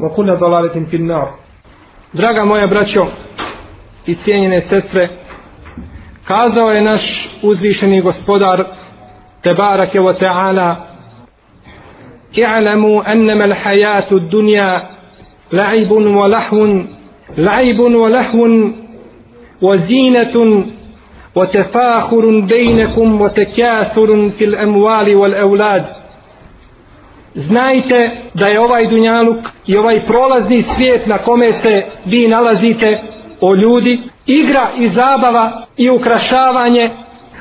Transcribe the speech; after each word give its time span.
وكل 0.00 0.36
ضلالة 0.36 0.86
في 0.90 0.96
النار 0.96 1.28
Draga 2.14 2.44
moja 2.44 2.66
braćo 2.66 3.06
i 4.06 4.14
cijenjene 4.14 4.60
sestre, 4.60 5.08
kazao 6.24 6.70
je 6.70 6.82
naš 6.82 7.28
uzvišeni 7.42 8.00
gospodar 8.00 8.64
Tebarake 9.42 10.00
wa 10.00 10.14
ta'ala 10.18 10.76
اعلموا 12.42 13.12
أنما 13.12 13.44
الحياة 13.44 14.06
الدنيا 14.12 14.82
لعب 15.52 15.90
ولهو 15.90 16.66
لعب 17.38 17.78
ولهو 17.78 18.70
وزينة 19.62 20.64
وتفاخر 21.34 22.40
بينكم 22.40 23.20
وتكاثر 23.20 24.28
في 24.28 24.44
الأموال 24.44 25.14
والأولاد 25.14 25.84
znajte 27.34 28.10
da 28.34 28.46
je 28.46 28.60
ovaj 28.60 28.86
dunjaluk 28.86 29.36
i 29.66 29.76
ovaj 29.76 30.06
prolazni 30.06 30.62
svijet 30.62 31.06
na 31.06 31.18
kome 31.18 31.52
se 31.52 31.82
vi 32.04 32.28
nalazite 32.28 33.02
o 33.40 33.54
ljudi, 33.54 34.02
igra 34.26 34.70
i 34.78 34.88
zabava 34.88 35.66
i 35.76 35.90
ukrašavanje 35.90 36.90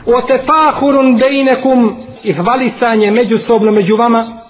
o 0.06 0.22
tefahurun 0.22 1.18
bejnekum 1.18 1.96
i 2.24 2.34
hvalisanje 2.34 3.12
međusobno 3.12 3.72
među 3.72 3.96
vama 3.96 4.44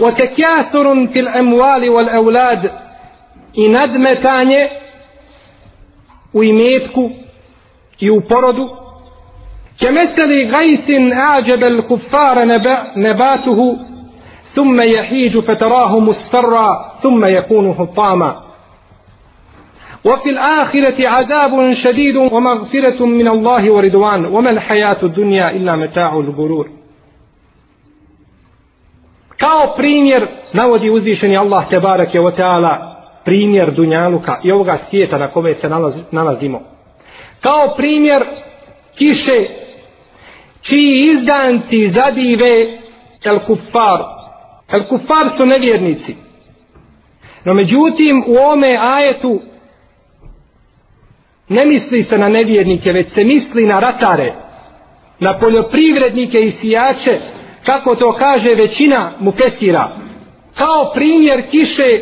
o 0.00 0.10
tekjasurun 0.10 1.06
til 1.06 1.28
emuali 1.28 1.88
wal 1.88 2.14
eulad 2.14 2.58
i 3.54 3.68
nadmetanje 3.68 4.68
u 6.32 6.42
imetku 6.42 7.10
i 8.00 8.10
u 8.10 8.20
porodu 8.28 8.68
kemeseli 9.80 10.46
gajsin 10.46 11.12
ađebel 11.36 11.82
kuffara 11.88 12.44
neba, 12.44 12.84
nebatuhu 12.94 13.78
ثم 14.55 14.81
يحيج 14.81 15.39
فتراه 15.39 15.99
مصفرا 15.99 16.91
ثم 17.01 17.25
يكون 17.25 17.73
حطاما 17.73 18.41
وفي 20.05 20.29
الآخرة 20.29 21.07
عذاب 21.07 21.71
شديد 21.71 22.15
ومغفرة 22.15 23.05
من 23.05 23.27
الله 23.27 23.71
ورضوان 23.71 24.25
وما 24.25 24.49
الحياة 24.49 24.97
الدنيا 25.03 25.51
إلا 25.51 25.75
متاع 25.75 26.19
الغرور 26.19 26.69
kao 29.41 29.73
primjer 29.77 30.27
navodi 30.53 30.89
uzvišeni 30.89 31.37
Allah 31.37 31.69
te 31.69 31.79
barake 31.79 32.19
wa 32.19 32.35
ta'ala 32.35 32.95
primjer 33.25 33.71
Dunjaluka 33.71 34.39
i 34.43 34.51
ovoga 34.51 34.77
svijeta 34.89 35.17
na 35.17 35.31
kome 35.31 35.53
se 35.53 35.69
nalazimo 36.11 36.61
kao 37.41 37.75
primjer 37.77 38.23
kiše 38.97 39.45
čiji 40.61 41.11
izdanci 41.11 41.89
zadive 41.89 42.79
el 43.23 43.39
kufar 43.39 44.14
el 44.68 44.86
kufar 44.88 45.28
su 45.36 45.46
nevjernici. 45.46 46.16
No 47.44 47.54
međutim 47.54 48.24
u 48.26 48.36
ome 48.52 48.76
ajetu 48.80 49.40
ne 51.48 51.66
misli 51.66 52.02
se 52.02 52.18
na 52.18 52.28
nevjernike 52.28 52.92
već 52.92 53.12
se 53.12 53.24
misli 53.24 53.66
na 53.66 53.80
ratare 53.80 54.34
na 55.20 55.38
poljoprivrednike 55.38 56.40
i 56.40 56.50
sijače 56.50 57.18
kako 57.66 57.94
to 57.94 58.12
kaže 58.12 58.54
većina 58.54 59.12
mufesira 59.20 59.96
kao 60.56 60.92
primjer 60.94 61.42
kiše 61.50 62.00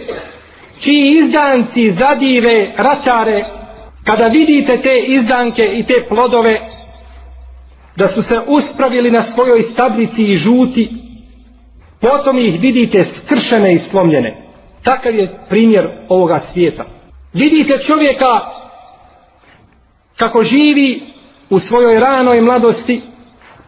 čiji 0.80 1.18
izdanci 1.18 1.92
zadive 1.92 2.72
ratare 2.76 3.44
kada 4.04 4.26
vidite 4.26 4.76
te 4.82 4.98
izdanke 5.06 5.62
i 5.62 5.86
te 5.86 5.94
plodove 6.08 6.60
da 7.96 8.08
su 8.08 8.22
se 8.22 8.40
uspravili 8.46 9.10
na 9.10 9.22
svojoj 9.22 9.62
stablici 9.62 10.24
i 10.24 10.36
žuti 10.36 11.03
potom 12.03 12.37
ih 12.37 12.61
vidite 12.61 13.03
skršene 13.03 13.73
i 13.73 13.77
slomljene 13.77 14.35
takav 14.83 15.15
je 15.15 15.39
primjer 15.49 15.87
ovoga 16.09 16.39
svijeta 16.39 16.85
vidite 17.33 17.77
čovjeka 17.77 18.39
kako 20.17 20.43
živi 20.43 21.01
u 21.49 21.59
svojoj 21.59 21.99
ranoj 21.99 22.41
mladosti 22.41 23.01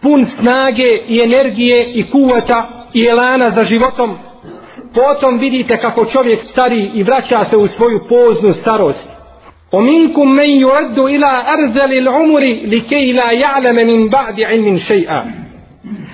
pun 0.02 0.26
snage 0.26 0.90
i 1.08 1.22
energije 1.24 1.92
i 1.94 2.12
kuvata 2.12 2.88
i 2.94 3.06
elana 3.06 3.50
za 3.50 3.64
životom 3.64 4.18
potom 4.94 5.38
vidite 5.38 5.78
kako 5.78 6.06
čovjek 6.06 6.40
stari 6.40 6.92
i 6.94 7.04
vraća 7.04 7.46
se 7.50 7.58
u 7.58 7.68
svoju 7.68 8.00
poznu 8.10 8.52
starost 8.52 9.12
ومنكم 9.74 10.28
من 10.28 10.50
يرد 10.50 11.00
إلى 11.00 11.26
أرذل 11.26 11.94
العمر 11.98 12.40
لكي 12.64 13.14
لا 13.14 13.32
يعلم 13.32 13.76
من 13.76 14.10
بعد 14.10 14.42
علم 14.42 14.78
شيئا 14.78 15.45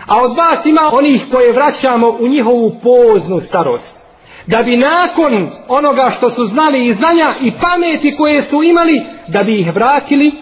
a 0.07 0.23
od 0.23 0.37
vas 0.37 0.67
ima 0.67 0.91
onih 0.93 1.27
koje 1.33 1.53
vraćamo 1.53 2.11
u 2.21 2.29
njihovu 2.29 2.73
poznu 2.83 3.41
starost. 3.41 3.97
Da 4.47 4.63
bi 4.63 4.77
nakon 4.77 5.51
onoga 5.69 6.11
što 6.11 6.31
su 6.31 6.45
znali 6.45 6.87
i 6.87 6.93
znanja 6.93 7.35
i 7.41 7.53
pameti 7.61 8.17
koje 8.17 8.43
su 8.43 8.63
imali 8.63 9.03
da 9.29 9.43
bi 9.43 9.61
ih 9.61 9.75
vratili 9.75 10.33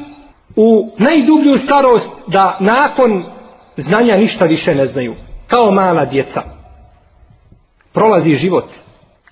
u 0.56 0.91
najdublju 0.99 1.59
starost 1.59 2.09
da 2.26 2.56
nakon 2.60 3.25
znanja 3.76 4.16
ništa 4.16 4.44
više 4.44 4.75
ne 4.75 4.87
znaju. 4.87 5.15
Kao 5.47 5.70
mala 5.70 6.04
djeca. 6.04 6.43
Prolazi 7.93 8.34
život. 8.34 8.65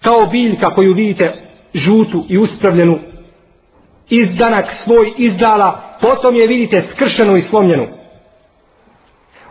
Kao 0.02 0.26
biljka 0.26 0.74
koju 0.74 0.94
vidite 0.94 1.48
žutu 1.74 2.24
i 2.28 2.38
uspravljenu. 2.38 2.98
Izdanak 4.10 4.66
svoj 4.66 5.12
izdala 5.16 5.80
potom 6.00 6.34
je 6.34 6.46
vidite 6.46 6.82
skršenu 6.86 7.36
i 7.36 7.42
slomljenu. 7.42 7.97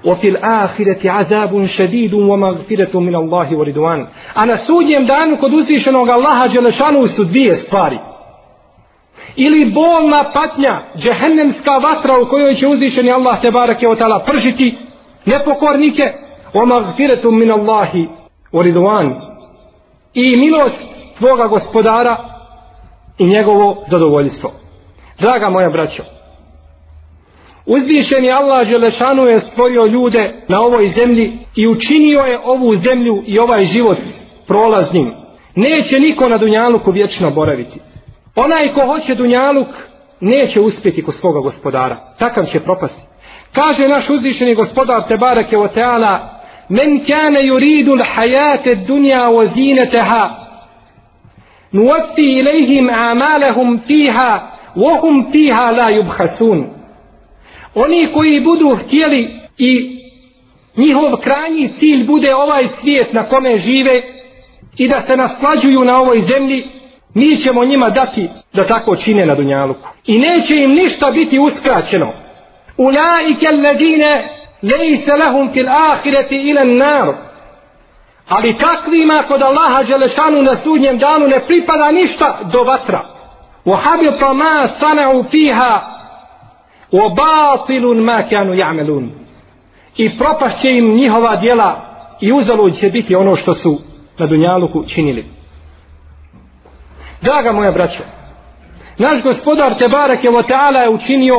وفي 0.04 0.28
الآخرة 0.28 1.10
عذاب 1.10 1.66
شديد 1.66 2.14
ومغفرة 2.14 3.00
من 3.00 3.14
الله 3.14 3.56
ورضوان 3.56 4.06
أنا 4.36 4.56
سودjem 4.56 5.06
danu 5.06 5.36
kod 5.36 5.54
uzvišenog 5.54 6.08
Allaha 6.08 6.48
Đelešanu 6.48 7.08
su 7.08 7.24
dvije 7.24 7.54
stvari 7.54 7.98
ili 9.36 9.72
bolna 9.74 10.24
patnja 10.34 10.82
džehennemska 10.96 11.70
vatra 11.70 12.20
u 12.20 12.28
kojoj 12.30 12.54
će 12.54 12.66
uzvišeni 12.66 13.10
Allah 13.10 13.40
te 13.40 13.50
barake 13.50 13.88
o 13.88 13.94
tala 13.94 14.24
pržiti 14.24 14.74
nepokornike 15.26 16.02
ومغفرة 16.54 17.30
من 17.30 17.50
الله 17.50 18.08
ورضوان 18.52 19.32
i 20.14 20.36
milost 20.36 20.84
tvoga 21.18 21.46
gospodara 21.46 22.16
i 23.18 23.26
njegovo 23.26 23.84
zadovoljstvo 23.86 24.50
draga 25.18 25.48
moja 25.48 25.70
braćo 25.70 26.02
Uzvišen 27.67 28.23
je 28.23 28.33
Allah 28.33 28.67
Želešanu 28.67 29.23
je 29.23 29.39
stvorio 29.39 29.85
ljude 29.85 30.33
na 30.47 30.61
ovoj 30.61 30.87
zemlji 30.87 31.39
i 31.55 31.67
učinio 31.67 32.19
je 32.19 32.39
ovu 32.43 32.75
zemlju 32.75 33.23
i 33.25 33.39
ovaj 33.39 33.63
život 33.63 33.97
prolaznim. 34.47 35.13
Neće 35.55 35.99
niko 35.99 36.29
na 36.29 36.37
Dunjaluku 36.37 36.91
vječno 36.91 37.31
boraviti. 37.31 37.79
Onaj 38.35 38.73
ko 38.73 38.85
hoće 38.85 39.15
Dunjaluk 39.15 39.67
neće 40.21 40.61
uspjeti 40.61 41.03
kod 41.03 41.13
svoga 41.13 41.39
gospodara. 41.39 42.13
Takav 42.19 42.45
će 42.45 42.59
propasti. 42.59 43.01
Kaže 43.53 43.87
naš 43.87 44.09
uzvišeni 44.09 44.55
gospodar 44.55 45.07
Tebareke 45.07 45.57
o 45.57 45.67
Teala 45.67 46.37
Men 46.69 46.99
kane 46.99 47.41
yuridu 47.43 47.95
l'hajate 47.95 48.75
dunja 48.75 49.29
o 49.29 49.45
zineteha 49.45 50.29
nuwafi 51.71 52.39
ilihim 52.39 52.89
amalehum 52.89 53.79
fiha 53.87 54.51
vohum 54.75 55.31
fiha 55.31 55.71
la 55.71 55.91
yubhasun 55.91 56.76
oni 57.77 58.07
koji 58.13 58.41
budu 58.41 58.75
htjeli 58.75 59.39
i 59.57 59.99
njihov 60.77 61.17
krajnji 61.23 61.69
cilj 61.69 62.05
bude 62.05 62.35
ovaj 62.35 62.67
svijet 62.67 63.13
na 63.13 63.29
kome 63.29 63.57
žive 63.57 64.01
i 64.77 64.87
da 64.87 65.01
se 65.01 65.15
naslađuju 65.15 65.83
na 65.83 66.01
ovoj 66.01 66.21
zemlji, 66.23 66.67
mi 67.13 67.35
ćemo 67.35 67.65
njima 67.65 67.89
dati 67.89 68.29
da 68.53 68.67
tako 68.67 68.95
čine 68.95 69.25
na 69.25 69.35
Dunjaluku. 69.35 69.87
I 70.05 70.19
neće 70.19 70.55
im 70.55 70.71
ništa 70.71 71.11
biti 71.11 71.39
uskraćeno. 71.39 72.13
U 72.77 72.85
laike 72.85 73.47
ledine 73.47 74.29
lejse 74.61 75.11
lehum 75.13 75.53
fil 75.53 75.67
ahireti 75.69 76.35
ilan 76.35 76.77
nar. 76.77 77.13
Ali 78.27 78.57
takvima 78.57 79.23
kod 79.27 79.41
Allaha 79.41 79.83
Đelešanu 79.83 80.41
na 80.41 80.55
sudnjem 80.55 80.97
danu 80.97 81.27
ne 81.27 81.45
pripada 81.47 81.91
ništa 81.91 82.39
do 82.51 82.63
vatra. 82.63 83.01
Wa 83.65 84.33
ma 84.33 84.67
sana'u 84.67 85.23
fiha 85.23 85.96
وَبَاطِلٌ 86.91 88.01
ma 88.03 88.21
كَانُوا 88.21 88.55
يَعْمَلُونَ 88.55 89.09
I 89.97 90.17
propast 90.17 90.65
im 90.65 90.95
njihova 90.95 91.35
djela 91.35 91.81
i 92.21 92.33
uzalud 92.33 92.73
će 92.73 92.89
biti 92.89 93.15
ono 93.15 93.35
što 93.35 93.53
su 93.53 93.79
na 94.17 94.27
Dunjaluku 94.27 94.83
činili. 94.87 95.25
Draga 97.21 97.51
moja 97.51 97.71
braćo, 97.71 98.03
naš 98.97 99.23
gospodar 99.23 99.79
Tebarak 99.79 100.23
je 100.23 100.31
Vata'ala 100.31 100.81
je 100.81 100.89
učinio 100.89 101.35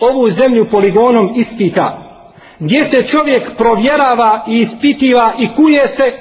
ovu 0.00 0.28
zemlju 0.28 0.68
poligonom 0.70 1.32
ispita, 1.36 1.98
gdje 2.58 2.90
se 2.90 3.06
čovjek 3.06 3.56
provjerava 3.56 4.44
i 4.48 4.60
ispitiva 4.60 5.34
i 5.38 5.54
kuje 5.56 5.88
se 5.88 6.12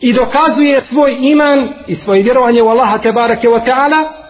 i 0.00 0.12
dokazuje 0.12 0.80
svoj 0.80 1.16
iman 1.20 1.68
i 1.86 1.94
svoje 1.94 2.22
vjerovanje 2.22 2.62
u 2.62 2.68
Allaha 2.68 2.98
Tebarak 2.98 3.44
je 3.44 3.50
Vata'ala, 3.50 4.21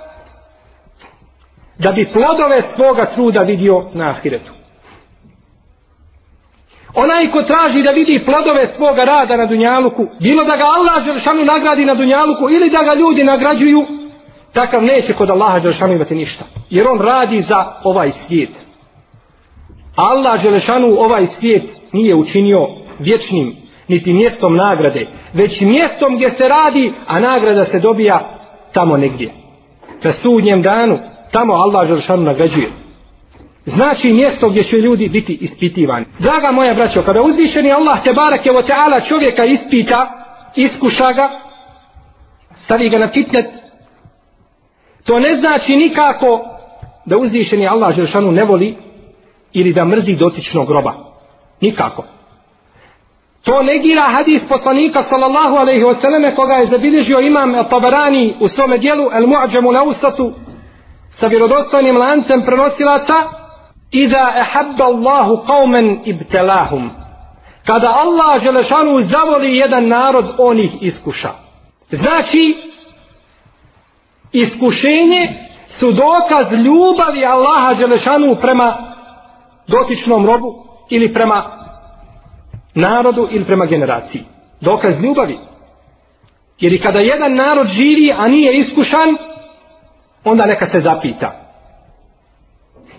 da 1.83 1.93
bi 1.93 2.13
plodove 2.13 2.63
svoga 2.63 3.07
truda 3.15 3.41
vidio 3.41 3.91
na 3.95 4.11
ahiretu. 4.11 4.53
Onaj 6.95 7.31
ko 7.33 7.43
traži 7.43 7.83
da 7.83 7.91
vidi 7.91 8.25
plodove 8.25 8.67
svoga 8.67 9.05
rada 9.05 9.37
na 9.37 9.47
Dunjaluku, 9.47 10.07
bilo 10.21 10.45
da 10.45 10.57
ga 10.57 10.65
Allah 10.65 11.07
Đeršanu 11.07 11.45
nagradi 11.45 11.85
na 11.85 11.95
Dunjaluku 11.95 12.51
ili 12.51 12.71
da 12.71 12.83
ga 12.83 12.95
ljudi 12.95 13.25
nagrađuju, 13.25 13.87
takav 14.53 14.83
neće 14.83 15.13
kod 15.13 15.31
Allaha 15.31 15.59
Đeršanu 15.59 15.93
imati 15.93 16.15
ništa. 16.15 16.45
Jer 16.71 16.89
on 16.89 17.01
radi 17.01 17.41
za 17.41 17.81
ovaj 17.85 18.11
svijet. 18.13 18.73
Allah 19.97 20.43
Đelešanu 20.43 20.87
ovaj 20.99 21.27
svijet 21.27 21.63
nije 21.93 22.15
učinio 22.15 22.69
vječnim, 22.99 23.57
niti 23.89 24.13
mjestom 24.13 24.57
nagrade, 24.57 25.07
već 25.33 25.61
mjestom 25.61 26.15
gdje 26.15 26.31
se 26.31 26.49
radi, 26.49 26.93
a 27.07 27.21
nagrada 27.21 27.65
se 27.65 27.79
dobija 27.79 28.39
tamo 28.73 28.97
negdje. 28.97 29.33
Na 30.05 30.13
sudnjem 30.13 30.63
danu, 30.63 30.99
tamo 31.33 31.55
Allah 31.55 31.89
Đeršanu 31.89 32.23
nagrađuje 32.23 32.83
znači 33.65 34.13
mjesto 34.13 34.49
gdje 34.49 34.63
će 34.63 34.77
ljudi 34.77 35.09
biti 35.09 35.39
ispitivani. 35.41 36.07
Draga 36.19 36.51
moja 36.53 36.75
braćo, 36.75 37.03
kada 37.03 37.23
uzvišeni 37.23 37.73
Allah 37.73 38.03
te 38.05 38.13
barak 38.13 38.47
je 38.47 38.59
o 38.59 38.63
teala 38.63 39.01
čovjeka 39.01 39.45
ispita, 39.45 40.11
iskuša 40.57 41.13
ga, 41.13 41.31
stavi 42.55 42.89
ga 42.89 42.99
na 42.99 43.09
fitnet, 43.09 43.47
to 45.05 45.19
ne 45.19 45.41
znači 45.41 45.77
nikako 45.77 46.41
da 47.07 47.19
uzvišeni 47.19 47.69
Allah 47.69 47.95
Žešanu 47.95 48.33
ne 48.33 48.45
voli 48.45 48.77
ili 49.53 49.73
da 49.73 49.85
mrzi 49.85 50.17
dotičnog 50.17 50.67
groba. 50.67 50.95
Nikako. 51.61 52.05
To 53.43 53.63
negira 53.63 54.03
hadis 54.03 54.43
poslanika 54.49 55.03
sallallahu 55.03 55.57
alaihi 55.57 55.83
wasallam 55.83 56.37
koga 56.37 56.55
je 56.55 56.71
zabilježio 56.71 57.21
imam 57.21 57.53
Tabarani 57.71 58.35
u 58.41 58.49
svome 58.49 58.79
dijelu 58.79 59.05
El 59.13 59.27
Mu'ađemu 59.27 59.73
na 59.73 59.83
ustatu 59.83 60.33
sa 61.13 61.27
vjerodostojnim 61.27 61.97
lancem 61.97 62.45
prenosilaca 62.47 63.43
Iza 63.93 64.33
ehabba 64.37 64.85
Allahu 64.85 65.45
qauman 65.47 66.01
ibtalahum. 66.05 66.91
Kada 67.67 67.89
Allah 67.89 68.43
Želešanu 68.43 69.03
zavoli 69.03 69.57
jedan 69.57 69.89
narod, 69.89 70.35
on 70.39 70.59
ih 70.59 70.83
iskuša. 70.83 71.31
Znači, 71.91 72.57
iskušenje 74.33 75.29
su 75.69 75.93
dokaz 75.93 76.65
ljubavi 76.65 77.25
Allaha 77.25 77.75
Želešanu 77.75 78.37
prema 78.41 78.95
dotičnom 79.67 80.27
robu 80.27 80.65
ili 80.91 81.13
prema 81.13 81.45
narodu 82.75 83.29
ili 83.31 83.45
prema 83.45 83.67
generaciji. 83.67 84.23
Dokaz 84.61 85.03
ljubavi. 85.03 85.39
Jer 86.59 86.73
i 86.73 86.81
kada 86.81 86.99
jedan 86.99 87.35
narod 87.35 87.67
živi, 87.67 88.13
a 88.17 88.29
nije 88.29 88.57
iskušan, 88.57 89.17
onda 90.25 90.47
neka 90.47 90.67
se 90.67 90.81
zapita. 90.81 91.43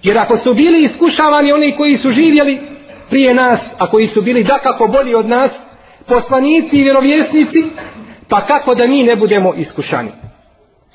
Jer 0.04 0.18
ako 0.18 0.38
su 0.38 0.54
bili 0.54 0.84
iskušavani 0.84 1.52
oni 1.52 1.76
koji 1.78 1.98
su 1.98 2.10
živjeli 2.10 2.62
prije 3.10 3.34
nas, 3.34 3.76
a 3.80 3.90
koji 3.90 4.08
su 4.08 4.22
bili 4.22 4.44
da 4.44 4.60
kako 4.60 4.88
bolji 4.88 5.16
od 5.16 5.30
nas, 5.30 5.52
poslanici 6.08 6.78
i 6.78 6.84
vjerovjesnici, 6.84 7.64
pa 8.30 8.42
kako 8.42 8.76
da 8.76 8.88
mi 8.88 9.04
ne 9.04 9.16
budemo 9.16 9.54
iskušani? 9.54 10.12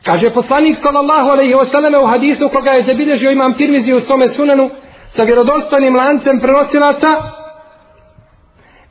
Kaže 0.04 0.30
poslanik 0.30 0.76
sallallahu 0.76 1.28
alejhi 1.28 1.54
ve 1.54 1.64
selleme 1.64 1.98
u 1.98 2.06
hadisu 2.06 2.48
koga 2.52 2.70
je 2.70 2.82
zabilježio 2.82 3.30
imam 3.30 3.54
tirmizi 3.54 3.92
u 3.92 4.00
svome 4.00 4.26
sunanu 4.26 4.70
sa 5.08 5.22
vjerodostojnim 5.22 5.96
lancem 5.96 6.40
prenosilaca 6.40 7.08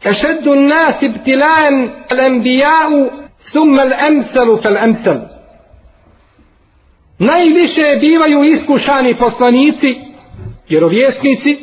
Ešeddu 0.03 0.55
nas 0.55 0.95
ibtilan 1.01 1.75
al-anbija'u 2.09 3.09
thumma 3.51 3.81
al-amsalu 3.81 4.61
fal-amsal 4.63 5.36
Najviše 7.19 7.83
bivaju 8.01 8.43
iskušani 8.43 9.17
poslanici 9.17 9.95
vjerovjesnici, 10.69 11.57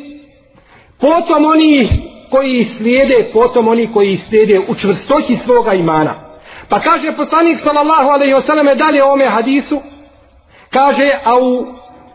potom 0.99 1.45
oni 1.45 1.87
koji 2.31 2.63
slijede, 2.63 3.29
potom 3.33 3.67
oni 3.67 3.93
koji 3.93 4.17
slijede 4.17 4.59
u 4.67 4.75
čvrstoći 4.75 5.35
svoga 5.35 5.73
imana. 5.73 6.37
Pa 6.69 6.79
kaže 6.79 7.15
poslanik 7.15 7.57
sallallahu 7.57 8.09
alaihi 8.09 8.33
wasallam 8.33 8.77
dalje 8.77 9.03
o 9.03 9.13
ome 9.13 9.29
hadisu, 9.29 9.81
kaže, 10.69 11.09
a 11.23 11.35
u 11.39 11.65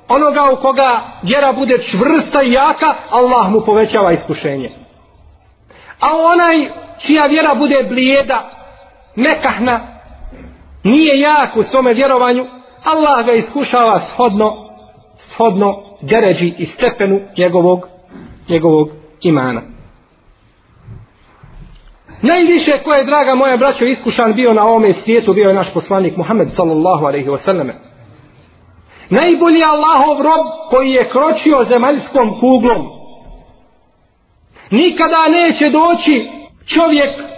onoga 0.09 0.53
u 0.53 0.63
koga 0.63 1.01
vjera 1.23 1.53
bude 1.53 1.79
čvrsta 1.79 2.43
i 2.43 2.53
jaka, 2.53 2.95
Allah 3.11 3.51
mu 3.51 3.61
povećava 3.61 4.13
iskušenje. 4.13 4.71
A 6.01 6.17
onaj 6.17 6.71
čija 6.99 7.27
vjera 7.27 7.55
bude 7.55 7.87
blijeda, 7.89 8.51
nekahna, 9.17 9.81
nije 10.85 11.21
jak 11.21 11.57
u 11.57 11.63
svome 11.63 11.95
vjerovanju, 11.95 12.60
Allah 12.85 13.27
ga 13.27 13.33
iskušava 13.33 13.99
shodno, 13.99 14.71
shodno 15.19 15.83
deređi 16.01 16.55
i 16.59 16.67
stepenu 16.67 17.21
njegovog, 17.39 17.89
njegovog 18.49 18.89
imana. 19.21 19.63
Najviše 22.23 22.83
ko 22.85 22.93
je, 22.93 23.05
draga 23.05 23.35
moja 23.35 23.57
braćo, 23.57 23.85
iskušan 23.85 24.35
bio 24.35 24.53
na 24.55 24.65
ovome 24.65 24.93
svijetu, 24.93 25.33
bio 25.35 25.49
je 25.49 25.55
naš 25.55 25.73
poslanik 25.73 26.17
Muhammed 26.17 26.49
sallallahu 26.55 27.05
alaihi 27.05 27.29
wasallam. 27.29 27.73
Najbolji 29.11 29.63
Allahov 29.63 30.23
rob 30.23 30.47
koji 30.71 30.91
je 30.91 31.09
kročio 31.09 31.65
zemaljskom 31.65 32.41
kuglom. 32.41 32.87
Nikada 34.71 35.29
neće 35.29 35.71
doći 35.71 36.29
čovjek 36.67 37.30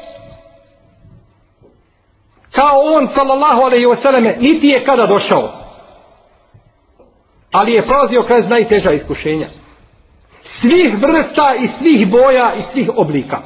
kao 2.54 2.80
on 2.96 3.06
sallallahu 3.06 3.60
alaihi 3.62 3.86
wasallam, 3.86 4.40
niti 4.40 4.66
je 4.66 4.84
kada 4.84 5.06
došao 5.06 5.62
ali 7.52 7.72
je 7.72 7.86
prolazio 7.86 8.24
kroz 8.26 8.48
najteža 8.48 8.90
iskušenja. 8.90 9.48
Svih 10.40 10.94
vrsta 11.02 11.54
i 11.60 11.66
svih 11.66 12.10
boja 12.10 12.54
i 12.58 12.62
svih 12.62 12.90
oblika. 12.96 13.38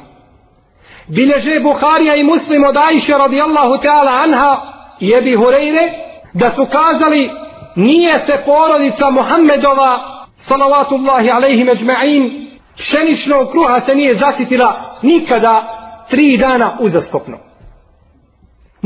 Bileže 1.07 1.59
Buharija 1.59 2.15
i 2.15 2.23
Muslim 2.23 2.63
od 2.63 2.77
Aisha 2.77 3.17
radijallahu 3.17 3.73
ta'ala 3.83 4.23
anha 4.23 4.61
i 4.99 5.13
Ebi 5.13 5.37
Hureyre 5.37 5.89
da 6.33 6.51
su 6.51 6.65
kazali 6.71 7.29
nije 7.75 8.25
se 8.25 8.43
porodica 8.45 9.09
Muhammedova 9.09 9.99
salavatullahi 10.37 11.29
alaihi 11.31 11.63
međma'in 11.63 12.47
pšeničnog 12.75 13.51
kruha 13.51 13.81
se 13.81 13.95
nije 13.95 14.15
zasitila 14.15 14.99
nikada 15.01 15.63
tri 16.09 16.37
dana 16.37 16.77
uzastopno. 16.79 17.46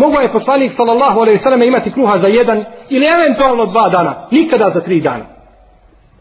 Mogu 0.02 0.22
je 0.22 0.32
poslanik 0.32 0.72
sallallahu 0.72 1.20
alejhi 1.20 1.38
ve 1.38 1.44
sellem 1.44 1.62
imati 1.62 1.92
kruha 1.92 2.20
za 2.20 2.28
jedan 2.28 2.66
ili 2.90 3.06
eventualno 3.06 3.66
dva 3.66 3.90
dana, 3.90 4.28
nikada 4.32 4.70
za 4.70 4.82
tri 4.82 5.02
dana. 5.02 5.26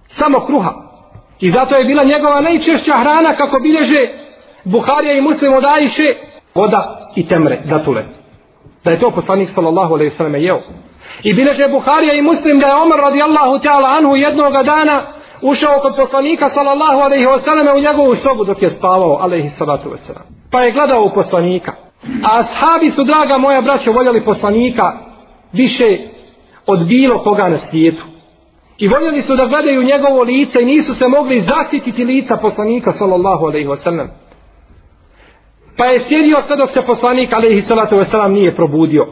Samo 0.08 0.40
kruha. 0.46 0.72
I 1.40 1.50
zato 1.50 1.76
je 1.76 1.84
bila 1.84 2.04
njegova 2.04 2.40
najčešća 2.40 2.92
hrana 2.92 3.36
kako 3.36 3.58
bilježe 3.60 4.00
Buharija 4.64 5.14
i 5.14 5.20
Muslim 5.20 5.52
od 5.52 5.64
Ajše, 5.64 6.08
voda 6.54 7.10
i 7.16 7.28
temre, 7.28 7.62
datule. 7.64 8.04
Da 8.84 8.90
je 8.90 9.00
to 9.00 9.10
poslanik 9.10 9.48
sallallahu 9.48 9.94
alejhi 9.94 10.10
ve 10.10 10.16
sellem 10.16 10.34
jeo. 10.34 10.60
I 11.22 11.34
bileže 11.34 11.68
Buharija 11.68 12.14
i 12.14 12.22
Muslim 12.22 12.58
da 12.58 12.66
je 12.66 12.74
Omar 12.74 13.00
radijallahu 13.00 13.58
ta'ala 13.58 13.88
anhu 13.98 14.16
jednoga 14.16 14.62
dana 14.62 15.02
ušao 15.42 15.80
kod 15.80 15.96
poslanika 15.96 16.50
sallallahu 16.50 17.00
alejhi 17.00 17.26
ve 17.26 17.40
selleme 17.40 17.72
u 17.74 17.80
njegovu 17.80 18.14
sobu 18.14 18.44
dok 18.44 18.62
je 18.62 18.70
spavao 18.70 19.18
alejhi 19.20 19.48
salatu 19.48 19.88
wasallam. 19.90 20.26
Pa 20.52 20.62
je 20.62 20.72
gledao 20.72 21.02
u 21.04 21.14
poslanika. 21.14 21.89
A 22.02 22.38
ashabi 22.38 22.90
su, 22.90 23.04
draga 23.04 23.38
moja 23.38 23.60
braćo, 23.60 23.92
voljeli 23.92 24.24
poslanika 24.24 24.98
više 25.52 25.98
od 26.66 26.86
bilo 26.86 27.18
koga 27.18 27.48
na 27.48 27.56
svijetu. 27.58 28.04
I 28.78 28.88
voljeli 28.88 29.22
su 29.22 29.36
da 29.36 29.46
gledaju 29.46 29.82
njegovo 29.82 30.22
lice 30.22 30.62
i 30.62 30.64
nisu 30.64 30.94
se 30.94 31.08
mogli 31.08 31.40
zasititi 31.40 32.04
lica 32.04 32.36
poslanika 32.36 32.92
sallallahu 32.92 33.44
alaihi 33.46 33.68
wasallam. 33.68 34.08
Pa 35.76 35.84
je 35.84 36.04
sjedio 36.04 36.42
sve 36.46 36.56
dok 36.56 36.68
se 36.68 36.82
poslanik 36.86 37.32
alaihi 37.32 37.60
salatu 37.60 37.96
wasallam 37.96 38.32
nije 38.32 38.54
probudio. 38.54 39.06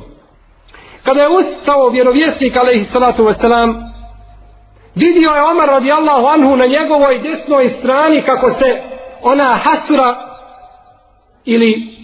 Kada 1.02 1.22
je 1.22 1.28
ustao 1.28 1.88
vjerovjesnik 1.88 2.56
alaihi 2.56 2.84
salatu 2.84 3.22
wasallam, 3.22 3.90
vidio 4.94 5.30
je 5.30 5.42
Omar 5.42 5.68
radijallahu 5.68 6.26
anhu 6.26 6.56
na 6.56 6.66
njegovoj 6.66 7.18
desnoj 7.18 7.68
strani 7.68 8.22
kako 8.22 8.50
se 8.50 8.82
ona 9.22 9.58
hasura 9.62 10.16
ili 11.44 11.97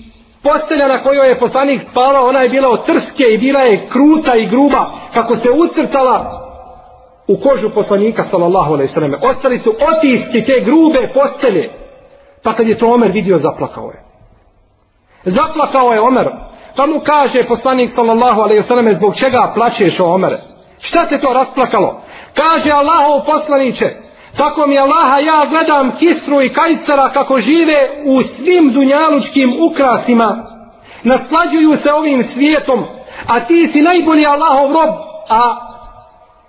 postelja 0.44 0.88
na 0.88 1.02
kojoj 1.02 1.28
je 1.28 1.38
poslanik 1.38 1.80
spavao, 1.90 2.26
ona 2.26 2.40
je 2.40 2.48
bila 2.48 2.68
od 2.68 2.86
trske 2.86 3.24
i 3.24 3.38
bila 3.38 3.60
je 3.60 3.86
kruta 3.86 4.36
i 4.36 4.46
gruba, 4.46 4.90
kako 5.14 5.36
se 5.36 5.48
ucrtala 5.50 6.40
u 7.28 7.36
kožu 7.40 7.70
poslanika 7.74 8.24
sallallahu 8.24 8.72
alaihi 8.72 8.92
sallam. 8.92 9.14
Ostali 9.22 9.58
su 9.58 9.70
otiski 9.70 10.44
te 10.44 10.60
grube 10.64 11.12
postelje. 11.14 11.70
Pa 12.42 12.52
kad 12.52 12.68
je 12.68 12.78
to 12.78 12.86
Omer 12.86 13.10
vidio, 13.12 13.38
zaplakao 13.38 13.90
je. 13.90 14.04
Zaplakao 15.24 15.92
je 15.92 16.00
Omer. 16.00 16.26
Pa 16.76 16.86
mu 16.86 17.00
kaže 17.00 17.44
poslanik 17.48 17.88
sallallahu 17.88 18.40
alaihi 18.40 18.62
sallam 18.62 18.94
zbog 18.94 19.16
čega 19.16 19.52
plaćeš 19.54 20.00
o 20.00 20.04
Omere. 20.04 20.40
Šta 20.78 21.06
te 21.08 21.18
to 21.18 21.32
rasplakalo? 21.32 22.00
Kaže 22.34 22.70
Allahov 22.70 23.24
poslaniće, 23.26 23.86
tako 24.36 24.66
mi 24.66 24.78
Allaha 24.78 25.18
ja 25.18 25.46
gledam 25.50 25.96
Kisru 25.98 26.42
i 26.42 26.48
Kajsara 26.48 27.12
kako 27.12 27.38
žive 27.38 27.90
u 28.04 28.22
svim 28.22 28.72
dunjalučkim 28.72 29.48
ukrasima. 29.70 30.50
Naslađuju 31.02 31.76
se 31.76 31.92
ovim 31.92 32.22
svijetom, 32.22 32.84
a 33.26 33.46
ti 33.46 33.68
si 33.72 33.82
najbolji 33.82 34.26
Allahov 34.26 34.72
rob, 34.72 34.94
a 35.28 35.56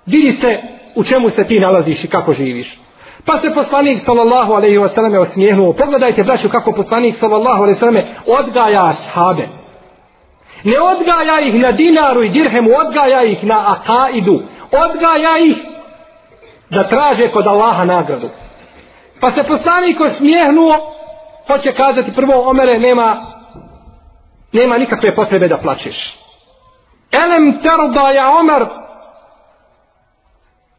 vidi 0.05 0.31
se 0.31 0.61
u 0.95 1.03
čemu 1.03 1.29
se 1.29 1.43
ti 1.43 1.59
nalaziš 1.59 2.03
i 2.03 2.09
kako 2.09 2.33
živiš. 2.33 2.79
Pa 3.25 3.37
se 3.37 3.53
poslanik 3.53 3.97
sallallahu 3.97 4.53
alaihi 4.53 4.77
wa 4.77 4.87
sallam 4.87 5.13
osmijehnuo. 5.13 5.73
Pogledajte 5.73 6.23
braću 6.23 6.49
kako 6.49 6.71
poslanik 6.71 7.15
sallallahu 7.15 7.63
alaihi 7.63 7.77
wa 7.77 7.79
sallam 7.79 8.03
odgaja 8.25 8.85
ashabe. 8.85 9.47
Ne 10.63 10.79
odgaja 10.79 11.39
ih 11.47 11.61
na 11.61 11.71
dinaru 11.71 12.23
i 12.23 12.29
dirhemu, 12.29 12.69
odgaja 12.87 13.23
ih 13.23 13.43
na 13.43 13.63
akaidu. 13.65 14.41
Odgaja 14.71 15.37
ih 15.45 15.74
da 16.69 16.87
traže 16.87 17.31
kod 17.31 17.47
Allaha 17.47 17.85
nagradu. 17.85 18.29
Pa 19.21 19.31
se 19.31 19.43
poslanik 19.47 20.01
osmijehnuo, 20.01 20.95
hoće 21.47 21.73
kazati 21.73 22.13
prvo, 22.15 22.49
Omere, 22.49 22.79
nema, 22.79 23.17
nema 24.51 24.77
nikakve 24.77 25.15
potrebe 25.15 25.47
da 25.47 25.57
plačeš. 25.57 26.19
Elem 27.11 27.59
terda 27.61 28.09
ja 28.09 28.39
Omer, 28.39 28.65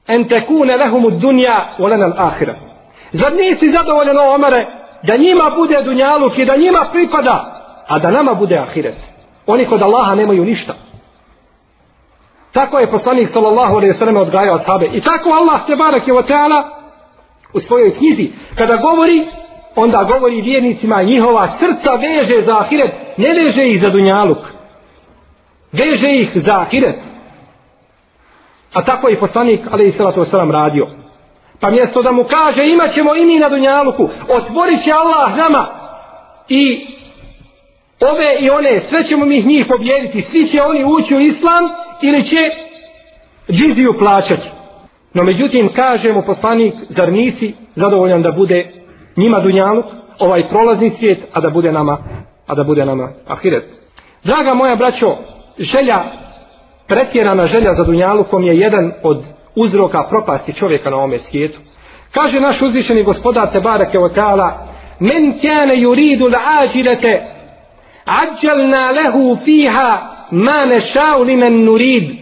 en 0.06 0.28
tekune 0.28 0.76
lehumu 0.76 1.10
dunja, 1.10 1.54
volena 1.78 2.14
ahira. 2.16 2.54
Zar 3.12 3.32
nisi 3.32 3.68
zadovoljen 3.68 4.18
o 4.18 4.34
Omere, 4.34 4.66
da 5.02 5.16
njima 5.16 5.50
bude 5.56 5.82
dunjaluk 5.82 6.38
i 6.38 6.44
da 6.44 6.56
njima 6.56 6.88
pripada, 6.92 7.62
a 7.88 7.98
da 7.98 8.10
nama 8.10 8.34
bude 8.34 8.58
ahiret. 8.58 8.98
Oni 9.46 9.68
kod 9.68 9.82
Allaha 9.82 10.14
nemaju 10.14 10.44
ništa. 10.44 10.74
Tako 12.56 12.78
je 12.78 12.90
poslanik 12.90 13.28
sallallahu 13.28 13.76
alejhi 13.76 13.92
ve 13.92 13.98
sellem 13.98 14.16
odgajao 14.16 14.58
sabe. 14.58 14.86
I 14.92 15.00
tako 15.00 15.28
Allah 15.30 15.66
te 15.66 15.76
bareke 15.76 16.12
ve 16.12 16.22
taala 16.22 16.60
u 17.54 17.60
svojoj 17.60 17.94
knjizi 17.94 18.30
kada 18.58 18.76
govori 18.76 19.26
onda 19.76 20.06
govori 20.12 20.40
vjernicima 20.40 21.02
njihova 21.02 21.48
srca 21.58 21.90
veže 21.94 22.46
za 22.46 22.58
ahiret, 22.58 22.92
ne 23.16 23.28
veže 23.34 23.68
ih 23.68 23.80
za 23.80 23.90
dunjaluk. 23.90 24.38
Veže 25.72 26.08
ih 26.08 26.30
za 26.34 26.60
ahiret. 26.60 26.98
A 28.72 28.84
tako 28.84 29.08
je 29.08 29.14
i 29.14 29.20
poslanik 29.20 29.60
alejhi 29.70 29.92
salatu 29.92 30.20
wasalam, 30.20 30.52
radio. 30.52 30.86
Pa 31.60 31.70
mjesto 31.70 32.02
da 32.02 32.12
mu 32.12 32.24
kaže 32.24 32.66
imat 32.66 32.90
ćemo 32.90 33.16
i 33.16 33.24
mi 33.24 33.38
na 33.38 33.48
dunjaluku, 33.48 34.08
otvorit 34.28 34.84
će 34.84 34.92
Allah 34.92 35.36
nama 35.36 35.66
i 36.48 36.86
ove 38.00 38.36
i 38.40 38.50
one, 38.50 38.80
sve 38.80 39.04
ćemo 39.04 39.24
mi 39.24 39.42
njih 39.42 39.66
pobjediti, 39.68 40.22
svi 40.22 40.46
će 40.46 40.62
oni 40.62 40.84
ući 40.84 41.16
u 41.16 41.20
islam 41.20 41.85
ili 42.02 42.22
će 42.22 42.36
džiziju 43.50 43.94
plaćati. 43.98 44.50
No 45.14 45.22
međutim, 45.22 45.70
kaže 45.76 46.12
mu 46.12 46.22
poslanik, 46.26 46.74
zar 46.88 47.12
nisi 47.12 47.54
zadovoljan 47.74 48.22
da 48.22 48.32
bude 48.32 48.72
njima 49.16 49.40
dunjaluk, 49.40 49.84
ovaj 50.18 50.48
prolazni 50.48 50.90
svijet, 50.90 51.18
a 51.32 51.40
da 51.40 51.50
bude 51.50 51.72
nama, 51.72 51.98
a 52.46 52.54
da 52.54 52.64
bude 52.64 52.84
nama 52.84 53.08
ahiret. 53.26 53.64
Draga 54.24 54.54
moja 54.54 54.76
braćo, 54.76 55.06
želja, 55.58 56.04
pretjerana 56.86 57.46
želja 57.46 57.74
za 57.74 57.84
dunjalukom 57.84 58.44
je 58.44 58.58
jedan 58.58 58.92
od 59.02 59.24
uzroka 59.54 60.02
propasti 60.08 60.54
čovjeka 60.54 60.90
na 60.90 60.96
ome 60.96 61.18
svijetu. 61.18 61.58
Kaže 62.10 62.40
naš 62.40 62.62
uzvišeni 62.62 63.02
gospodar 63.02 63.52
Tebareke 63.52 63.98
Oteala, 63.98 64.66
men 65.00 65.38
kjane 65.40 65.76
yuridu 65.76 66.32
la 66.32 66.38
ađirete, 66.62 67.22
ađalna 68.04 68.90
lehu 68.90 69.36
fiha 69.44 70.15
ما 70.31 70.65
نشاء 70.65 71.23
لمن 71.23 71.65
نريد 71.65 72.17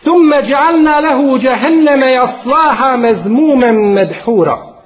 ثم 0.00 0.40
جعلنا 0.40 1.00
له 1.00 1.38
جهنم 1.38 2.02
يصلاها 2.04 2.96
مذموما 2.96 3.72
مدحورا 3.72 4.76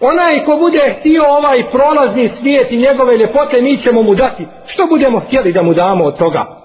onaj 0.00 0.44
ko 0.44 0.56
bude 0.56 0.94
htio 0.98 1.22
ovaj 1.28 1.70
prolazni 1.70 2.28
svijet 2.28 2.72
i 2.72 2.76
njegove 2.76 3.16
ljepote 3.16 3.60
mi 3.60 3.76
ćemo 3.76 4.02
mu 4.02 4.14
dati 4.14 4.46
što 4.66 4.86
budemo 4.86 5.20
htjeli 5.20 5.52
da 5.52 5.62
mu 5.62 5.74
damo 5.74 6.04
od 6.04 6.18
toga 6.18 6.62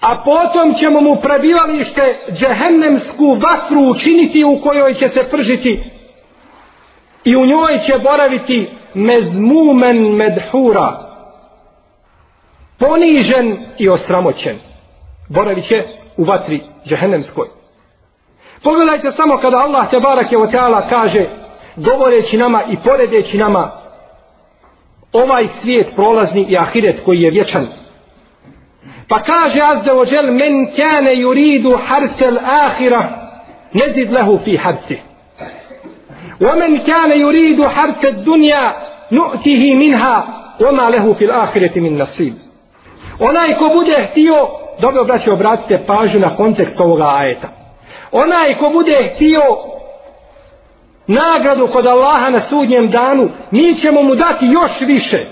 a 0.00 0.22
potom 0.24 0.72
ćemo 0.72 1.00
mu 1.00 1.16
prebivalište 1.22 2.02
džehennemsku 2.32 3.24
vatru 3.24 3.90
učiniti 3.90 4.44
u 4.44 4.60
kojoj 4.62 4.94
će 4.94 5.08
se 5.08 5.28
pržiti 5.30 5.84
i 7.24 7.36
u 7.36 7.46
njoj 7.46 7.78
će 7.78 7.92
boraviti 8.02 8.70
mezmumen 8.94 9.96
medhura 10.16 11.06
ponižen 12.80 13.66
i 13.78 13.88
osramoćen 13.88 14.58
boravit 15.28 15.64
će 15.64 15.84
u 16.16 16.24
vatri 16.24 16.62
džehennemskoj 16.86 17.48
pogledajte 18.62 19.10
samo 19.10 19.36
kada 19.36 19.56
Allah 19.56 19.90
te 19.90 20.00
barak 20.00 20.32
je 20.32 20.38
ta'ala 20.38 20.88
kaže 20.88 21.26
govoreći 21.76 22.36
nama 22.36 22.62
i 22.70 22.76
poredeći 22.76 23.38
nama 23.38 23.80
ovaj 25.12 25.48
svijet 25.60 25.94
prolazni 25.94 26.46
i 26.48 26.58
ahiret 26.58 27.04
koji 27.04 27.20
je 27.20 27.30
vječan 27.30 27.66
pa 29.08 29.18
kaže 29.18 29.60
azza 29.60 29.94
wa 29.94 30.14
jel 30.14 30.34
men 30.34 30.66
kane 30.76 31.14
yuridu 31.16 31.78
harsel 31.86 32.38
ahira 32.38 33.02
nezid 33.72 34.12
lehu 34.12 34.38
fi 34.44 34.56
harsih 34.56 34.98
ومن 36.40 36.76
كان 36.76 37.20
يريد 37.20 37.66
حرث 37.66 38.04
الدنيا 38.04 38.74
نؤته 39.12 39.74
منها 39.74 40.16
وما 40.60 40.90
له 40.90 41.12
في 41.12 41.24
الآخرة 41.24 41.80
من 41.80 41.98
نصيب 41.98 42.34
onaj 43.19 43.57
ko 43.57 43.69
bude 43.73 44.07
htio 44.11 44.35
dobro 44.79 45.03
braće 45.03 45.31
obratite 45.31 45.83
pažnju 45.87 46.19
na 46.19 46.35
kontekst 46.35 46.79
ovoga 46.79 47.15
ajeta. 47.17 47.47
Onaj 48.11 48.57
ko 48.57 48.69
bude 48.69 49.11
htio 49.15 49.41
nagradu 51.07 51.69
kod 51.73 51.85
Allaha 51.85 52.29
na 52.29 52.41
sudnjem 52.41 52.87
danu 52.87 53.29
mi 53.51 53.75
ćemo 53.75 54.01
mu 54.01 54.15
dati 54.15 54.45
još 54.45 54.81
više. 54.81 55.25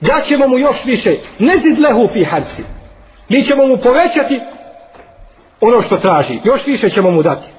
Daćemo 0.00 0.48
mu 0.48 0.58
još 0.58 0.84
više. 0.84 1.16
Ne 1.38 1.56
zidlehu 1.56 2.08
fi 2.12 2.24
harsi. 2.24 2.62
Mi 3.28 3.42
ćemo 3.42 3.66
mu 3.66 3.76
povećati 3.76 4.40
ono 5.60 5.82
što 5.82 5.96
traži. 5.96 6.40
Još 6.44 6.66
više 6.66 6.88
ćemo 6.88 7.10
mu 7.10 7.22
dati. 7.22 7.50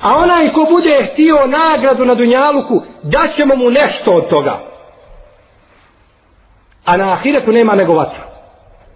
A 0.00 0.14
onaj 0.14 0.52
ko 0.52 0.66
bude 0.70 1.10
htio 1.12 1.36
nagradu 1.46 2.04
na 2.04 2.14
Dunjaluku, 2.14 2.82
daćemo 3.02 3.56
mu 3.56 3.70
nešto 3.70 4.12
od 4.12 4.28
toga. 4.28 4.60
A 6.86 6.96
na 6.96 7.12
ahiretu 7.12 7.52
nema 7.52 7.74
nego 7.74 7.94
vatra. 7.94 8.22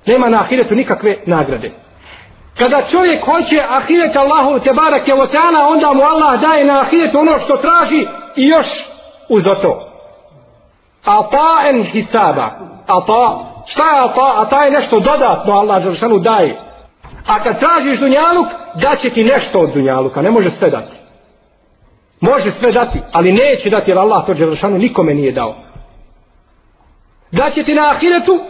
Nema 0.07 0.29
na 0.29 0.41
ahiretu 0.41 0.75
nikakve 0.75 1.17
nagrade. 1.27 1.73
Kada 2.59 2.83
čovjek 2.83 3.25
hoće 3.25 3.61
ahiret 3.71 4.17
Allahu 4.17 4.59
te 4.59 4.73
barake 4.73 5.15
o 5.15 5.27
onda 5.73 5.93
mu 5.93 6.03
Allah 6.03 6.41
daje 6.41 6.65
na 6.65 6.81
ahiretu 6.81 7.19
ono 7.19 7.39
što 7.39 7.57
traži 7.57 8.07
i 8.37 8.47
još 8.47 8.89
uz 9.29 9.45
to. 9.45 9.87
A 11.05 11.23
en 11.69 11.83
hisaba. 11.83 12.51
Ata, 12.87 13.39
šta 13.67 13.83
je 13.83 14.05
ata? 14.05 14.35
Ata 14.37 14.65
je 14.65 14.71
nešto 14.71 15.01
dodatno 15.01 15.53
Allah 15.53 15.85
Đeršanu 15.85 16.19
daje. 16.19 16.61
A 17.27 17.43
kad 17.43 17.61
tražiš 17.61 18.01
dunjaluk, 18.01 18.47
daće 18.75 19.11
ti 19.11 19.25
nešto 19.25 19.59
od 19.59 19.73
dunjaluka, 19.75 20.23
ne 20.23 20.31
može 20.31 20.51
sve 20.51 20.71
dati. 20.71 20.97
Može 22.21 22.51
sve 22.51 22.73
dati, 22.73 23.01
ali 23.13 23.33
neće 23.33 23.71
dati 23.71 23.91
jer 23.91 23.99
Allah 23.99 24.27
to 24.27 24.35
Đelešanu 24.35 24.79
nikome 24.79 25.15
nije 25.15 25.33
dao. 25.33 25.57
Daće 27.33 27.63
ti 27.63 27.75
na 27.75 27.91
ahiretu 27.91 28.41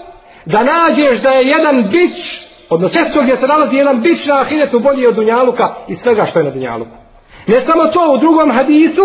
da 0.44 0.58
nađeš 0.62 1.22
da 1.22 1.30
je 1.30 1.48
jedan 1.48 1.88
bić, 1.90 2.16
odnosno 2.70 3.00
mjesto 3.00 3.22
gdje 3.22 3.36
se 3.36 3.46
nalazi 3.46 3.76
jedan 3.76 4.00
bić 4.00 4.26
na 4.26 4.40
ahiretu 4.40 4.80
bolji 4.80 5.06
od 5.06 5.14
Dunjaluka 5.14 5.74
i 5.88 5.94
svega 5.94 6.24
što 6.24 6.38
je 6.38 6.44
na 6.44 6.50
Dunjaluku. 6.50 6.96
Ne 7.46 7.60
samo 7.60 7.86
to, 7.86 8.12
u 8.14 8.18
drugom 8.18 8.50
hadisu, 8.50 9.02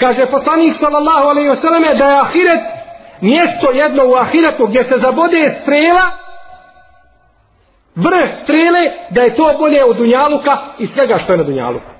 kaže 0.00 0.30
poslanik 0.30 0.74
sallallahu 0.74 1.26
alaihi 1.28 1.50
wasallam 1.50 1.98
da 1.98 2.04
je 2.04 2.20
ahiret 2.20 2.60
mjesto 3.20 3.70
jedno 3.70 4.06
u 4.06 4.14
ahiretu 4.14 4.66
gdje 4.66 4.84
se 4.84 4.94
zabode 4.96 5.54
strela, 5.62 6.04
vrh 7.94 8.28
strele, 8.42 8.80
da 9.10 9.22
je 9.22 9.34
to 9.34 9.54
bolje 9.58 9.84
od 9.84 9.96
Dunjaluka 9.96 10.58
i 10.78 10.86
svega 10.86 11.18
što 11.18 11.32
je 11.32 11.38
na 11.38 11.44
Dunjaluku. 11.44 11.90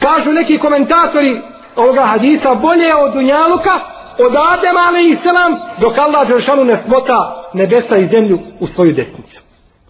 Kažu 0.00 0.32
neki 0.32 0.58
komentatori 0.58 1.40
ovoga 1.76 2.02
hadisa 2.02 2.54
bolje 2.54 2.94
od 2.94 3.12
Dunjaluka, 3.12 3.70
od 4.18 4.32
Adem 4.52 4.76
alaihi 4.88 5.14
salam, 5.14 5.52
dok 5.80 5.98
Allah 5.98 6.28
Đeršanu 6.28 6.64
ne 6.64 6.76
smota 6.76 7.50
nebesa 7.54 7.96
i 7.96 8.06
zemlju 8.06 8.38
u 8.60 8.66
svoju 8.66 8.92
desnicu. 8.92 9.42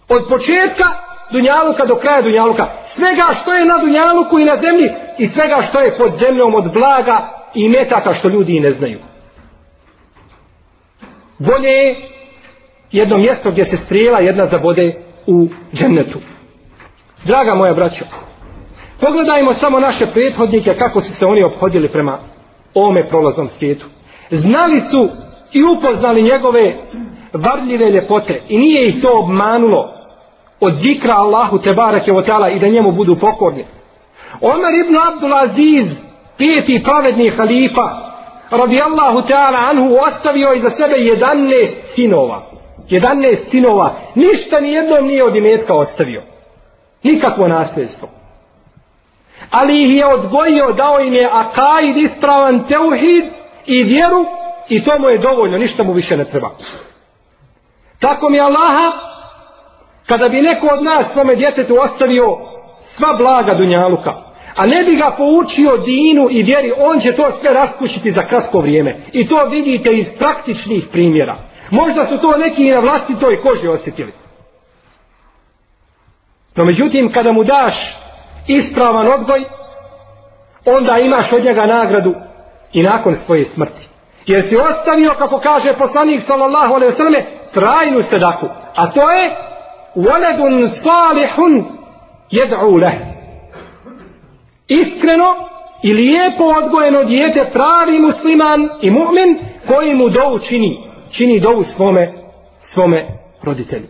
Od 0.09 0.21
početka 0.29 0.87
Dunjaluka 1.31 1.85
do 1.85 1.95
kraja 1.95 2.21
Dunjaluka. 2.21 2.65
Svega 2.95 3.33
što 3.41 3.53
je 3.53 3.65
na 3.65 3.77
Dunjaluku 3.77 4.39
i 4.39 4.45
na 4.45 4.57
zemlji 4.61 4.89
i 5.17 5.27
svega 5.27 5.61
što 5.61 5.79
je 5.79 5.97
pod 5.97 6.11
zemljom 6.19 6.55
od 6.55 6.73
blaga 6.73 7.29
i 7.53 7.69
metaka 7.69 8.13
što 8.13 8.29
ljudi 8.29 8.57
i 8.57 8.59
ne 8.59 8.71
znaju. 8.71 8.99
Bolje 11.39 11.69
je 11.69 11.95
jedno 12.91 13.17
mjesto 13.17 13.51
gdje 13.51 13.63
se 13.63 13.77
strijela 13.77 14.19
jedna 14.19 14.45
zabode 14.45 14.93
u 15.27 15.47
džennetu. 15.73 16.19
Draga 17.25 17.55
moja 17.55 17.73
braćo, 17.73 18.05
pogledajmo 18.99 19.53
samo 19.53 19.79
naše 19.79 20.05
prethodnike 20.05 20.75
kako 20.77 21.01
su 21.01 21.13
se 21.15 21.25
oni 21.25 21.43
obhodili 21.43 21.91
prema 21.91 22.19
ome 22.73 23.09
prolaznom 23.09 23.47
svijetu. 23.47 23.85
Znali 24.29 24.81
su 24.81 25.09
i 25.51 25.63
upoznali 25.63 26.23
njegove 26.23 26.75
varljive 27.33 27.89
ljepote 27.89 28.41
i 28.49 28.57
nije 28.57 28.87
ih 28.87 29.01
to 29.01 29.19
obmanulo 29.19 29.93
od 30.59 30.73
zikra 30.81 31.13
Allahu 31.13 31.57
te 31.59 31.73
barake 31.73 32.11
o 32.11 32.49
i 32.49 32.59
da 32.59 32.67
njemu 32.67 32.91
budu 32.91 33.15
pokorni. 33.15 33.65
Omer 34.41 34.73
ibn 34.85 34.97
Abdul 35.07 35.33
Aziz, 35.33 36.01
peti 36.37 36.81
pravedni 36.83 37.29
halifa, 37.29 38.13
radi 38.51 38.81
Allahu 38.81 39.27
ta'ala 39.27 39.69
anhu, 39.69 39.97
ostavio 40.07 40.53
iza 40.53 40.69
sebe 40.69 40.95
11 40.95 41.67
sinova. 41.95 42.53
11 42.89 43.35
sinova. 43.51 43.95
Ništa 44.15 44.59
ni 44.59 44.69
jednom 44.69 45.05
nije 45.05 45.23
od 45.23 45.35
imetka 45.35 45.73
ostavio. 45.73 46.23
Nikakvo 47.03 47.47
nasljedstvo. 47.47 48.09
Ali 49.51 49.83
ih 49.83 49.95
je 49.95 50.05
odgojio, 50.05 50.71
dao 50.71 50.99
im 50.99 51.13
je 51.13 51.29
akaid, 51.31 51.97
ispravan 51.97 52.65
teuhid 52.67 53.42
i 53.65 53.83
vjeru 53.83 54.25
i 54.69 54.83
to 54.83 54.99
mu 54.99 55.09
je 55.09 55.17
dovoljno, 55.17 55.57
ništa 55.57 55.83
mu 55.83 55.93
više 55.93 56.17
ne 56.17 56.25
treba. 56.25 56.49
Tako 57.99 58.29
mi 58.29 58.39
Allaha, 58.39 58.91
kada 60.07 60.29
bi 60.29 60.41
neko 60.41 60.67
od 60.67 60.83
nas 60.83 61.13
svome 61.13 61.35
djetetu 61.35 61.77
ostavio 61.81 62.37
sva 62.93 63.13
blaga 63.17 63.53
Dunjaluka, 63.53 64.11
a 64.55 64.65
ne 64.65 64.83
bi 64.83 64.95
ga 64.95 65.15
poučio 65.17 65.77
dinu 65.77 66.27
i 66.31 66.43
vjeri, 66.43 66.71
on 66.77 66.99
će 66.99 67.15
to 67.15 67.31
sve 67.31 67.53
raskućiti 67.53 68.11
za 68.11 68.21
kratko 68.21 68.59
vrijeme. 68.59 68.95
I 69.11 69.27
to 69.27 69.45
vidite 69.45 69.93
iz 69.93 70.07
praktičnih 70.17 70.87
primjera. 70.91 71.37
Možda 71.71 72.05
su 72.05 72.17
to 72.17 72.37
neki 72.37 72.67
i 72.67 72.71
na 72.71 72.79
vlastitoj 72.79 73.41
koži 73.41 73.67
osjetili. 73.67 74.13
No 76.55 76.65
međutim, 76.65 77.11
kada 77.11 77.31
mu 77.31 77.43
daš 77.43 77.97
ispravan 78.47 79.07
odgoj, 79.07 79.43
onda 80.65 80.97
imaš 80.97 81.33
od 81.33 81.43
njega 81.43 81.65
nagradu 81.65 82.15
i 82.73 82.83
nakon 82.83 83.13
svoje 83.13 83.43
smrti. 83.43 83.87
Jer 84.25 84.49
si 84.49 84.57
ostavio, 84.57 85.11
kako 85.17 85.39
kaže 85.39 85.73
poslanik 85.73 86.21
sallallahu 86.21 86.73
alaihi 86.73 86.93
wasallam, 86.93 87.23
trajnu 87.53 88.01
sedaku. 88.01 88.45
A 88.75 88.91
to 88.91 89.11
je 89.11 89.35
waladun 89.95 90.67
salihun 90.67 91.65
jed'u 92.31 92.77
leh. 92.77 92.93
Iskreno 94.67 95.35
i 95.83 95.93
lijepo 95.93 96.43
odgojeno 96.43 97.03
dijete 97.03 97.49
pravi 97.53 97.99
musliman 97.99 98.69
i 98.81 98.91
mu'min 98.91 99.37
koji 99.67 99.95
mu 99.95 100.09
dovu 100.09 100.39
čini. 100.39 100.89
Čini 101.11 101.39
dovu 101.39 101.63
svome, 101.63 102.13
svome 102.59 103.07
roditelju. 103.43 103.87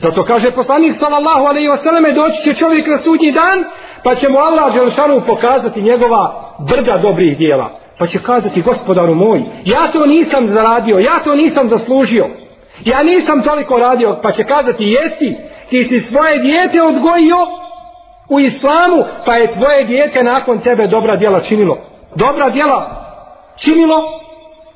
Zato 0.00 0.24
kaže 0.24 0.50
poslanik 0.50 0.92
sallallahu 0.96 1.44
alaihi 1.44 1.68
wasallam 1.68 2.14
doći 2.14 2.42
će 2.44 2.54
čovjek 2.54 2.86
na 2.86 2.98
sudnji 2.98 3.32
dan 3.32 3.64
pa 4.04 4.14
će 4.14 4.28
mu 4.28 4.38
Allah 4.38 4.74
Đelšanu 4.74 5.22
pokazati 5.26 5.82
njegova 5.82 6.54
brda 6.70 6.98
dobrih 6.98 7.38
dijela. 7.38 7.70
Pa 7.98 8.06
će 8.06 8.18
kazati 8.18 8.62
gospodaru 8.62 9.14
moj, 9.14 9.42
ja 9.64 9.90
to 9.92 10.06
nisam 10.06 10.46
zaradio, 10.46 10.98
ja 10.98 11.18
to 11.24 11.34
nisam 11.34 11.68
zaslužio. 11.68 12.26
Ja 12.84 13.02
nisam 13.02 13.42
toliko 13.42 13.78
radio, 13.78 14.18
pa 14.22 14.32
će 14.32 14.44
kazati 14.44 14.84
jesi, 14.84 15.36
ti 15.70 15.84
si 15.84 16.00
svoje 16.00 16.38
dijete 16.38 16.82
odgojio 16.82 17.36
u 18.28 18.40
islamu, 18.40 19.04
pa 19.26 19.34
je 19.34 19.52
tvoje 19.52 19.84
dijete 19.84 20.22
nakon 20.22 20.58
tebe 20.58 20.86
dobra 20.86 21.16
djela 21.16 21.40
činilo. 21.40 21.78
Dobra 22.14 22.50
djela 22.50 23.06
činilo 23.56 23.96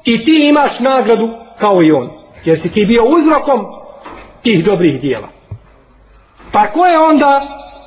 i 0.05 0.25
ti 0.25 0.49
imaš 0.49 0.81
nagradu 0.81 1.29
kao 1.59 1.83
i 1.83 1.93
on. 1.93 2.11
Jer 2.45 2.59
si 2.59 2.73
ti 2.73 2.85
bio 2.87 3.05
uzrokom 3.05 3.61
tih 4.45 4.65
dobrih 4.65 5.01
djela. 5.01 5.29
Pa 6.53 6.67
ko 6.67 6.87
je 6.87 6.99
onda 6.99 7.41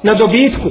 na 0.03 0.13
dobitku? 0.13 0.69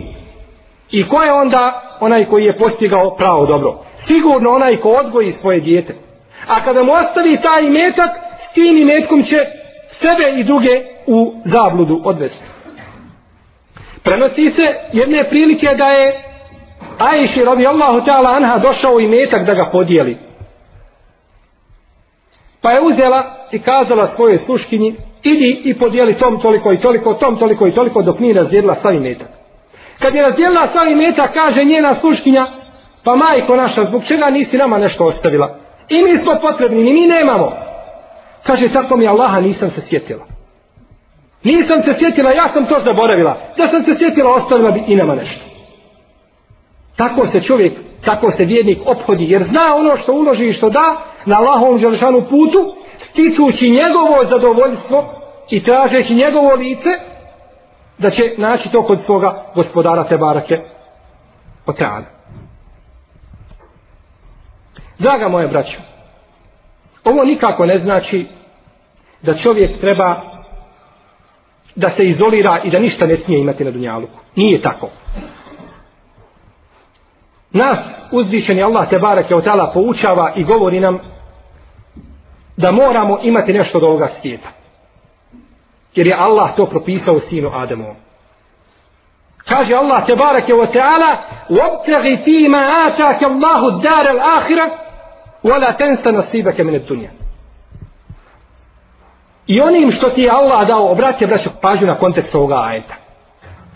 I 0.91 1.09
ko 1.09 1.23
je 1.23 1.33
onda 1.33 1.97
onaj 2.01 2.25
koji 2.25 2.45
je 2.45 2.59
postigao 2.59 3.17
pravo 3.17 3.47
dobro? 3.47 3.79
Sigurno 4.07 4.51
onaj 4.51 4.77
ko 4.77 4.89
odgoji 4.89 5.33
svoje 5.33 5.61
dijete. 5.61 5.95
A 6.49 6.65
kada 6.65 6.83
mu 6.83 6.93
ostavi 6.93 7.37
taj 7.43 7.63
metak, 7.63 8.11
s 8.39 8.53
tim 8.55 8.77
imetkom 8.77 9.23
će 9.23 9.37
sebe 9.89 10.41
i 10.41 10.45
druge 10.45 10.83
u 11.07 11.35
zabludu 11.45 12.03
odvesti. 12.05 12.45
Prenosi 14.03 14.51
se 14.51 14.63
jedne 14.93 15.29
prilike 15.29 15.67
da 15.79 15.85
je 15.85 16.23
Ajši 16.99 17.45
radi 17.45 17.67
Allahu 17.67 18.07
ta'ala 18.07 18.37
anha 18.37 18.59
došao 18.59 18.99
metak 18.99 19.47
da 19.47 19.55
ga 19.55 19.65
podijeli. 19.73 20.17
Pa 22.63 22.71
je 22.71 22.81
uzela 22.81 23.49
i 23.53 23.59
kazala 23.59 24.07
svoje 24.07 24.37
sluškinji, 24.39 24.95
idi 25.27 25.63
i 25.65 25.79
podijeli 25.79 26.19
tom 26.19 26.41
toliko 26.41 26.73
i 26.73 26.79
toliko, 26.79 27.15
tom 27.15 27.37
toliko 27.39 27.67
i 27.67 27.75
toliko, 27.75 28.03
dok 28.03 28.19
nije 28.19 28.35
razdijelila 28.35 28.75
sav 28.75 28.95
imetak. 28.95 29.29
Kad 29.99 30.15
je 30.15 30.23
razdijelila 30.23 30.67
sav 30.67 30.89
imetak, 30.89 31.33
kaže 31.35 31.65
njena 31.65 31.95
sluškinja, 31.95 32.47
pa 33.05 33.17
majko 33.17 33.57
naša, 33.57 33.85
zbog 33.85 34.05
čega 34.05 34.31
nisi 34.31 34.57
nama 34.57 34.79
nešto 34.79 35.05
ostavila? 35.05 35.59
I 35.89 36.03
mi 36.03 36.19
smo 36.19 36.33
potrebni, 36.41 36.85
ni 36.85 36.93
mi 36.93 37.07
nemamo. 37.07 37.53
Kaže, 38.43 38.69
tako 38.69 38.97
mi 38.97 39.09
Allaha 39.09 39.41
nisam 39.41 39.69
se 39.69 39.81
sjetila. 39.81 40.25
Nisam 41.45 41.83
se 41.83 41.95
sjetila, 41.99 42.31
ja 42.31 42.49
sam 42.49 42.67
to 42.67 42.81
zaboravila. 42.81 43.41
Da 43.57 43.69
sam 43.69 43.83
se 43.83 43.99
sjetila, 43.99 44.35
ostavila 44.35 44.71
bi 44.71 44.85
i 44.87 44.97
nama 44.97 45.15
nešto. 45.15 45.45
Tako 46.97 47.27
se 47.27 47.41
čovjek, 47.41 47.73
tako 48.05 48.31
se 48.31 48.45
vjernik 48.45 48.79
obhodi, 48.87 49.27
jer 49.29 49.43
zna 49.43 49.77
ono 49.77 49.97
što 49.97 50.13
uloži 50.13 50.45
i 50.45 50.53
što 50.53 50.71
da 50.71 51.03
na 51.27 51.39
Allahovom 51.39 51.79
želšanu 51.79 52.21
putu, 52.21 52.75
stičući 52.99 53.71
njegovo 53.71 54.25
zadovoljstvo 54.25 55.16
i 55.51 55.65
tražeći 55.65 56.15
njegovo 56.15 56.55
lice, 56.55 56.91
da 57.99 58.11
će 58.11 58.23
naći 58.39 58.73
to 58.73 58.83
kod 58.83 59.05
svoga 59.05 59.45
gospodara 59.55 60.03
te 60.03 60.09
Tebarake 60.09 60.57
Oteana. 61.67 62.07
Draga 64.99 65.29
moje 65.29 65.49
braćo, 65.49 65.79
ovo 67.05 67.25
nikako 67.25 67.67
ne 67.67 67.79
znači 67.79 68.27
da 69.23 69.35
čovjek 69.35 69.81
treba 69.81 70.37
da 71.75 71.91
se 71.91 72.05
izolira 72.05 72.61
i 72.65 72.71
da 72.71 72.79
ništa 72.79 73.07
ne 73.07 73.17
smije 73.17 73.41
imati 73.41 73.65
na 73.65 73.71
dunjaluku. 73.71 74.19
Nije 74.37 74.63
tako. 74.63 74.89
Nas 77.51 77.89
uzvišeni 78.13 78.63
Allah 78.63 78.89
te 78.89 78.99
barake 78.99 79.35
od 79.35 79.45
tala 79.45 79.71
poučava 79.75 80.33
i 80.37 80.45
govori 80.45 80.81
nam 80.81 80.99
da 82.57 82.73
moramo 82.73 83.19
imati 83.23 83.53
nešto 83.53 83.79
od 83.79 83.85
ovoga 83.85 84.07
svijeta 84.07 84.49
Jer 85.96 86.08
je 86.08 86.16
Allah 86.16 86.56
to 86.56 86.66
propisao 86.66 87.20
sinu 87.20 87.50
Adamu. 87.54 87.96
Kaže 89.38 89.76
Allah 89.76 90.06
te 90.06 90.16
barake 90.16 90.54
od 90.54 90.74
tala 90.74 91.12
وَبْتَغِ 91.50 92.04
فِي 92.26 92.48
مَا 92.48 92.64
آتَاكَ 92.88 93.24
اللَّهُ 93.24 93.62
الدَّارَ 93.68 94.06
الْآخِرَةِ 94.12 94.72
wala 95.44 95.74
tensa 95.74 96.12
nasibaka 96.12 96.64
min 96.64 96.76
ad-dunya. 96.76 97.10
I 99.48 99.62
onim 99.62 99.92
što 99.92 100.10
ti 100.10 100.22
je 100.22 100.30
Allah 100.30 100.68
dao, 100.68 100.92
obratite 100.92 101.28
braćo 101.28 101.50
pažnju 101.62 101.88
na 101.88 101.96
kontekst 101.96 102.36
ovoga 102.36 102.56
ajeta. 102.56 102.94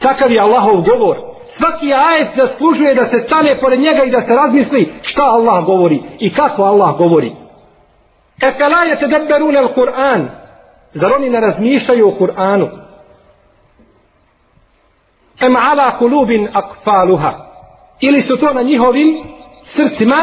Kakav 0.01 0.31
je 0.31 0.41
Allahov 0.41 0.81
govor? 0.81 1.17
Svaki 1.43 1.93
ajet 1.93 2.35
zaslužuje 2.35 2.95
da 2.95 3.05
se 3.05 3.19
stane 3.19 3.59
pored 3.61 3.79
njega 3.79 4.03
i 4.03 4.11
da 4.11 4.21
se 4.21 4.33
razmisli 4.33 4.93
šta 5.01 5.23
Allah 5.23 5.65
govori 5.65 6.01
i 6.19 6.33
kako 6.33 6.63
Allah 6.63 6.97
govori. 6.97 7.35
E 8.41 8.51
fela 8.51 8.81
je 8.89 8.99
te 8.99 9.07
deberun 9.07 9.55
el 9.55 9.73
Kur'an. 9.73 10.29
Zar 10.92 11.12
oni 11.12 11.30
ne 11.30 11.40
razmišljaju 11.40 12.08
o 12.08 12.14
Kur'anu? 12.18 12.68
Em 15.40 15.56
ala 15.56 15.98
kulubin 15.98 16.48
akfaluha. 16.52 17.46
Ili 18.00 18.20
su 18.20 18.36
to 18.36 18.52
na 18.52 18.62
njihovim 18.62 19.08
srcima 19.64 20.16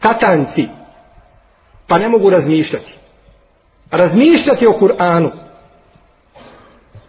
katanci, 0.00 0.68
pa 1.88 1.98
ne 1.98 2.08
mogu 2.08 2.30
razmišljati. 2.30 2.94
razmišljati 3.90 4.66
o 4.66 4.72
Kur'anu. 4.72 5.30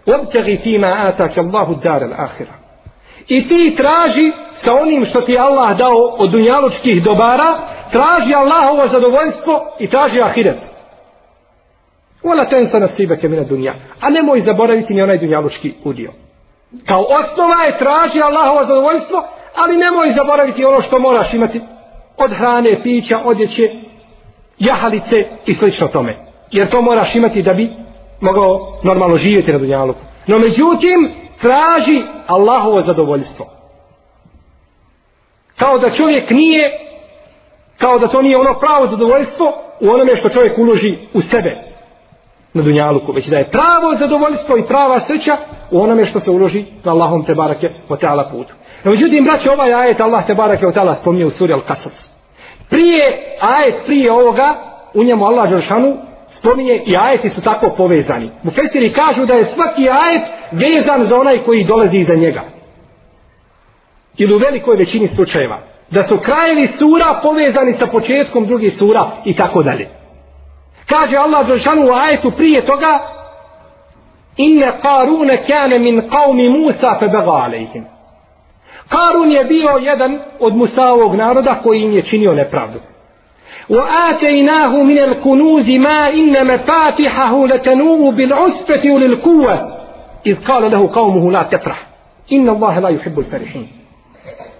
Obtegi 0.05 0.59
fima 0.63 0.87
atak 0.87 1.37
Allahu 1.37 1.75
dar 1.75 2.03
al-ahira. 2.03 2.53
I 3.27 3.47
ti 3.47 3.75
traži 3.77 4.31
sa 4.53 4.73
onim 4.75 5.05
što 5.05 5.21
ti 5.21 5.37
Allah 5.37 5.77
dao 5.77 6.15
od 6.17 6.31
dunjalučkih 6.31 7.03
dobara, 7.03 7.59
traži 7.91 8.33
Allahovo 8.33 8.87
zadovoljstvo 8.87 9.75
i 9.79 9.87
traži 9.87 10.21
ahiret. 10.21 10.68
Ola 12.23 12.45
tensa 12.45 12.79
nasibake 12.79 13.27
mina 13.29 13.43
dunja. 13.43 13.75
A 14.01 14.09
nemoj 14.09 14.39
zaboraviti 14.39 14.93
ni 14.93 15.01
onaj 15.01 15.17
dunjalučki 15.17 15.73
udio. 15.83 16.11
Kao 16.85 17.01
osnova 17.01 17.63
je 17.63 17.77
traži 17.77 18.21
Allahovo 18.21 18.65
zadovoljstvo, 18.65 19.27
ali 19.55 19.77
nemoj 19.77 20.13
zaboraviti 20.15 20.65
ono 20.65 20.81
što 20.81 20.99
moraš 20.99 21.33
imati 21.33 21.61
od 22.17 22.31
hrane, 22.33 22.83
pića, 22.83 23.21
odjeće, 23.25 23.69
jahalice 24.59 25.15
i 25.45 25.53
slično 25.53 25.87
tome. 25.87 26.25
Jer 26.51 26.69
to 26.69 26.81
moraš 26.81 27.15
imati 27.15 27.41
da 27.41 27.53
bi 27.53 27.69
mogao 28.21 28.79
normalno 28.83 29.17
živjeti 29.17 29.51
na 29.51 29.59
dunjaluku. 29.59 29.99
No 30.27 30.39
međutim, 30.39 31.13
traži 31.41 32.01
Allahovo 32.27 32.81
zadovoljstvo. 32.81 33.45
Kao 35.57 35.77
da 35.77 35.89
čovjek 35.89 36.29
nije, 36.29 36.71
kao 37.77 37.99
da 37.99 38.07
to 38.07 38.21
nije 38.21 38.37
ono 38.37 38.59
pravo 38.59 38.87
zadovoljstvo 38.87 39.53
u 39.79 39.89
onome 39.89 40.15
što 40.15 40.29
čovjek 40.29 40.57
uloži 40.57 40.97
u 41.13 41.21
sebe 41.21 41.68
na 42.53 42.63
dunjaluku, 42.63 43.11
već 43.11 43.27
da 43.27 43.37
je 43.37 43.49
pravo 43.49 43.95
zadovoljstvo 43.99 44.57
i 44.57 44.65
prava 44.65 44.99
sreća 44.99 45.37
u 45.71 45.81
onome 45.81 46.05
što 46.05 46.19
se 46.19 46.31
uloži 46.31 46.65
na 46.83 46.91
Allahom 46.91 47.25
te 47.25 47.35
barake 47.35 47.67
o 47.89 47.95
teala 47.95 48.29
putu. 48.31 48.53
No, 48.83 48.91
međutim, 48.91 49.23
braće, 49.23 49.51
ovaj 49.51 49.73
ajet 49.73 50.01
Allah 50.01 50.25
te 50.25 50.33
barake 50.33 50.67
o 50.67 50.71
teala 50.71 50.95
spominje 50.95 51.25
u 51.25 51.29
suri 51.29 51.53
Al-Kasas. 51.53 52.09
Prije, 52.69 53.01
ajet 53.41 53.85
prije 53.85 54.11
ovoga, 54.11 54.55
u 54.93 55.03
njemu 55.03 55.25
Allah 55.25 55.49
Đeršanu 55.49 55.97
spominje 56.37 56.83
i 56.85 56.95
ajeti 56.97 57.29
su 57.29 57.41
tako 57.41 57.73
povezani. 57.77 58.31
Mufestiri 58.43 58.93
kažu 58.93 59.25
da 59.25 59.33
je 59.33 59.43
svaki 59.43 59.89
ajet 59.89 60.21
vezan 60.51 61.07
za 61.07 61.19
onaj 61.19 61.43
koji 61.43 61.63
dolazi 61.63 61.99
iza 61.99 62.15
njega. 62.15 62.41
Ili 64.17 64.33
u 64.33 64.37
velikoj 64.37 64.77
većini 64.77 65.07
slučajeva. 65.15 65.59
Da 65.91 66.03
su 66.03 66.17
krajevi 66.17 66.67
sura 66.67 67.19
povezani 67.23 67.73
sa 67.73 67.87
početkom 67.87 68.45
drugih 68.45 68.77
sura 68.77 69.11
i 69.25 69.35
tako 69.35 69.63
dalje. 69.63 69.98
Kaže 70.88 71.16
Allah 71.16 71.46
Đelšanu 71.46 71.86
u 71.86 71.92
ajetu 71.92 72.30
prije 72.30 72.66
toga 72.66 72.98
Inne 74.36 74.72
Karune 74.82 75.36
kane 75.36 75.78
min 75.78 76.02
qavmi 76.10 76.48
Musa 76.48 76.98
fe 76.98 77.08
bega 77.08 77.30
alejhim. 77.30 77.86
Karun 78.88 79.32
je 79.32 79.44
bio 79.44 79.70
jedan 79.80 80.18
od 80.40 80.56
Musaovog 80.56 81.14
naroda 81.14 81.54
koji 81.62 81.80
im 81.80 81.92
je 81.92 82.02
činio 82.02 82.34
nepravdu. 82.34 82.78
وآتيناه 83.68 84.82
من 84.82 84.98
الكنوز 84.98 85.70
ما 85.70 86.08
إن 86.08 86.46
مفاتحه 86.54 87.46
لتنوء 87.46 88.10
بالعسفة 88.10 88.90
وللقوة 88.90 89.84
إذ 90.26 90.44
قال 90.44 90.70
له 90.70 90.90
قومه 90.92 91.32
لا 91.32 91.42
تفرح 91.42 91.86
إن 92.32 92.48
الله 92.48 92.78
لا 92.78 92.88
يحب 92.88 93.18
الفرحين 93.18 93.68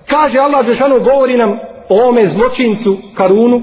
kaže 0.09 0.39
Allah 0.41 0.67
Žešanu 0.67 1.01
govori 1.01 1.37
nam 1.37 1.59
o 1.89 2.09
ome 2.09 2.27
zločincu 2.27 2.99
Karunu 3.15 3.61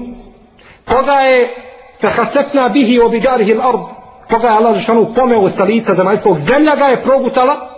koga 0.88 1.12
je 1.12 1.54
fehasefna 2.01 2.69
bihi 2.69 2.99
obigarihi 2.99 3.53
l'ard 3.53 3.85
koga 4.29 4.47
je 4.47 4.53
Allah 4.53 4.73
Želešanu 4.73 5.13
pomeo 5.15 5.49
sa 5.49 5.63
lica 5.63 5.95
zemaljskog 5.95 6.37
zemlja 6.39 6.75
ga 6.75 6.85
je 6.85 7.03
progutala 7.03 7.77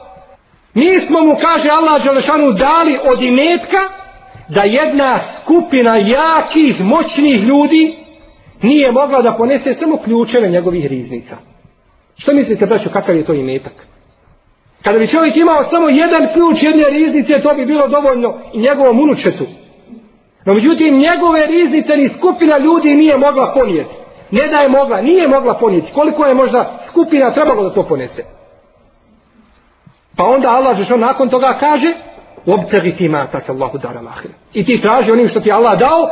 mi 0.73 1.01
smo 1.01 1.23
mu 1.23 1.36
kaže 1.41 1.69
Allah 1.69 2.03
Želešanu, 2.03 2.51
dali 2.51 2.99
od 3.12 3.23
imetka 3.23 3.82
da 4.49 4.62
jedna 4.63 5.19
skupina 5.41 5.97
jakih, 5.97 6.82
moćnih 6.82 7.43
ljudi 7.47 7.95
nije 8.62 8.91
mogla 8.91 9.21
da 9.21 9.36
ponese 9.38 9.75
samo 9.79 9.97
ključeve 9.97 10.49
njegovih 10.49 10.88
riznica. 10.88 11.38
Što 12.17 12.32
mislite, 12.34 12.65
braću, 12.65 12.89
kakav 12.89 13.15
je 13.15 13.25
to 13.25 13.34
imetak? 13.34 13.73
Kada 14.84 14.99
bi 14.99 15.08
čovjek 15.08 15.38
imao 15.38 15.63
samo 15.63 15.89
jedan 15.89 16.34
ključ 16.34 16.63
jedne 16.63 16.89
riznice, 16.89 17.43
to 17.43 17.53
bi 17.55 17.65
bilo 17.65 17.88
dovoljno 17.88 18.39
i 18.53 18.60
njegovom 18.60 18.99
unučetu. 18.99 19.45
No 20.45 20.53
međutim, 20.53 20.97
njegove 20.97 21.45
riznice 21.45 21.93
ni 21.97 22.10
skupina 22.10 22.58
ljudi 22.58 22.95
nije 22.95 23.17
mogla 23.17 23.53
ponijeti. 23.53 23.95
Ne 24.31 24.47
da 24.47 24.57
je 24.57 24.69
mogla, 24.69 25.01
nije 25.01 25.27
mogla 25.27 25.53
ponijeti. 25.53 25.93
Koliko 25.93 26.25
je 26.25 26.33
možda 26.33 26.77
skupina 26.85 27.33
trebalo 27.33 27.63
da 27.63 27.73
to 27.73 27.83
ponese? 27.83 28.23
Pa 30.17 30.25
onda 30.25 30.49
Allah 30.49 30.83
što 30.83 30.97
nakon 30.97 31.29
toga 31.29 31.57
kaže 31.59 31.87
obtegi 32.45 32.95
ti 32.95 33.09
ma 33.09 33.27
tak 33.27 33.49
Allahu 33.49 33.77
daral 33.77 34.07
ahire. 34.07 34.33
I 34.53 34.65
ti 34.65 34.81
traži 34.81 35.11
onim 35.11 35.27
što 35.27 35.39
ti 35.39 35.51
Allah 35.51 35.79
dao 35.79 36.09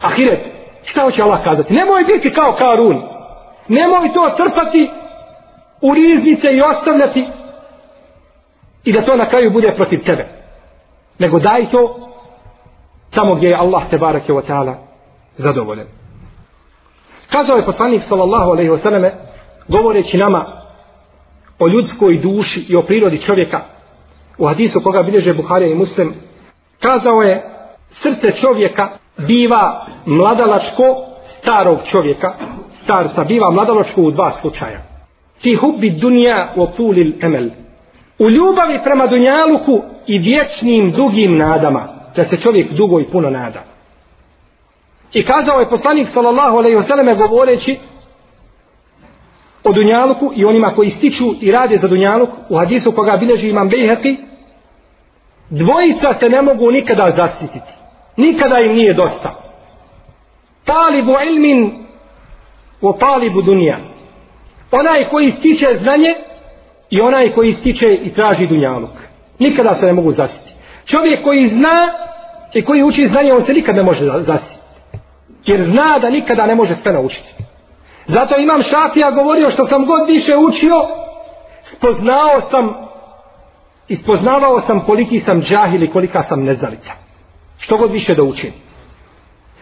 ahiret. 0.00 0.40
Šta 0.82 1.02
hoće 1.02 1.22
Allah 1.22 1.44
kazati? 1.44 1.74
Nemoj 1.74 2.04
biti 2.04 2.30
kao 2.30 2.52
Karun. 2.52 3.02
Nemoj 3.68 4.12
to 4.14 4.34
trpati 4.36 4.90
u 5.82 5.94
riznice 5.94 6.48
i 6.52 6.62
ostavljati 6.62 7.28
i 8.84 8.92
da 8.92 9.02
to 9.02 9.16
na 9.16 9.28
kraju 9.28 9.50
bude 9.50 9.74
protiv 9.74 10.04
tebe. 10.04 10.28
Nego 11.18 11.38
daj 11.38 11.70
to 11.70 12.10
tamo 13.10 13.34
gdje 13.34 13.48
je 13.48 13.56
Allah 13.56 13.82
te 13.90 13.98
barake 13.98 14.32
wa 14.32 14.42
ta'ala 14.48 14.74
zadovoljen. 15.36 15.86
Kazao 17.30 17.56
je 17.56 17.66
poslanik 17.66 18.02
sallallahu 18.02 18.50
alaihi 18.50 18.70
wasallam 18.70 19.10
govoreći 19.68 20.18
nama 20.18 20.58
o 21.58 21.68
ljudskoj 21.68 22.18
duši 22.18 22.66
i 22.68 22.76
o 22.76 22.82
prirodi 22.82 23.20
čovjeka. 23.20 23.60
U 24.38 24.46
hadisu 24.46 24.80
koga 24.84 25.02
bilježe 25.02 25.34
Buharija 25.34 25.70
i 25.70 25.74
Muslim 25.74 26.14
kazao 26.80 27.22
je 27.22 27.42
srce 27.88 28.32
čovjeka 28.32 28.88
biva 29.26 29.86
mladalačko 30.06 30.84
starog 31.24 31.78
čovjeka. 31.90 32.34
Starca 32.82 33.24
biva 33.24 33.50
mladalačko 33.50 34.02
u 34.02 34.10
dva 34.10 34.30
slučaja. 34.40 34.80
Fi 35.42 35.54
hubbi 35.54 35.90
dunja 35.90 36.48
u 36.56 36.66
tulil 36.76 37.12
emel. 37.22 37.50
U 38.18 38.30
ljubavi 38.30 38.80
prema 38.84 39.06
dunjaluku 39.06 39.82
i 40.06 40.18
vječnim 40.18 40.92
dugim 40.92 41.36
nadama. 41.36 41.88
Da 42.16 42.24
se 42.24 42.36
čovjek 42.36 42.72
dugo 42.72 43.00
i 43.00 43.10
puno 43.12 43.30
nada 43.30 43.64
i 45.12 45.24
kazao 45.24 45.60
je 45.60 45.68
poslanik 45.68 46.08
sallallahu 46.08 46.56
alejhi 46.56 46.76
ve 46.76 46.82
selleme 46.82 47.14
govoreći 47.14 47.78
o 49.64 49.72
dunjaluku 49.72 50.32
i 50.36 50.44
onima 50.44 50.74
koji 50.74 50.90
stiču 50.90 51.24
i 51.40 51.50
rade 51.50 51.76
za 51.76 51.88
dunjaluk 51.88 52.30
u 52.48 52.56
hadisu 52.56 52.92
koga 52.92 53.16
bilježi 53.16 53.48
imam 53.48 53.70
Bejheqi 53.70 54.16
dvojica 55.50 56.14
se 56.20 56.28
ne 56.28 56.42
mogu 56.42 56.70
nikada 56.70 57.10
zasititi. 57.16 57.72
Nikada 58.16 58.60
im 58.60 58.72
nije 58.72 58.94
dosta. 58.94 59.34
Talibu 60.64 61.12
ilmin 61.30 61.86
o 62.80 62.92
talibu 62.92 63.42
dunja. 63.42 63.78
Onaj 64.70 65.08
koji 65.10 65.32
stiče 65.32 65.66
znanje 65.74 66.14
i 66.90 67.00
onaj 67.00 67.32
koji 67.34 67.52
stiče 67.52 67.86
i 68.02 68.12
traži 68.12 68.46
dunjaluk. 68.46 68.90
Nikada 69.38 69.74
se 69.74 69.86
ne 69.86 69.92
mogu 69.92 70.10
zasititi. 70.10 70.54
Čovjek 70.86 71.24
koji 71.24 71.46
zna 71.46 71.88
i 72.54 72.62
koji 72.62 72.82
uči 72.82 73.08
znanje 73.08 73.32
on 73.32 73.42
se 73.42 73.52
nikad 73.52 73.76
ne 73.76 73.82
može 73.82 74.04
zasititi 74.04 74.57
jer 75.48 75.62
zna 75.62 75.98
da 76.02 76.10
nikada 76.10 76.46
ne 76.46 76.54
može 76.54 76.74
sve 76.74 76.92
naučiti 76.92 77.34
Zato 78.08 78.38
imam 78.38 78.62
šafija 78.62 79.10
govorio 79.10 79.50
što 79.50 79.66
sam 79.66 79.86
god 79.86 80.08
više 80.08 80.36
učio, 80.36 80.74
spoznao 81.62 82.40
sam 82.50 82.74
i 83.88 83.96
spoznavao 83.96 84.60
sam 84.60 84.84
koliki 84.84 85.20
sam 85.20 85.40
džahil 85.40 85.82
i 85.82 85.90
kolika 85.90 86.22
sam 86.22 86.44
neznalica. 86.44 86.90
Što 87.58 87.76
god 87.76 87.92
više 87.92 88.14
da 88.14 88.22
učim. 88.22 88.52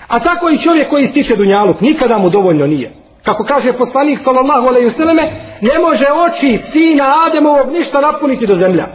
A 0.08 0.20
tako 0.20 0.48
i 0.48 0.58
čovjek 0.58 0.90
koji 0.90 1.06
stiče 1.06 1.36
dunjaluk, 1.36 1.80
nikada 1.80 2.18
mu 2.18 2.30
dovoljno 2.30 2.66
nije. 2.66 2.94
Kako 3.24 3.44
kaže 3.44 3.72
poslanik 3.72 4.18
sallallahu 4.18 4.66
alejhi 4.66 4.86
ve 4.86 4.94
selleme, 4.94 5.22
ne 5.60 5.78
može 5.78 6.06
oči 6.26 6.58
sina 6.70 7.04
Ademovog 7.26 7.72
ništa 7.72 8.00
napuniti 8.00 8.46
do 8.46 8.54
zemlja. 8.54 8.86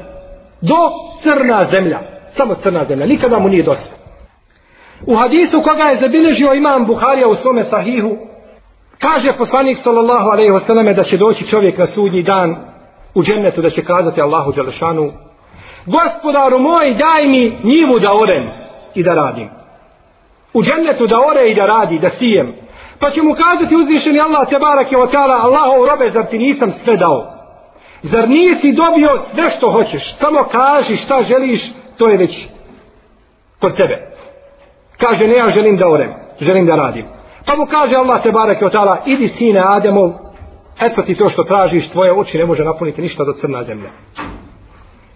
Do 0.61 0.77
crna 1.23 1.67
zemlja. 1.75 1.99
Samo 2.29 2.55
crna 2.55 2.85
zemlja. 2.85 3.05
Nikada 3.05 3.39
mu 3.39 3.49
nije 3.49 3.63
dosta. 3.63 4.00
U 5.07 5.15
hadisu 5.15 5.61
koga 5.61 5.83
je 5.83 5.99
zabilježio 5.99 6.53
imam 6.53 6.85
Buharija 6.85 7.27
u 7.27 7.35
svome 7.35 7.63
sahihu, 7.63 8.17
Kaže 9.01 9.37
poslanik 9.37 9.77
sallallahu 9.77 10.29
alejhi 10.29 10.51
ve 10.85 10.93
da 10.93 11.03
će 11.03 11.17
doći 11.17 11.47
čovjek 11.47 11.77
na 11.77 11.85
sudnji 11.85 12.23
dan 12.23 12.55
u 13.15 13.23
džennetu 13.23 13.61
da 13.61 13.69
će 13.69 13.83
kazati 13.83 14.21
Allahu 14.21 14.53
dželešanu: 14.53 15.11
Gospodaru 15.85 16.59
moj, 16.59 16.93
daj 16.93 17.27
mi 17.27 17.57
njivu 17.63 17.99
da 17.99 18.13
orem 18.13 18.43
i 18.95 19.03
da 19.03 19.13
radim. 19.13 19.49
U 20.53 20.63
džennetu 20.63 21.07
da 21.07 21.17
ore 21.31 21.51
i 21.51 21.55
da 21.55 21.65
radi, 21.65 21.99
da 21.99 22.09
sijem. 22.09 22.53
Pa 22.99 23.09
će 23.09 23.21
mu 23.21 23.33
kazati 23.33 23.75
uzvišeni 23.75 24.19
Allah 24.19 24.49
te 24.49 24.59
barak 24.59 24.91
je 24.91 24.97
otala 24.97 25.35
Allahov 25.35 25.85
robe, 25.85 26.11
zar 26.13 26.25
ti 26.25 26.37
nisam 26.37 26.69
sve 26.69 26.97
dao? 26.97 27.33
Zar 28.01 28.29
nisi 28.29 28.73
dobio 28.73 29.23
sve 29.33 29.49
što 29.49 29.71
hoćeš? 29.71 30.15
Samo 30.15 30.43
kaži 30.43 30.95
šta 30.95 31.23
želiš, 31.23 31.61
to 31.97 32.07
je 32.07 32.17
već 32.17 32.47
kod 33.59 33.75
tebe. 33.77 34.10
Kaže, 35.01 35.27
ne 35.27 35.35
ja 35.35 35.49
želim 35.49 35.77
da 35.77 35.89
orem, 35.89 36.11
želim 36.39 36.65
da 36.65 36.75
radim. 36.75 37.05
Pa 37.45 37.55
mu 37.55 37.65
kaže 37.65 37.95
Allah 37.95 38.23
te 38.23 38.31
bareke 38.31 38.65
otala, 38.65 38.97
idi 39.05 39.27
sine 39.27 39.61
Ademov, 39.65 40.11
eto 40.81 41.01
ti 41.01 41.15
to 41.15 41.29
što 41.29 41.43
tražiš, 41.43 41.89
tvoje 41.89 42.13
oči 42.13 42.37
ne 42.37 42.45
može 42.45 42.63
napuniti 42.63 43.01
ništa 43.01 43.23
do 43.23 43.33
crna 43.33 43.63
zemlja. 43.63 43.89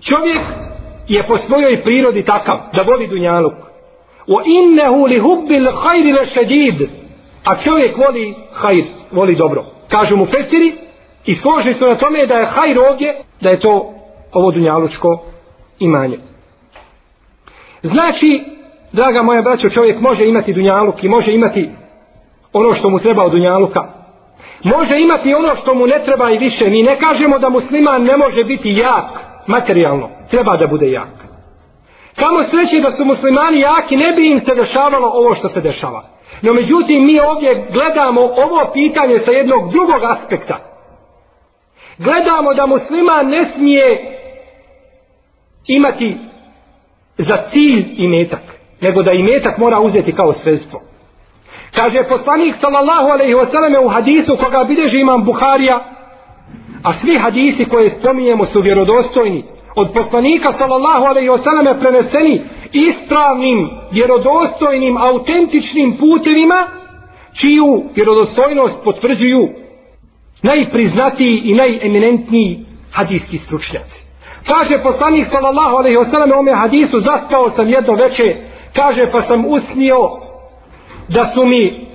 Čovjek 0.01 0.41
je 1.07 1.27
po 1.27 1.37
svojoj 1.37 1.83
prirodi 1.83 2.25
takav, 2.25 2.59
da 2.73 2.81
voli 2.81 3.07
dunjaluk. 3.07 3.53
O 4.27 4.41
innehu 4.45 5.05
li 5.05 5.19
hubbil 5.19 5.71
hajri 5.71 6.13
le 6.13 6.25
šedid. 6.25 6.89
a 7.43 7.55
čovjek 7.55 7.97
voli 7.97 8.35
hajr, 8.53 8.85
voli 9.11 9.35
dobro. 9.35 9.65
Kažu 9.87 10.17
mu 10.17 10.25
Fesiri 10.25 10.73
i 11.25 11.35
složi 11.35 11.73
se 11.73 11.85
na 11.85 11.95
tome 11.95 12.25
da 12.25 12.33
je 12.33 12.45
hajr 12.45 12.79
ovdje, 12.79 13.21
da 13.41 13.49
je 13.49 13.59
to 13.59 13.93
ovo 14.31 14.51
dunjalučko 14.51 15.23
imanje. 15.79 16.17
Znači, 17.83 18.54
draga 18.95 19.21
moja 19.21 19.41
braćo, 19.41 19.69
čovjek 19.69 19.99
može 19.99 20.25
imati 20.25 20.53
dunjaluk 20.53 21.03
i 21.03 21.09
može 21.09 21.31
imati 21.31 21.69
ono 22.53 22.73
što 22.73 22.89
mu 22.89 22.99
treba 22.99 23.23
od 23.23 23.31
dunjaluka. 23.31 23.83
Može 24.63 24.99
imati 24.99 25.33
ono 25.33 25.55
što 25.55 25.75
mu 25.75 25.87
ne 25.87 26.01
treba 26.05 26.31
i 26.31 26.37
više. 26.37 26.69
Mi 26.69 26.83
ne 26.83 26.95
kažemo 26.95 27.39
da 27.39 27.49
musliman 27.49 28.03
ne 28.03 28.17
može 28.17 28.43
biti 28.43 28.69
jak 28.69 29.25
materijalno. 29.47 30.09
Treba 30.29 30.57
da 30.57 30.67
bude 30.67 30.91
jak. 30.91 31.15
Kamo 32.15 32.43
sreći 32.43 32.81
da 32.81 32.91
su 32.91 33.05
muslimani 33.05 33.59
jaki, 33.59 33.97
ne 33.97 34.13
bi 34.13 34.31
im 34.31 34.39
se 34.39 34.55
dešavalo 34.55 35.07
ovo 35.13 35.33
što 35.33 35.49
se 35.49 35.61
dešava. 35.61 36.03
No 36.41 36.53
međutim, 36.53 37.05
mi 37.05 37.19
ovdje 37.19 37.67
gledamo 37.71 38.21
ovo 38.21 38.71
pitanje 38.73 39.19
sa 39.19 39.31
jednog 39.31 39.71
drugog 39.71 40.03
aspekta. 40.03 40.57
Gledamo 41.97 42.53
da 42.53 42.65
musliman 42.65 43.27
ne 43.27 43.43
smije 43.43 44.17
imati 45.67 46.17
za 47.17 47.37
cilj 47.51 47.85
i 47.97 48.07
metak, 48.07 48.54
nego 48.81 49.03
da 49.03 49.11
i 49.11 49.23
metak 49.23 49.57
mora 49.57 49.79
uzeti 49.79 50.15
kao 50.15 50.33
sredstvo. 50.33 50.81
Kaže 51.75 52.03
poslanik 52.09 52.55
sallallahu 52.55 53.07
alejhi 53.09 53.33
ve 53.33 53.45
selleme 53.45 53.79
u 53.79 53.87
hadisu 53.87 54.37
koga 54.43 54.63
bilježi 54.63 54.99
imam 54.99 55.23
Buharija, 55.23 55.79
a 56.83 56.93
svi 56.93 57.15
hadisi 57.17 57.65
koje 57.65 57.89
spominjemo 57.89 58.45
su 58.45 58.61
vjerodostojni, 58.61 59.43
od 59.75 59.87
poslanika 59.93 60.53
sallallahu 60.53 61.05
alejhi 61.05 61.29
ve 61.29 61.37
selleme 61.37 61.79
preneseni 61.79 62.43
ispravnim, 62.73 63.69
vjerodostojnim, 63.91 64.97
autentičnim 64.97 65.97
putevima, 65.97 66.67
čiju 67.39 67.83
vjerodostojnost 67.95 68.83
potvrđuju 68.83 69.49
najpriznatiji 70.41 71.41
i 71.43 71.53
najeminentniji 71.53 72.65
hadijski 72.91 73.37
stručnjaci. 73.37 74.05
Kaže 74.47 74.83
poslanik 74.83 75.25
sallallahu 75.25 75.75
alaihi 75.75 75.97
wasallam 75.97 76.35
u 76.35 76.39
ome 76.39 76.53
hadisu, 76.53 76.99
zaspao 76.99 77.49
sam 77.49 77.67
jedno 77.67 77.93
veče, 77.93 78.35
kaže 78.75 79.11
pa 79.11 79.21
sam 79.21 79.45
usnio 79.45 79.97
da 81.07 81.25
su 81.25 81.45
mi 81.45 81.87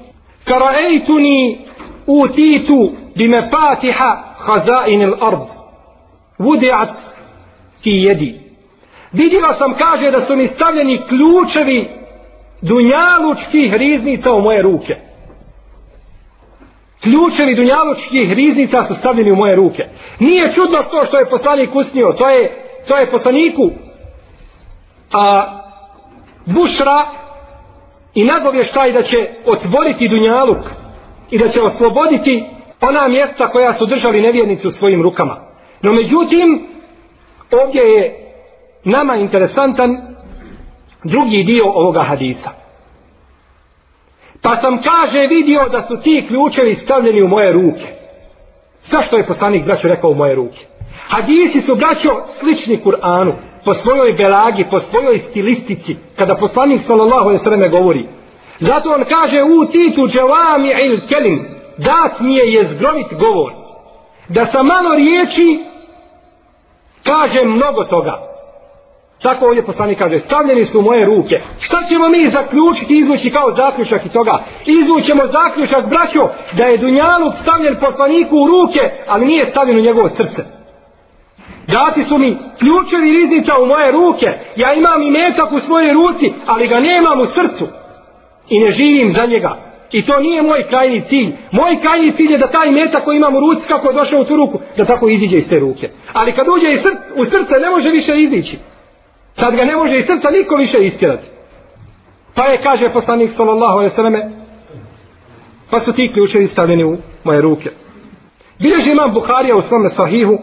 karaejtuni 0.44 1.66
utitu 2.06 2.92
bime 3.16 3.50
patiha 3.50 4.22
hazain 4.36 5.02
il 5.02 5.14
ard. 5.20 5.48
Vudiat 6.38 6.96
ti 7.82 7.90
jedi 7.90 8.40
vidjela 9.12 9.54
sam 9.54 9.74
kaže 9.74 10.10
da 10.10 10.20
su 10.20 10.36
mi 10.36 10.48
stavljeni 10.48 11.00
ključevi 11.08 11.88
dunjalučkih 12.62 13.72
riznica 13.72 14.34
u 14.34 14.40
moje 14.40 14.62
ruke. 14.62 14.96
Ključevi 17.02 17.54
dunjalučkih 17.56 18.32
riznica 18.32 18.84
su 18.84 18.94
stavljeni 18.94 19.32
u 19.32 19.36
moje 19.36 19.56
ruke. 19.56 19.84
Nije 20.18 20.52
čudno 20.52 20.82
to 20.82 21.04
što 21.04 21.18
je 21.18 21.30
poslanik 21.30 21.74
usnio 21.74 22.14
to 22.18 22.28
je, 22.28 22.64
to 22.88 22.96
je 22.96 23.10
poslaniku. 23.10 23.70
A 25.12 25.56
bušra 26.54 27.06
i 28.14 28.24
nagovještaj 28.24 28.92
da 28.92 29.02
će 29.02 29.16
otvoriti 29.46 30.08
dunjaluk 30.08 30.64
i 31.30 31.38
da 31.38 31.48
će 31.48 31.62
osloboditi 31.62 32.44
ona 32.80 33.08
mjesta 33.08 33.48
koja 33.48 33.72
su 33.72 33.86
držali 33.86 34.20
nevjernici 34.20 34.68
u 34.68 34.70
svojim 34.70 35.02
rukama. 35.02 35.36
No 35.82 35.92
međutim, 35.92 36.68
ovdje 37.64 37.82
je 37.82 38.32
nama 38.84 39.16
interesantan 39.16 39.90
drugi 41.04 41.44
dio 41.44 41.64
ovoga 41.66 42.02
hadisa. 42.02 42.50
Pa 44.42 44.56
sam 44.56 44.82
kaže 44.82 45.26
vidio 45.26 45.68
da 45.68 45.82
su 45.82 46.00
ti 46.00 46.24
ključevi 46.28 46.74
stavljeni 46.74 47.22
u 47.22 47.28
moje 47.28 47.52
ruke. 47.52 47.86
Zašto 48.82 49.16
je 49.16 49.26
poslanik 49.26 49.64
braćo 49.64 49.88
rekao 49.88 50.10
u 50.10 50.14
moje 50.14 50.34
ruke? 50.34 50.66
Hadisi 51.08 51.60
su 51.60 51.74
braćo 51.74 52.10
slični 52.40 52.80
Kur'anu 52.84 53.32
po 53.64 53.74
svojoj 53.74 54.12
belagi, 54.12 54.64
po 54.70 54.80
svojoj 54.80 55.18
stilistici, 55.18 55.96
kada 56.16 56.36
poslanik 56.36 56.80
sallallahu 56.82 57.22
alejhi 57.22 57.38
ve 57.38 57.44
selleme 57.44 57.68
govori. 57.68 58.08
Zato 58.58 58.90
on 58.90 59.04
kaže 59.04 59.42
u 59.42 59.66
titu 59.66 60.06
džavami 60.08 60.68
il 60.68 61.06
kelim, 61.08 61.46
dat 61.76 62.20
mi 62.20 62.34
je 62.34 62.52
jezgrovit 62.52 63.10
govor. 63.10 63.52
Da 64.28 64.46
sa 64.46 64.62
malo 64.62 64.94
riječi 64.94 65.64
kaže 67.04 67.44
mnogo 67.44 67.84
toga. 67.84 68.30
Tako 69.22 69.46
ovdje 69.46 69.62
poslanik 69.62 69.98
kaže, 69.98 70.18
stavljeni 70.18 70.64
su 70.64 70.82
moje 70.82 71.06
ruke. 71.06 71.36
Šta 71.58 71.78
ćemo 71.88 72.08
mi 72.08 72.30
zaključiti, 72.30 72.96
izvući 72.96 73.30
kao 73.30 73.54
zaključak 73.56 74.06
i 74.06 74.12
toga? 74.12 74.44
Izvućemo 74.66 75.22
zaključak, 75.26 75.88
braćo, 75.88 76.28
da 76.52 76.64
je 76.64 76.78
Dunjaluk 76.78 77.34
stavljen 77.42 77.76
poslaniku 77.80 78.36
u 78.36 78.46
ruke, 78.46 78.80
ali 79.06 79.26
nije 79.26 79.46
stavljen 79.46 79.78
u 79.78 79.82
njegovo 79.82 80.08
srce. 80.08 80.59
Dati 81.72 82.02
su 82.02 82.18
mi 82.18 82.36
ključevi 82.58 83.12
riznica 83.12 83.52
u 83.62 83.66
moje 83.66 83.92
ruke. 83.92 84.26
Ja 84.56 84.74
imam 84.74 85.02
i 85.02 85.10
metak 85.10 85.52
u 85.52 85.58
svojoj 85.58 85.92
ruci, 85.92 86.32
ali 86.46 86.68
ga 86.68 86.80
nemam 86.80 87.20
u 87.20 87.26
srcu. 87.26 87.66
I 88.48 88.60
ne 88.60 88.70
živim 88.70 89.08
za 89.08 89.26
njega. 89.26 89.70
I 89.92 90.06
to 90.06 90.20
nije 90.20 90.42
moj 90.42 90.66
krajni 90.68 91.00
cilj. 91.00 91.32
Moj 91.52 91.80
krajni 91.80 92.12
cilj 92.12 92.32
je 92.32 92.38
da 92.38 92.50
taj 92.50 92.70
metak 92.70 93.04
koji 93.04 93.16
imam 93.16 93.34
u 93.34 93.40
ruci, 93.40 93.68
kako 93.68 93.88
je 93.88 93.94
došao 93.94 94.20
u 94.20 94.24
tu 94.24 94.36
ruku, 94.36 94.60
da 94.76 94.84
tako 94.84 95.08
iziđe 95.08 95.36
iz 95.36 95.48
te 95.48 95.58
ruke. 95.58 95.88
Ali 96.12 96.32
kad 96.32 96.46
uđe 96.48 96.70
iz 96.70 96.80
srca, 96.80 97.14
u 97.16 97.24
srce, 97.24 97.54
ne 97.60 97.70
može 97.70 97.90
više 97.90 98.12
izići. 98.16 98.58
Sad 99.34 99.56
ga 99.56 99.64
ne 99.64 99.76
može 99.76 99.98
iz 99.98 100.06
srca 100.06 100.30
niko 100.30 100.54
više 100.56 100.78
istjerati. 100.78 101.26
Pa 102.34 102.44
je, 102.44 102.62
kaže 102.62 102.92
poslanik 102.92 103.30
sallallahu 103.30 103.78
alaihi 103.78 103.94
sallame, 103.94 104.30
pa 105.70 105.80
su 105.80 105.92
ti 105.92 106.10
ključevi 106.14 106.46
stavljeni 106.46 106.84
u 106.84 106.96
moje 107.24 107.40
ruke. 107.40 107.70
Bilježi 108.58 108.92
imam 108.92 109.12
Buharija 109.12 109.56
u 109.56 109.62
svome 109.62 109.88
sahihu, 109.88 110.38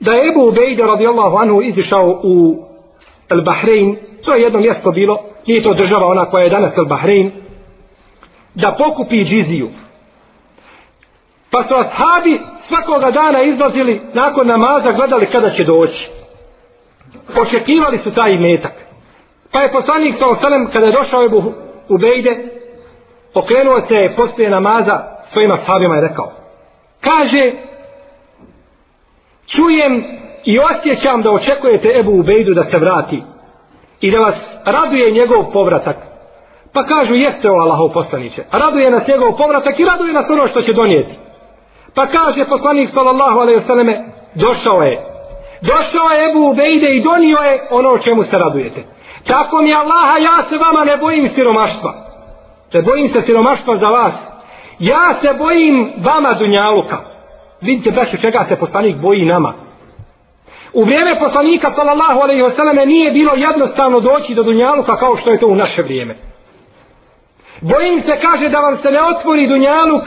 da 0.00 0.12
je 0.12 0.28
Ebu 0.28 0.48
Ubejde 0.48 0.82
radijallahu 0.82 1.36
anhu 1.36 1.62
izišao 1.62 2.20
u 2.24 2.64
El 3.28 3.42
Bahrein, 3.42 3.96
to 4.24 4.34
je 4.34 4.42
jedno 4.42 4.60
mjesto 4.60 4.90
bilo, 4.90 5.24
nije 5.46 5.62
to 5.62 5.74
država 5.74 6.06
ona 6.06 6.30
koja 6.30 6.44
je 6.44 6.50
danas 6.50 6.78
El 6.78 6.84
Bahrein, 6.84 7.32
da 8.54 8.76
pokupi 8.78 9.24
džiziju. 9.24 9.68
Pa 11.50 11.62
su 11.62 11.74
ashabi 11.74 12.40
svakoga 12.58 13.10
dana 13.10 13.42
izlazili 13.42 14.00
nakon 14.14 14.46
namaza, 14.46 14.92
gledali 14.92 15.26
kada 15.26 15.50
će 15.50 15.64
doći. 15.64 16.10
Očekivali 17.40 17.98
su 17.98 18.10
taj 18.10 18.38
metak. 18.38 18.72
Pa 19.52 19.60
je 19.60 19.72
poslanik 19.72 20.14
sa 20.14 20.28
osalem, 20.28 20.70
kada 20.72 20.86
je 20.86 20.92
došao 20.92 21.24
Ebu 21.24 21.52
Ubejde, 21.88 22.48
okrenuo 23.34 23.80
se 23.80 24.14
poslije 24.16 24.50
namaza 24.50 25.04
svojima 25.24 25.54
ashabima 25.54 25.98
i 25.98 26.08
rekao, 26.08 26.32
kaže, 27.00 27.52
čujem 29.46 30.04
i 30.44 30.58
osjećam 30.58 31.22
da 31.22 31.30
očekujete 31.30 31.88
Ebu 32.00 32.12
Ubejdu 32.20 32.54
da 32.54 32.62
se 32.62 32.78
vrati 32.78 33.22
i 34.00 34.10
da 34.10 34.18
vas 34.18 34.58
raduje 34.64 35.10
njegov 35.10 35.52
povratak. 35.52 35.96
Pa 36.72 36.84
kažu 36.84 37.14
jeste 37.14 37.50
o 37.50 37.54
Allahov 37.54 37.88
poslaniće. 37.92 38.44
Raduje 38.52 38.90
nas 38.90 39.08
njegov 39.08 39.36
povratak 39.36 39.80
i 39.80 39.84
raduje 39.84 40.12
nas 40.12 40.30
ono 40.30 40.46
što 40.46 40.62
će 40.62 40.72
donijeti. 40.72 41.14
Pa 41.94 42.06
kaže 42.06 42.44
poslanik 42.44 42.88
sallallahu 42.88 43.38
alaihi 43.38 43.60
selleme 43.60 44.04
došao 44.34 44.82
je. 44.82 44.96
Došao 45.60 46.08
je 46.10 46.30
Ebu 46.30 46.50
Ubejde 46.50 46.88
i 46.96 47.02
donio 47.02 47.38
je 47.38 47.68
ono 47.70 47.90
o 47.90 47.98
čemu 47.98 48.22
se 48.22 48.38
radujete. 48.38 48.84
Tako 49.26 49.62
mi 49.62 49.74
Allaha 49.74 50.18
ja 50.18 50.48
se 50.48 50.56
vama 50.64 50.84
ne 50.84 50.96
bojim 50.96 51.26
siromaštva. 51.26 51.92
Ne 52.72 52.82
bojim 52.82 53.08
se 53.08 53.22
siromaštva 53.22 53.76
za 53.76 53.86
vas. 53.86 54.14
Ja 54.78 55.14
se 55.14 55.34
bojim 55.38 55.92
vama 56.04 56.32
dunjaluka. 56.32 57.15
Vidite 57.60 57.90
braću 57.90 58.16
čega 58.16 58.44
se 58.44 58.56
poslanik 58.56 58.96
boji 58.96 59.24
nama. 59.24 59.54
U 60.72 60.84
vrijeme 60.84 61.18
poslanika 61.18 61.70
sallallahu 61.70 62.20
alejhi 62.20 62.42
ve 62.42 62.50
selleme 62.50 62.86
nije 62.86 63.12
bilo 63.12 63.32
jednostavno 63.34 64.00
doći 64.00 64.34
do 64.34 64.42
dunjaluka 64.42 64.96
kao 64.96 65.16
što 65.16 65.30
je 65.30 65.38
to 65.38 65.46
u 65.46 65.54
naše 65.54 65.82
vrijeme. 65.82 66.16
Bojim 67.60 68.00
se 68.00 68.18
kaže 68.22 68.48
da 68.48 68.58
vam 68.58 68.76
se 68.78 68.90
ne 68.90 69.02
otvori 69.02 69.48
dunjaluk 69.48 70.04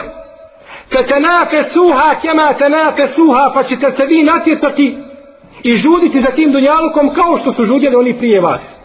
te 0.90 1.06
tenafe 1.08 1.64
suha 1.64 2.20
kema 2.22 2.54
tenafe 2.54 3.08
suha 3.08 3.52
pa 3.54 3.64
ćete 3.64 3.92
se 3.92 4.06
vi 4.06 4.24
natjecati 4.24 4.98
i 5.64 5.76
žuditi 5.76 6.22
za 6.22 6.32
tim 6.32 6.52
dunjalukom 6.52 7.14
kao 7.16 7.38
što 7.38 7.54
su 7.54 7.64
žudjeli 7.64 7.96
oni 7.96 8.18
prije 8.18 8.42
vas. 8.42 8.80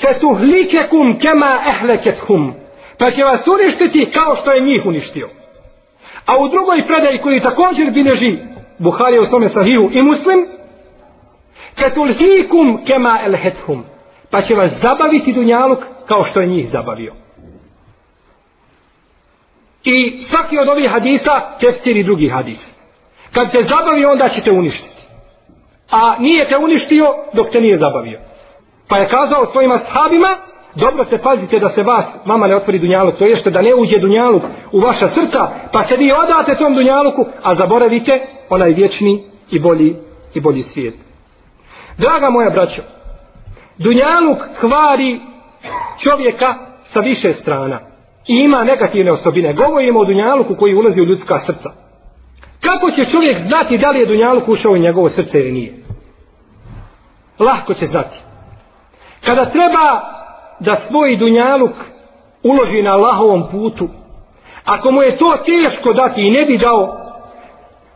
Te 0.00 0.18
tuhlikekum 0.20 1.18
kema 1.18 1.58
ehlekethum 1.68 2.54
pa 2.98 3.10
će 3.10 3.24
vas 3.24 3.48
uništiti 3.48 4.10
kao 4.14 4.34
što 4.36 4.52
je 4.52 4.64
njih 4.64 4.82
uništio. 4.86 5.39
A 6.26 6.38
u 6.38 6.48
drugoj 6.48 6.86
predaji 6.86 7.20
koji 7.22 7.40
također 7.40 7.90
bileži 7.90 8.38
Buhari 8.78 9.18
u 9.18 9.24
svome 9.24 9.48
sahiju 9.48 9.90
i 9.92 10.02
muslim, 10.02 10.46
Ketulhikum 11.74 12.84
kema 12.86 13.18
elhethum. 13.24 13.84
Pa 14.30 14.42
će 14.42 14.54
vas 14.54 14.72
zabaviti 14.72 15.32
dunjaluk 15.32 15.78
kao 16.06 16.24
što 16.24 16.40
je 16.40 16.46
njih 16.46 16.70
zabavio. 16.72 17.14
I 19.84 20.18
svaki 20.18 20.58
od 20.58 20.68
ovih 20.68 20.90
hadisa 20.90 21.56
tefsiri 21.60 22.02
drugi 22.02 22.28
hadis. 22.28 22.74
Kad 23.32 23.52
te 23.52 23.58
zabavi, 23.66 24.04
onda 24.04 24.28
će 24.28 24.42
te 24.42 24.50
uništiti. 24.50 25.00
A 25.90 26.16
nije 26.18 26.48
te 26.48 26.56
uništio 26.56 27.06
dok 27.32 27.50
te 27.50 27.60
nije 27.60 27.78
zabavio. 27.78 28.20
Pa 28.88 28.96
je 28.96 29.08
kazao 29.08 29.46
svojima 29.46 29.78
sahabima, 29.78 30.28
dobro 30.74 31.04
se 31.04 31.18
pazite 31.18 31.58
da 31.58 31.68
se 31.68 31.82
vas, 31.82 32.18
vama 32.26 32.46
ne 32.46 32.56
otvori 32.56 32.78
dunjaluk, 32.78 33.18
to 33.18 33.24
jeste 33.24 33.50
da 33.50 33.62
ne 33.62 33.74
uđe 33.74 33.98
dunjaluk 33.98 34.42
u 34.72 34.80
vaša 34.80 35.08
srca, 35.08 35.48
pa 35.72 35.84
se 35.84 35.96
vi 35.96 36.12
odate 36.12 36.58
tom 36.58 36.74
dunjaluku, 36.74 37.26
a 37.42 37.54
zaboravite 37.54 38.12
onaj 38.50 38.70
vječni 38.70 39.22
i 39.50 39.58
bolji, 39.58 39.96
i 40.34 40.40
bolji 40.40 40.62
svijet. 40.62 40.94
Draga 41.98 42.30
moja 42.30 42.50
braćo, 42.50 42.82
dunjaluk 43.78 44.38
kvari 44.60 45.20
čovjeka 46.02 46.54
sa 46.82 47.00
više 47.00 47.32
strana 47.32 47.80
i 48.26 48.44
ima 48.44 48.64
negativne 48.64 49.12
osobine. 49.12 49.52
Govorimo 49.52 50.00
o 50.00 50.04
dunjaluku 50.04 50.54
koji 50.54 50.74
ulazi 50.74 51.00
u 51.00 51.04
ljudska 51.04 51.38
srca. 51.38 51.70
Kako 52.60 52.90
će 52.90 53.04
čovjek 53.04 53.38
znati 53.38 53.78
da 53.78 53.90
li 53.90 53.98
je 53.98 54.06
dunjaluk 54.06 54.48
ušao 54.48 54.72
u 54.72 54.78
njegovo 54.78 55.08
srce 55.08 55.38
ili 55.38 55.52
nije? 55.52 55.74
Lahko 57.38 57.74
će 57.74 57.86
znati. 57.86 58.18
Kada 59.24 59.50
treba 59.50 60.19
da 60.60 60.74
svoj 60.74 61.16
dunjaluk 61.16 61.72
uloži 62.42 62.82
na 62.82 62.90
Allahovom 62.90 63.48
putu, 63.50 63.88
ako 64.64 64.90
mu 64.90 65.02
je 65.02 65.16
to 65.16 65.36
teško 65.46 65.92
dati 65.92 66.22
i 66.22 66.30
ne 66.30 66.44
bi 66.44 66.58
dao, 66.58 66.96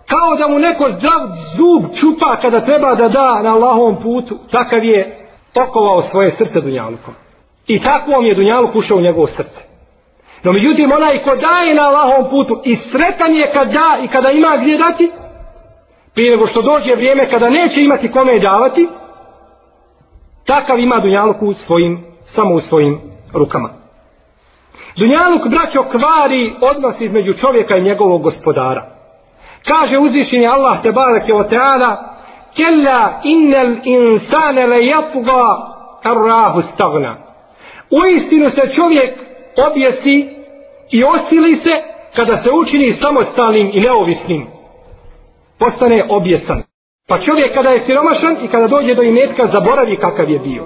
kao 0.09 0.37
da 0.39 0.49
mu 0.49 0.59
neko 0.59 0.85
zdrav 0.91 1.21
zub 1.57 1.95
čupa 1.95 2.37
kada 2.43 2.61
treba 2.61 2.95
da 2.95 3.09
da 3.09 3.43
na 3.43 3.55
Allahovom 3.55 3.97
putu, 4.03 4.39
takav 4.51 4.85
je 4.85 5.29
tokovao 5.53 6.01
svoje 6.01 6.31
srce 6.31 6.61
dunjalukom. 6.61 7.15
I 7.67 7.81
takvom 7.81 8.27
je 8.27 8.35
dunjaluk 8.35 8.77
ušao 8.77 8.97
u 8.97 9.01
njegovo 9.01 9.27
srce. 9.27 9.61
No 10.43 10.53
međutim, 10.53 10.93
onaj 10.93 11.23
ko 11.23 11.37
daje 11.37 11.75
na 11.75 11.83
Allahovom 11.83 12.31
putu 12.31 12.61
i 12.65 12.77
sretan 12.77 13.35
je 13.35 13.51
kad 13.53 13.69
da 13.73 13.99
i 14.05 14.09
kada 14.09 14.31
ima 14.31 14.57
gdje 14.61 14.79
dati, 14.79 15.11
prije 16.15 16.31
nego 16.31 16.47
što 16.47 16.63
dođe 16.63 16.95
vrijeme 16.95 17.31
kada 17.31 17.51
neće 17.51 17.81
imati 17.81 18.11
kome 18.11 18.39
davati, 18.39 18.89
takav 20.47 20.79
ima 20.79 21.01
dunjaluk 21.01 21.43
u 21.43 21.53
svojim, 21.53 22.14
samo 22.25 22.55
u 22.55 22.61
svojim 22.61 23.01
rukama. 23.33 23.71
Dunjaluk, 24.97 25.49
braćo, 25.49 25.83
kvari 25.83 26.55
odnos 26.61 27.01
između 27.01 27.33
čovjeka 27.33 27.77
i 27.77 27.85
njegovog 27.85 28.23
gospodara. 28.23 28.95
Kaže 29.69 29.99
uzvišenje 29.99 30.47
Allah 30.47 30.83
te 30.83 30.93
barake 30.93 31.35
o 31.35 31.45
teala, 31.45 32.15
Kella 32.57 33.21
innel 33.25 33.77
insane 33.85 34.67
le 34.67 34.87
jatva 34.87 35.75
arrahu 36.03 36.63
stagna. 36.63 37.17
U 37.91 38.07
istinu 38.07 38.51
se 38.51 38.69
čovjek 38.75 39.11
objesi 39.69 40.29
i 40.91 41.05
osili 41.05 41.57
se 41.57 41.71
kada 42.17 42.37
se 42.37 42.51
učini 42.53 42.93
samostalnim 42.93 43.71
i 43.73 43.81
neovisnim. 43.81 44.47
Postane 45.59 46.07
objesan. 46.11 46.63
Pa 47.09 47.19
čovjek 47.19 47.55
kada 47.55 47.69
je 47.69 47.85
siromašan 47.87 48.37
i 48.45 48.49
kada 48.49 48.67
dođe 48.67 48.95
do 48.95 49.03
imetka 49.03 49.47
zaboravi 49.47 49.97
kakav 49.97 50.31
je 50.31 50.39
bio. 50.39 50.65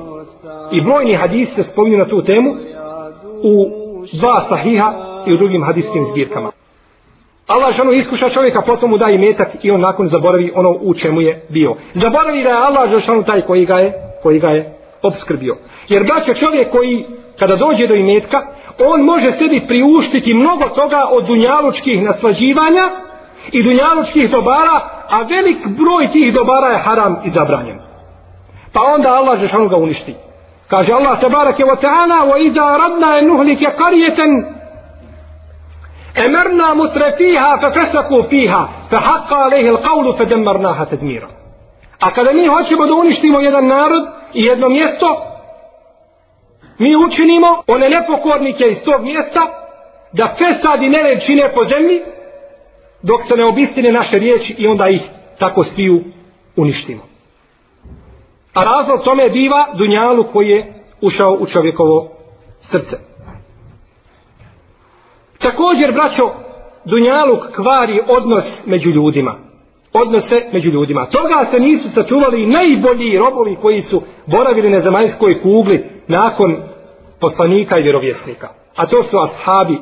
I 0.72 0.80
brojni 0.80 1.14
hadis 1.14 1.54
se 1.54 1.62
spominju 1.62 1.98
na 1.98 2.08
tu 2.08 2.22
temu 2.22 2.50
u 3.42 3.66
dva 4.20 4.40
sahiha 4.40 4.92
i 5.26 5.34
u 5.34 5.36
drugim 5.36 5.62
hadiskim 5.62 6.04
zbirkama. 6.04 6.50
Allah 7.46 7.74
žanu 7.76 7.92
iskuša 7.92 8.28
čovjeka, 8.28 8.62
potom 8.66 8.90
mu 8.90 8.98
da 8.98 9.10
imetak 9.10 9.48
i 9.62 9.70
on 9.70 9.80
nakon 9.80 10.06
zaboravi 10.06 10.52
ono 10.54 10.70
u 10.70 10.94
čemu 10.94 11.20
je 11.20 11.46
bio. 11.48 11.74
Zaboravi 11.94 12.42
da 12.42 12.48
je 12.48 12.56
Allah 12.56 12.98
žanu 13.06 13.22
taj 13.22 13.40
koji 13.40 13.66
ga 13.66 13.74
je, 13.74 13.92
koji 14.22 14.38
ga 14.38 14.48
je 14.48 14.78
obskrbio. 15.02 15.56
Jer 15.88 16.04
braće 16.04 16.34
čovjek 16.34 16.70
koji 16.70 17.06
kada 17.38 17.56
dođe 17.56 17.86
do 17.86 17.94
imetka, 17.94 18.38
on 18.78 19.02
može 19.02 19.30
sebi 19.30 19.64
priuštiti 19.66 20.34
mnogo 20.34 20.64
toga 20.68 21.00
od 21.10 21.26
dunjalučkih 21.26 22.02
naslađivanja 22.02 23.07
i 23.52 23.62
dunjalučkih 23.62 24.30
dobara, 24.30 24.76
a 25.08 25.22
velik 25.22 25.66
broj 25.68 26.10
tih 26.12 26.34
dobara 26.34 26.66
je 26.66 26.78
haram 26.78 27.16
i 27.24 27.30
zabranjen. 27.30 27.78
Pa 28.72 28.80
onda 28.94 29.08
Allah 29.14 29.38
žešanu 29.38 29.68
ga 29.68 29.76
uništi. 29.76 30.14
Kaže 30.68 30.92
Allah 30.92 31.20
tabarake 31.20 31.64
wa 31.64 31.76
ta'ala 31.80 32.18
wa 32.30 32.38
idha 32.46 32.76
radna 32.76 33.18
en 33.18 33.26
nuhlike 33.26 33.66
karijeten 33.76 34.30
emerna 36.26 36.74
mutre 36.74 37.14
fiha 37.18 37.58
fe 37.60 37.80
fesaku 37.80 38.22
fiha 38.30 38.68
fe 38.90 38.96
haqqa 38.96 39.36
alaihi 39.46 39.70
l'qavlu 39.70 40.16
fe 40.18 40.24
demarnaha 40.24 40.84
tedmira. 40.86 41.28
A 42.00 42.10
kada 42.10 42.32
mi 42.32 42.46
hoćemo 42.46 42.86
da 42.86 42.94
uništimo 42.94 43.40
jedan 43.40 43.66
narod 43.66 44.04
i 44.34 44.42
jedno 44.44 44.68
mjesto, 44.68 45.06
mi 46.78 46.96
učinimo 47.06 47.62
one 47.66 47.88
nepokornike 47.88 48.64
iz 48.64 48.78
tog 48.84 49.02
mjesta 49.02 49.40
da 50.12 50.34
fesad 50.38 50.82
i 50.82 50.88
nered 50.88 51.22
čine 51.22 51.52
po 51.54 51.64
zemlji 51.64 52.02
dok 53.02 53.24
se 53.24 53.36
ne 53.36 53.44
obistine 53.44 53.92
naše 53.92 54.18
riječi 54.18 54.54
i 54.58 54.66
onda 54.66 54.88
ih 54.88 55.02
tako 55.38 55.62
sviju 55.62 56.04
uništimo. 56.56 57.02
A 58.54 58.64
razlog 58.64 59.04
tome 59.04 59.30
biva 59.30 59.66
dunjalu 59.78 60.24
koji 60.32 60.48
je 60.48 60.74
ušao 61.00 61.36
u 61.40 61.46
čovjekovo 61.46 62.10
srce. 62.60 62.96
Također, 65.38 65.92
braćo, 65.92 66.30
dunjaluk 66.84 67.54
kvari 67.56 68.00
odnos 68.08 68.66
među 68.66 68.90
ljudima. 68.90 69.34
Odnose 69.92 70.48
među 70.52 70.70
ljudima. 70.70 71.06
Toga 71.06 71.50
se 71.50 71.60
nisu 71.60 71.88
sačuvali 71.88 72.46
najbolji 72.46 73.18
robovi 73.18 73.56
koji 73.62 73.82
su 73.82 74.02
boravili 74.26 74.70
na 74.70 74.80
zemaljskoj 74.80 75.42
kugli 75.42 75.84
nakon 76.08 76.56
poslanika 77.20 77.78
i 77.78 77.82
vjerovjesnika. 77.82 78.48
A 78.76 78.86
to 78.86 79.02
su 79.02 79.16
ashabi 79.18 79.78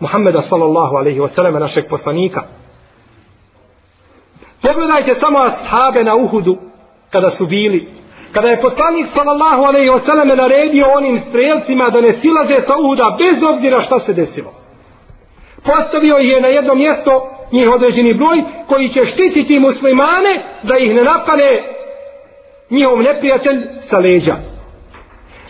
Muhammeda 0.00 0.40
sallallahu 0.40 0.96
alaihi 0.96 1.20
wasallam 1.20 1.60
našeg 1.60 1.88
poslanika. 1.88 2.42
Pogledajte 4.62 5.14
samo 5.14 5.38
ashabe 5.38 6.04
na 6.04 6.14
Uhudu 6.16 6.58
kada 7.10 7.30
su 7.30 7.46
bili. 7.46 7.88
Kada 8.32 8.48
je 8.48 8.60
poslanik 8.60 9.06
sallallahu 9.06 9.62
alaihi 9.64 9.90
wasallam 9.90 10.36
naredio 10.36 10.86
onim 10.96 11.16
strelcima 11.16 11.90
da 11.90 12.00
ne 12.00 12.12
silaze 12.20 12.60
sa 12.66 12.74
Uhuda 12.78 13.16
bez 13.18 13.42
obzira 13.42 13.80
šta 13.80 13.98
se 13.98 14.12
desilo. 14.12 14.52
Postavio 15.64 16.16
je 16.16 16.40
na 16.40 16.48
jedno 16.48 16.74
mjesto 16.74 17.30
njih 17.52 17.70
određeni 17.70 18.14
broj 18.14 18.42
koji 18.66 18.88
će 18.88 19.04
štititi 19.04 19.60
muslimane 19.60 20.32
da 20.62 20.76
ih 20.78 20.94
ne 20.94 21.02
napane 21.02 21.62
njihov 22.70 23.02
neprijatelj 23.02 23.58
sa 23.90 23.98
leđa. 23.98 24.36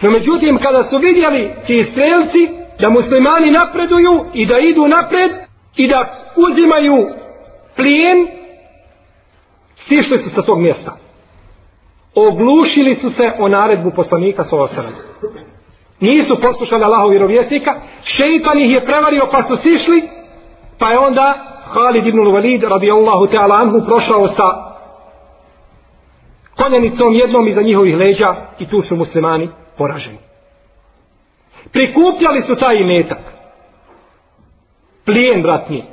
No 0.03 0.11
međutim, 0.11 0.59
kada 0.59 0.83
su 0.83 0.99
vidjeli 0.99 1.51
ti 1.67 1.83
strelci 1.83 2.60
da 2.81 2.91
muslimani 2.91 3.51
napreduju 3.51 4.25
i 4.35 4.47
da 4.47 4.59
idu 4.59 4.89
napred 4.89 5.31
i 5.77 5.89
da 5.89 6.31
uzimaju 6.37 7.09
plijen, 7.77 8.29
stišli 9.75 10.19
su 10.19 10.31
sa 10.31 10.43
tog 10.43 10.61
mjesta. 10.61 10.97
Oglušili 12.15 12.95
su 12.95 13.11
se 13.11 13.33
o 13.39 13.49
naredbu 13.49 13.91
poslanika 13.97 14.45
sa 14.45 14.57
osanem. 14.57 14.93
Nisu 16.01 16.41
poslušali 16.41 16.85
Allahov 16.85 17.11
vjerovjesnika, 17.11 17.81
šeitan 18.03 18.59
ih 18.59 18.73
je 18.73 18.85
prevario 18.85 19.29
pa 19.33 19.43
su 19.43 19.57
sišli, 19.57 20.03
pa 20.79 20.91
je 20.91 20.99
onda 20.99 21.35
Khalid 21.73 22.07
ibn 22.07 22.19
Walid 22.19 22.69
radijallahu 22.69 23.27
ta'ala 23.27 23.61
anhu 23.61 23.87
prošao 23.87 24.27
sa 24.27 24.45
konjenicom 26.57 27.15
jednom 27.15 27.49
iza 27.49 27.63
njihovih 27.63 27.97
leđa 27.97 28.37
i 28.59 28.71
tu 28.71 28.81
su 28.81 28.97
muslimani 28.97 29.49
poraženi. 29.79 30.30
Prikupljali 31.73 32.43
su 32.43 32.57
taj 32.57 32.77
imetak. 32.77 33.19
Plijen, 35.05 35.43
bratni. 35.43 35.85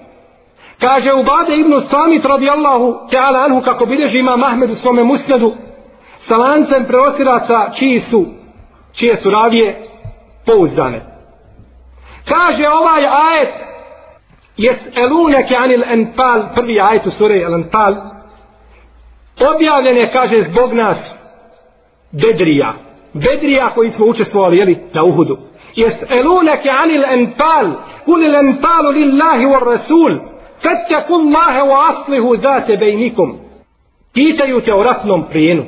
Kaže 0.79 1.13
Ubade 1.13 1.55
ibn 1.55 1.73
Samit 1.79 2.25
radijallahu 2.25 2.93
ta'ala 3.11 3.45
anhu 3.45 3.61
kako 3.61 3.85
bilježi 3.85 4.19
ima 4.19 4.37
Mahmed 4.37 4.71
u 4.71 4.75
svome 4.75 5.03
musnedu 5.03 5.53
sa 6.17 6.37
lancem 6.37 6.85
preosiraca 6.85 7.71
čiji 7.73 7.99
su 7.99 8.25
čije 8.93 9.15
su 9.15 9.29
ravije 9.29 9.87
pouzdane. 10.45 11.01
Kaže 12.25 12.67
ovaj 12.67 13.05
ajet 13.05 13.53
jes 14.57 14.89
eluneke 14.95 15.55
anil 15.55 15.83
enfal 15.83 16.53
prvi 16.55 16.81
ajet 16.81 17.05
u 17.05 17.11
suri 17.11 17.41
el 17.41 17.53
enfal 17.53 17.95
objavljen 19.55 19.97
je 19.97 20.11
kaže 20.11 20.41
zbog 20.41 20.73
nas 20.73 21.15
bedrija 22.11 22.87
Bedrija 23.13 23.69
koji 23.75 23.89
smo 23.89 24.05
učestvovali 24.05 24.57
jeli, 24.57 24.77
na 24.93 25.03
Uhudu. 25.03 25.37
يسألونك 25.77 26.67
عن 26.67 26.89
الأنفال 26.89 27.75
قل 28.07 28.25
الأنفال 28.25 28.93
lillahi 28.93 29.45
wa 29.45 29.59
rasul, 29.59 30.11
الله 31.09 31.63
وأصله 31.63 32.21
wa 32.21 32.37
بينكم 32.37 32.41
zate 32.41 32.77
bejnikum. 32.77 33.39
Pitaju 34.13 34.61
te 34.61 34.73
o 34.73 34.83
ratnom 34.83 35.27
plijenu. 35.31 35.63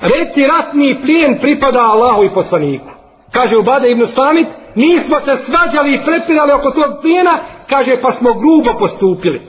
Reci 0.00 0.46
ratni 0.46 0.94
plijen 1.02 1.38
pripada 1.40 1.80
Allahu 1.80 2.24
i 2.24 2.30
poslaniku. 2.34 2.88
Kaže 3.32 3.56
Ubade 3.56 3.90
ibn 3.90 4.06
Samit, 4.06 4.46
nismo 4.74 5.20
se 5.20 5.36
svađali 5.36 5.94
i 5.94 6.04
prepirali 6.04 6.52
oko 6.52 6.70
tog 6.70 7.00
plijena, 7.02 7.38
kaže 7.70 8.00
pa 8.02 8.10
smo 8.10 8.30
grubo 8.32 8.78
postupili. 8.78 9.40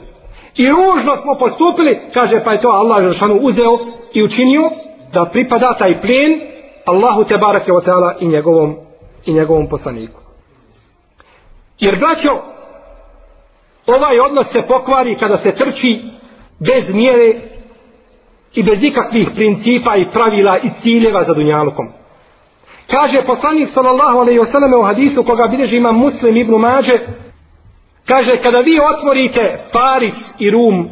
I 0.55 0.69
ružno 0.69 1.17
smo 1.17 1.35
postupili, 1.39 1.99
kaže 2.13 2.43
pa 2.43 2.51
je 2.51 2.59
to 2.59 2.69
Allah 2.69 3.03
Žešanu 3.03 3.39
uzeo 3.41 3.77
i 4.13 4.23
učinio 4.23 4.69
da 5.13 5.25
pripada 5.25 5.73
taj 5.79 6.01
plijen 6.01 6.41
Allahu 6.85 7.23
te 7.23 7.37
barake 7.37 7.71
o 7.73 7.81
ta'ala 7.81 8.13
i 8.19 8.27
njegovom, 8.27 8.86
i 9.27 9.33
njegovom 9.33 9.67
poslaniku. 9.69 10.19
Jer 11.79 11.99
braćo, 11.99 12.29
ovaj 13.85 14.19
odnos 14.19 14.45
se 14.45 14.67
pokvari 14.67 15.17
kada 15.19 15.37
se 15.37 15.51
trči 15.51 15.99
bez 16.59 16.93
mjere 16.93 17.41
i 18.53 18.63
bez 18.63 18.79
ikakvih 18.81 19.29
principa 19.35 19.95
i 19.95 20.09
pravila 20.11 20.57
i 20.57 20.69
ciljeva 20.81 21.23
za 21.23 21.33
dunjalukom. 21.33 21.87
Kaže 22.91 23.25
poslanik 23.25 23.69
sallallahu 23.69 24.19
alejhi 24.19 24.39
ve 24.39 24.45
selleme 24.45 24.77
u 24.77 24.83
hadisu 24.83 25.23
koga 25.23 25.47
bilježi 25.47 25.77
ima 25.77 25.91
Muslim 25.91 26.37
ibn 26.37 26.55
Mađe, 26.55 26.99
kaže 28.07 28.37
kada 28.37 28.59
vi 28.59 28.79
otvorite 28.95 29.57
Faris 29.71 30.19
i 30.39 30.51
Rum, 30.51 30.89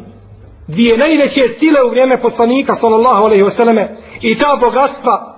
dvije 0.68 0.98
najveće 0.98 1.48
sile 1.58 1.82
u 1.86 1.90
vrijeme 1.90 2.20
poslanika 2.20 2.74
sallallahu 2.74 3.24
alejhi 3.24 3.42
ve 3.42 3.50
selleme 3.50 3.96
i 4.20 4.38
ta 4.38 4.56
bogatstva, 4.60 5.36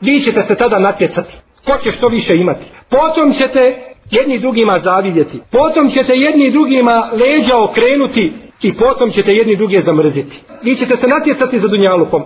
vi 0.00 0.20
ćete 0.20 0.42
se 0.48 0.54
tada 0.54 0.78
natjecati. 0.78 1.45
Ko 1.66 1.78
će 1.78 1.90
što 1.90 2.08
više 2.08 2.36
imati? 2.36 2.64
Potom 2.90 3.32
ćete 3.32 3.82
jedni 4.10 4.38
drugima 4.38 4.78
zavidjeti. 4.78 5.40
Potom 5.52 5.90
ćete 5.90 6.12
jedni 6.12 6.50
drugima 6.50 7.10
leđa 7.12 7.58
okrenuti 7.58 8.32
i 8.62 8.74
potom 8.74 9.10
ćete 9.10 9.32
jedni 9.32 9.56
druge 9.56 9.80
zamrziti. 9.80 10.42
Vi 10.62 10.74
ćete 10.74 10.96
se 10.96 11.06
natjecati 11.06 11.60
za 11.60 11.68
dunjalukom. 11.68 12.22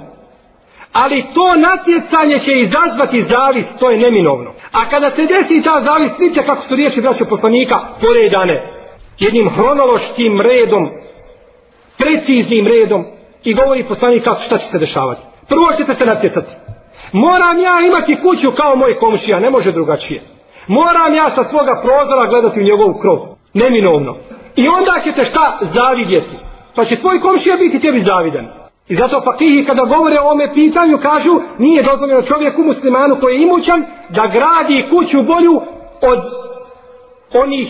Ali 0.93 1.25
to 1.35 1.55
natjecanje 1.57 2.39
će 2.39 2.53
izazvati 2.61 3.25
zavis, 3.29 3.67
to 3.81 3.91
je 3.91 3.99
neminovno. 3.99 4.51
A 4.73 4.91
kada 4.91 5.11
se 5.11 5.27
desi 5.27 5.63
ta 5.63 5.83
zavis, 5.85 6.19
vidite 6.19 6.47
kako 6.47 6.63
su 6.63 6.77
riječi 6.77 7.01
braća 7.01 7.25
poslanika 7.25 7.77
poredane. 8.01 8.57
Jednim 9.19 9.49
hronološkim 9.49 10.41
redom, 10.41 10.91
preciznim 11.99 12.67
redom 12.67 13.05
i 13.45 13.55
govori 13.55 13.85
poslanik 13.85 14.25
kako 14.25 14.41
šta 14.41 14.59
će 14.59 14.67
se 14.67 14.79
dešavati. 14.79 15.23
Prvo 15.49 15.73
ćete 15.77 15.95
se 15.95 16.07
natjecati. 16.07 16.53
Moram 17.13 17.59
ja 17.59 17.87
imati 17.87 18.23
kuću 18.23 18.51
kao 18.57 18.77
moj 18.77 18.95
komšija, 18.99 19.41
ne 19.41 19.51
može 19.51 19.73
drugačije. 19.73 20.21
Moram 20.69 21.15
ja 21.15 21.31
sa 21.35 21.45
svoga 21.45 21.81
prozora 21.83 22.31
gledati 22.31 22.61
u 22.61 22.69
njegovu 22.71 22.95
krov. 23.03 23.19
Neminovno. 23.55 24.17
I 24.57 24.69
onda 24.69 24.95
ćete 25.05 25.25
šta 25.25 25.59
zavidjeti. 25.61 26.37
Pa 26.75 26.85
će 26.85 26.97
tvoj 26.97 27.21
komšija 27.21 27.57
biti 27.57 27.81
tebi 27.81 27.99
zavidan. 27.99 28.47
I 28.89 28.95
zato 28.95 29.21
fakihi 29.25 29.65
kada 29.67 29.85
govore 29.85 30.17
o 30.21 30.31
ome 30.31 30.55
pitanju 30.55 30.99
kažu 30.99 31.31
nije 31.59 31.83
dozvoljeno 31.83 32.23
čovjeku 32.23 32.63
muslimanu 32.63 33.17
koji 33.21 33.35
je 33.35 33.43
imućan 33.43 33.85
da 34.09 34.33
gradi 34.37 34.89
kuću 34.91 35.23
bolju 35.23 35.61
od 36.03 36.19
onih 37.35 37.69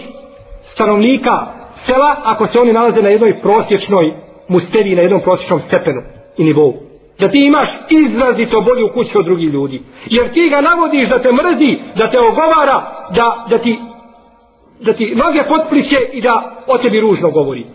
stanovnika 0.62 1.46
sela 1.74 2.16
ako 2.24 2.46
se 2.46 2.60
oni 2.60 2.72
nalaze 2.72 3.02
na 3.02 3.08
jednoj 3.08 3.40
prosječnoj 3.40 4.14
mustevi, 4.48 4.94
na 4.94 5.02
jednom 5.02 5.20
prosječnom 5.20 5.60
stepenu 5.60 6.02
i 6.36 6.44
nivou. 6.44 6.89
Da 7.20 7.28
ti 7.28 7.44
imaš 7.44 7.68
izrazito 7.88 8.60
bolju 8.60 8.88
kuću 8.94 9.18
od 9.18 9.24
drugih 9.24 9.48
ljudi. 9.48 9.82
Jer 10.06 10.32
ti 10.32 10.48
ga 10.50 10.60
navodiš 10.60 11.08
da 11.08 11.22
te 11.22 11.28
mrzi, 11.32 11.78
da 11.96 12.10
te 12.10 12.18
ogovara, 12.20 13.08
da, 13.14 13.46
da 13.50 13.58
ti 13.58 13.78
da 14.80 14.92
ti 14.92 15.14
noge 15.24 15.42
potpliće 15.48 15.96
i 16.12 16.20
da 16.20 16.64
o 16.66 16.78
tebi 16.78 17.00
ružno 17.00 17.30
govori. 17.30 17.66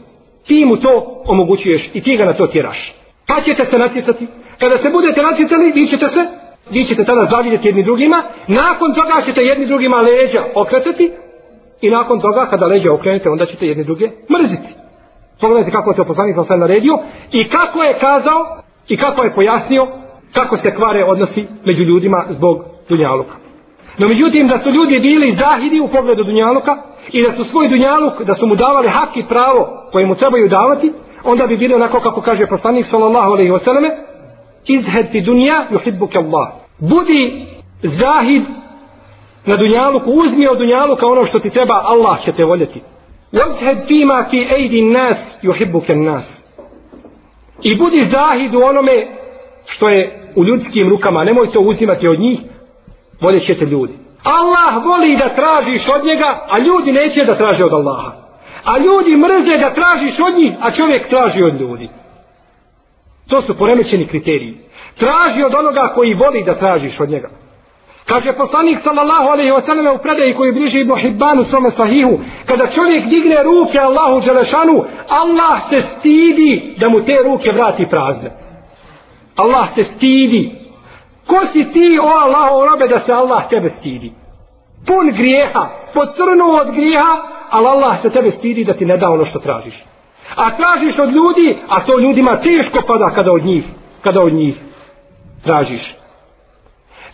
Ti 0.48 0.66
mu 0.66 0.78
to 0.78 1.24
omogućuješ 1.26 1.90
i 1.94 2.02
ti 2.02 2.18
ga 2.18 2.26
na 2.26 2.34
to 2.34 2.48
tjeraš. 2.48 2.94
Pa 3.28 3.42
ćete 3.42 3.66
se 3.66 3.78
natjecati. 3.78 4.28
Kada 4.60 4.78
se 4.78 4.90
budete 4.90 5.22
natjecali, 5.22 5.72
vi 5.76 5.86
ćete 5.88 6.08
se, 6.08 6.20
vi 6.70 6.84
ćete 6.84 7.04
tada 7.04 7.26
zavidjeti 7.26 7.68
jedni 7.68 7.84
drugima. 7.84 8.24
Nakon 8.48 8.94
toga 8.94 9.22
ćete 9.26 9.42
jedni 9.42 9.66
drugima 9.68 9.98
leđa 9.98 10.44
okretati. 10.56 11.12
I 11.82 11.90
nakon 11.90 12.22
toga, 12.22 12.48
kada 12.50 12.66
leđa 12.66 12.94
okrenete, 12.94 13.30
onda 13.30 13.46
ćete 13.46 13.66
jedni 13.68 13.84
druge 13.84 14.10
mrziti. 14.34 14.70
Pogledajte 15.42 15.72
kako 15.72 15.90
je 15.92 15.96
to 15.96 16.06
poslanik 16.06 16.36
sam 16.48 16.60
naredio. 16.60 17.00
I 17.32 17.44
kako 17.44 17.84
je 17.84 17.94
kazao, 17.94 18.62
i 18.88 18.98
kako 18.98 19.24
je 19.24 19.36
pojasnio, 19.36 19.88
kako 20.34 20.58
se 20.58 20.76
kvare 20.76 21.04
odnosi 21.04 21.48
među 21.66 21.84
ljudima 21.84 22.24
zbog 22.28 22.64
dunjaluka. 22.90 23.36
No 23.98 24.08
međutim, 24.08 24.48
da 24.48 24.60
su 24.60 24.70
ljudi 24.72 25.00
bili 25.00 25.34
zahidi 25.34 25.80
u 25.80 25.88
pogledu 25.88 26.24
dunjaluka 26.24 26.76
i 27.12 27.24
da 27.24 27.32
su 27.32 27.44
svoj 27.44 27.68
dunjaluk, 27.68 28.22
da 28.22 28.36
su 28.36 28.48
mu 28.48 28.56
davali 28.56 28.88
hak 28.88 29.18
i 29.18 29.28
pravo 29.28 29.90
koje 29.92 30.06
mu 30.06 30.16
trebaju 30.16 30.48
davati, 30.48 30.94
onda 31.24 31.48
bi 31.48 31.58
bili 31.58 31.74
onako 31.74 32.00
kako 32.00 32.22
kaže 32.22 32.48
poslanik 32.48 32.86
sallallahu 32.86 33.32
alejhi 33.32 33.52
ve 33.52 33.60
selleme 33.60 33.90
izhed 34.66 35.12
ti 35.12 35.22
dunja 35.22 35.68
yuhibbuka 35.72 36.18
Allah. 36.18 36.48
Budi 36.80 37.46
zahid 37.84 38.44
na 39.46 39.56
dunjaluku 39.56 40.12
uzmi 40.12 40.48
od 40.48 40.58
dunjaluka 40.58 41.08
ono 41.08 41.24
što 41.26 41.40
ti 41.40 41.50
treba 41.50 41.82
Allah 41.84 42.24
će 42.24 42.32
te 42.32 42.44
voljeti. 42.44 42.82
Wajhed 43.32 43.88
fima 43.88 44.26
fi 44.30 44.48
aidi 44.54 44.82
nas 44.82 45.18
yuhibbuka 45.44 45.96
nas 46.06 46.45
i 47.64 47.76
budi 47.76 48.08
zahid 48.12 48.56
u 48.56 48.62
onome 48.64 49.08
što 49.66 49.90
je 49.90 50.32
u 50.36 50.44
ljudskim 50.44 50.90
rukama 50.90 51.24
nemoj 51.24 51.52
to 51.52 51.60
uzimati 51.60 52.08
od 52.08 52.20
njih 52.20 52.40
voljet 53.22 53.44
ćete 53.44 53.66
ljudi 53.66 53.94
Allah 54.24 54.86
voli 54.86 55.18
da 55.18 55.36
tražiš 55.36 55.90
od 55.90 56.06
njega 56.06 56.46
a 56.50 56.60
ljudi 56.60 56.92
neće 56.92 57.26
da 57.26 57.38
traže 57.38 57.64
od 57.64 57.74
Allaha 57.74 58.26
a 58.66 58.78
ljudi 58.78 59.18
mrze 59.18 59.58
da 59.58 59.74
tražiš 59.74 60.20
od 60.20 60.38
njih, 60.38 60.54
a 60.62 60.72
čovjek 60.72 61.10
traži 61.10 61.44
od 61.44 61.62
ljudi. 61.62 61.90
To 63.30 63.42
su 63.42 63.58
poremećeni 63.58 64.08
kriteriji. 64.08 64.58
Traži 64.98 65.44
od 65.44 65.56
onoga 65.56 65.92
koji 65.96 66.14
voli 66.14 66.44
da 66.44 66.60
tražiš 66.60 67.00
od 67.00 67.10
njega. 67.10 67.30
Kaže 68.06 68.34
poslanik 68.34 68.80
sallallahu 68.84 69.28
alejhi 69.30 69.52
ve 69.52 69.62
selleme 69.62 69.92
u 69.92 69.98
predaji 69.98 70.36
koji 70.36 70.52
bliži 70.52 70.80
Ibn 70.80 70.96
Hibban 70.96 71.40
u 71.40 71.44
svome 71.44 71.70
sahihu, 71.70 72.20
kada 72.46 72.68
čovjek 72.68 73.10
digne 73.10 73.44
ruke 73.44 73.80
Allahu 73.80 74.22
dželešanu, 74.22 74.84
Allah 75.10 75.62
se 75.70 75.82
stidi 75.82 76.76
da 76.80 76.90
mu 76.90 77.02
te 77.02 77.18
ruke 77.26 77.52
vrati 77.52 77.88
prazne. 77.90 78.32
Allah 79.36 79.68
se 79.76 79.84
stidi. 79.84 80.56
Ko 81.28 81.48
si 81.54 81.72
ti, 81.74 82.00
o 82.02 82.08
Allahu 82.08 82.66
robe, 82.70 82.88
da 82.88 83.00
se 83.00 83.14
Allah 83.14 83.50
tebe 83.50 83.70
stidi? 83.70 84.14
Pun 84.88 85.12
grijeha, 85.18 85.70
pocrnu 85.94 86.46
od 86.62 86.76
grijeha, 86.76 87.16
ali 87.50 87.68
Allah 87.68 88.02
se 88.02 88.10
tebe 88.10 88.32
stidi 88.32 88.64
da 88.64 88.74
ti 88.74 88.86
ne 88.86 88.98
da 88.98 89.10
ono 89.10 89.26
što 89.26 89.40
tražiš. 89.40 89.86
A 90.36 90.58
tražiš 90.58 91.00
od 91.00 91.10
ljudi, 91.10 91.58
a 91.68 91.86
to 91.86 92.00
ljudima 92.00 92.38
teško 92.38 92.80
pada 92.88 93.16
kada 93.16 93.32
od 93.32 93.46
njih, 93.46 93.64
kada 94.02 94.22
od 94.22 94.34
njih 94.34 94.56
tražiš. 95.44 96.05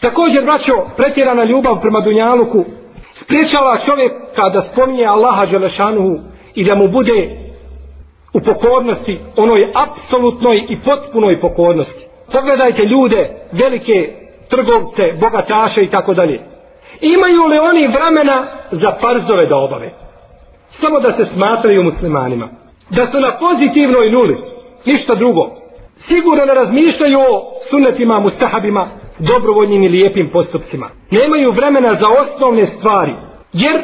Također, 0.01 0.43
braćo, 0.43 0.73
pretjerana 0.97 1.43
ljubav 1.43 1.81
prema 1.81 2.01
Dunjaluku 2.01 2.65
spriječava 3.11 3.77
čovjeka 3.77 4.15
kada 4.35 4.61
spominje 4.61 5.05
Allaha 5.05 5.45
Đelešanuhu 5.45 6.19
i 6.55 6.63
da 6.63 6.75
mu 6.75 6.87
bude 6.87 7.37
u 8.33 8.39
pokornosti, 8.39 9.19
onoj 9.37 9.71
apsolutnoj 9.85 10.65
i 10.69 10.79
potpunoj 10.79 11.41
pokornosti. 11.41 12.05
Pogledajte 12.33 12.83
ljude, 12.83 13.29
velike 13.51 14.09
trgovce, 14.49 15.03
bogataše 15.21 15.83
i 15.83 15.87
tako 15.87 16.13
dalje. 16.13 16.39
Imaju 17.01 17.45
li 17.45 17.59
oni 17.59 17.87
vremena 17.87 18.47
za 18.71 18.91
parzove 19.01 19.45
da 19.45 19.57
obave? 19.57 19.91
samo 20.71 20.99
da 20.99 21.11
se 21.11 21.25
smatraju 21.25 21.83
muslimanima. 21.83 22.49
Da 22.89 23.05
su 23.05 23.19
na 23.19 23.31
pozitivnoj 23.39 24.09
nuli, 24.11 24.37
ništa 24.85 25.15
drugo. 25.15 25.49
Sigurno 25.95 26.45
ne 26.45 26.53
razmišljaju 26.53 27.19
o 27.19 27.59
sunnetima, 27.69 28.19
mustahabima, 28.19 28.89
dobrovoljnim 29.21 29.83
i 29.83 29.89
lijepim 29.89 30.29
postupcima. 30.33 30.89
Nemaju 31.11 31.51
vremena 31.51 31.93
za 31.93 32.05
osnovne 32.21 32.63
stvari, 32.63 33.15
jer 33.53 33.75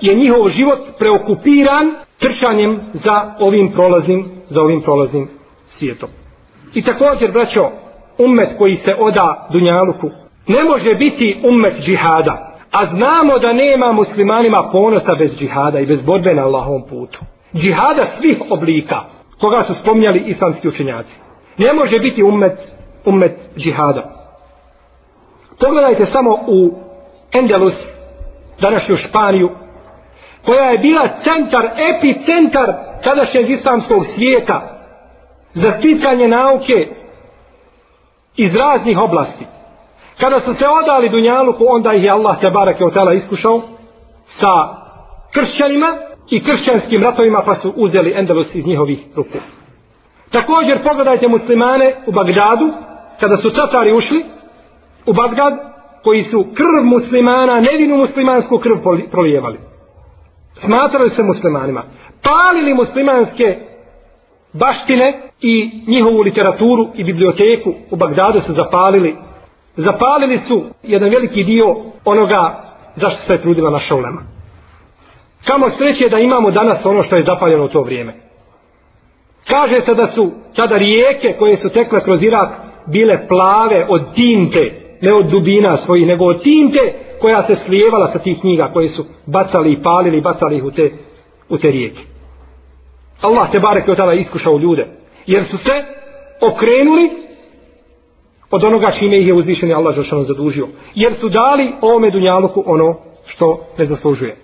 je 0.00 0.14
njihov 0.14 0.48
život 0.48 0.78
preokupiran 0.98 1.94
trčanjem 2.18 2.80
za 2.92 3.34
ovim 3.38 3.72
prolaznim, 3.72 4.30
za 4.44 4.62
ovim 4.62 4.82
prolaznim 4.82 5.28
svijetom. 5.66 6.08
I 6.74 6.82
također, 6.82 7.32
braćo, 7.32 7.70
ummet 8.18 8.48
koji 8.58 8.76
se 8.76 8.94
oda 8.98 9.48
Dunjaluku, 9.52 10.10
ne 10.46 10.64
može 10.64 10.94
biti 10.94 11.40
ummet 11.48 11.76
džihada. 11.80 12.56
A 12.72 12.86
znamo 12.86 13.38
da 13.38 13.52
nema 13.52 13.92
muslimanima 13.92 14.68
ponosa 14.72 15.14
bez 15.14 15.38
džihada 15.38 15.80
i 15.80 15.86
bez 15.86 16.06
borbe 16.06 16.34
na 16.34 16.42
Allahovom 16.42 16.82
putu. 16.88 17.18
Džihada 17.54 18.06
svih 18.14 18.38
oblika, 18.50 18.96
koga 19.40 19.62
su 19.62 19.74
spomnjali 19.74 20.24
islamski 20.26 20.68
učenjaci. 20.68 21.20
Ne 21.58 21.72
može 21.72 21.98
biti 21.98 22.22
ummet, 22.22 22.58
ummet 23.04 23.32
džihada. 23.56 24.15
Pogledajte 25.60 26.04
samo 26.04 26.30
u 26.46 26.70
Endelus, 27.32 27.74
današnju 28.60 28.96
Španiju, 28.96 29.50
koja 30.44 30.64
je 30.64 30.78
bila 30.78 31.08
centar, 31.18 31.64
epicentar 31.90 32.72
tadašnjeg 33.04 33.50
islamskog 33.50 34.06
svijeta 34.06 34.76
za 35.52 35.70
sticanje 35.70 36.28
nauke 36.28 36.88
iz 38.36 38.54
raznih 38.54 38.98
oblasti. 38.98 39.46
Kada 40.20 40.40
su 40.40 40.54
se 40.54 40.64
odali 40.68 41.08
Dunjaluku, 41.08 41.64
onda 41.68 41.94
ih 41.94 42.04
je 42.04 42.10
Allah 42.10 42.40
te 42.40 42.50
barake 42.50 42.84
od 42.84 42.92
tela 42.92 43.12
iskušao 43.12 43.60
sa 44.24 44.52
kršćanima 45.34 45.86
i 46.30 46.44
kršćanskim 46.44 47.02
ratovima 47.02 47.42
pa 47.46 47.54
su 47.54 47.72
uzeli 47.76 48.14
Endelus 48.16 48.54
iz 48.54 48.66
njihovih 48.66 49.06
ruku. 49.16 49.38
Također 50.30 50.82
pogledajte 50.88 51.28
muslimane 51.28 52.02
u 52.06 52.12
Bagdadu, 52.12 52.72
kada 53.20 53.36
su 53.36 53.50
Tatari 53.50 53.92
ušli 53.92 54.24
u 55.06 55.12
Bagdad, 55.12 55.54
koji 56.04 56.22
su 56.22 56.44
krv 56.54 56.84
muslimana, 56.84 57.60
nevinu 57.60 57.96
muslimansku 57.96 58.58
krv 58.58 58.74
prolijevali. 59.10 59.58
Smatrali 60.54 61.08
se 61.08 61.22
muslimanima. 61.22 61.82
Palili 62.22 62.74
muslimanske 62.74 63.56
baštine 64.52 65.30
i 65.40 65.70
njihovu 65.86 66.20
literaturu 66.20 66.88
i 66.94 67.04
biblioteku 67.04 67.74
u 67.90 67.96
Bagdadu 67.96 68.40
su 68.40 68.52
zapalili 68.52 69.16
zapalili 69.76 70.38
su 70.38 70.62
jedan 70.82 71.10
veliki 71.10 71.44
dio 71.44 71.76
onoga 72.04 72.62
zašto 72.94 73.22
se 73.22 73.32
je 73.34 73.42
trudila 73.42 73.70
naša 73.70 73.94
ulema. 73.94 74.22
Kamo 75.46 75.70
sreće 75.70 76.08
da 76.08 76.18
imamo 76.18 76.50
danas 76.50 76.86
ono 76.86 77.02
što 77.02 77.16
je 77.16 77.22
zapaljeno 77.22 77.64
u 77.64 77.68
to 77.68 77.82
vrijeme. 77.82 78.14
Kaže 79.48 79.80
se 79.80 79.94
da 79.94 80.06
su 80.06 80.32
tada 80.56 80.76
rijeke 80.76 81.36
koje 81.38 81.56
su 81.56 81.68
tekle 81.68 82.04
kroz 82.04 82.22
Irak 82.22 82.50
bile 82.86 83.28
plave 83.28 83.86
od 83.88 84.14
tinte 84.14 84.85
ne 85.00 85.14
od 85.14 85.26
dubina 85.26 85.76
svojih, 85.76 86.06
nego 86.06 86.24
od 86.24 86.42
tinte 86.42 86.94
koja 87.20 87.42
se 87.42 87.54
slijevala 87.54 88.06
sa 88.06 88.18
tih 88.18 88.40
knjiga 88.40 88.70
koje 88.72 88.88
su 88.88 89.04
bacali 89.26 89.72
i 89.72 89.82
palili, 89.82 90.20
bacali 90.20 90.56
ih 90.56 90.64
u 90.64 90.70
te, 90.70 90.92
u 91.48 91.58
te 91.58 91.70
rijeke. 91.70 92.00
Allah 93.20 93.50
te 93.50 93.58
barek 93.58 93.86
je 93.86 93.92
od 93.92 93.96
tada 93.96 94.12
iskušao 94.12 94.58
ljude, 94.58 94.86
jer 95.26 95.44
su 95.44 95.56
se 95.56 95.72
okrenuli 96.52 97.10
od 98.50 98.64
onoga 98.64 98.90
čime 98.90 99.20
ih 99.20 99.26
je 99.26 99.34
uzvišeni 99.34 99.74
Allah 99.74 99.94
Žešano 99.94 100.22
zadužio. 100.22 100.66
Jer 100.94 101.14
su 101.14 101.28
dali 101.28 101.72
ovome 101.80 102.10
dunjaluku 102.10 102.62
ono 102.66 102.94
što 103.26 103.66
ne 103.78 103.84
zaslužuje. 103.84 104.36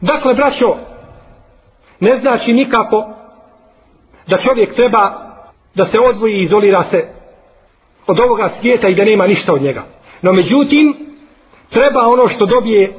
Dakle, 0.00 0.34
braćo, 0.34 0.76
ne 2.00 2.18
znači 2.18 2.52
nikako 2.52 3.14
da 4.26 4.38
čovjek 4.38 4.74
treba 4.74 5.24
da 5.74 5.86
se 5.86 5.98
odvoji 6.00 6.34
i 6.34 6.42
izolira 6.42 6.82
se 6.82 7.13
od 8.06 8.20
ovoga 8.20 8.48
svijeta 8.48 8.88
i 8.88 8.94
da 8.94 9.04
nema 9.04 9.26
ništa 9.26 9.52
od 9.52 9.62
njega. 9.62 9.82
No 10.22 10.32
međutim, 10.32 10.94
treba 11.70 12.00
ono 12.00 12.28
što 12.28 12.46
dobije 12.46 12.94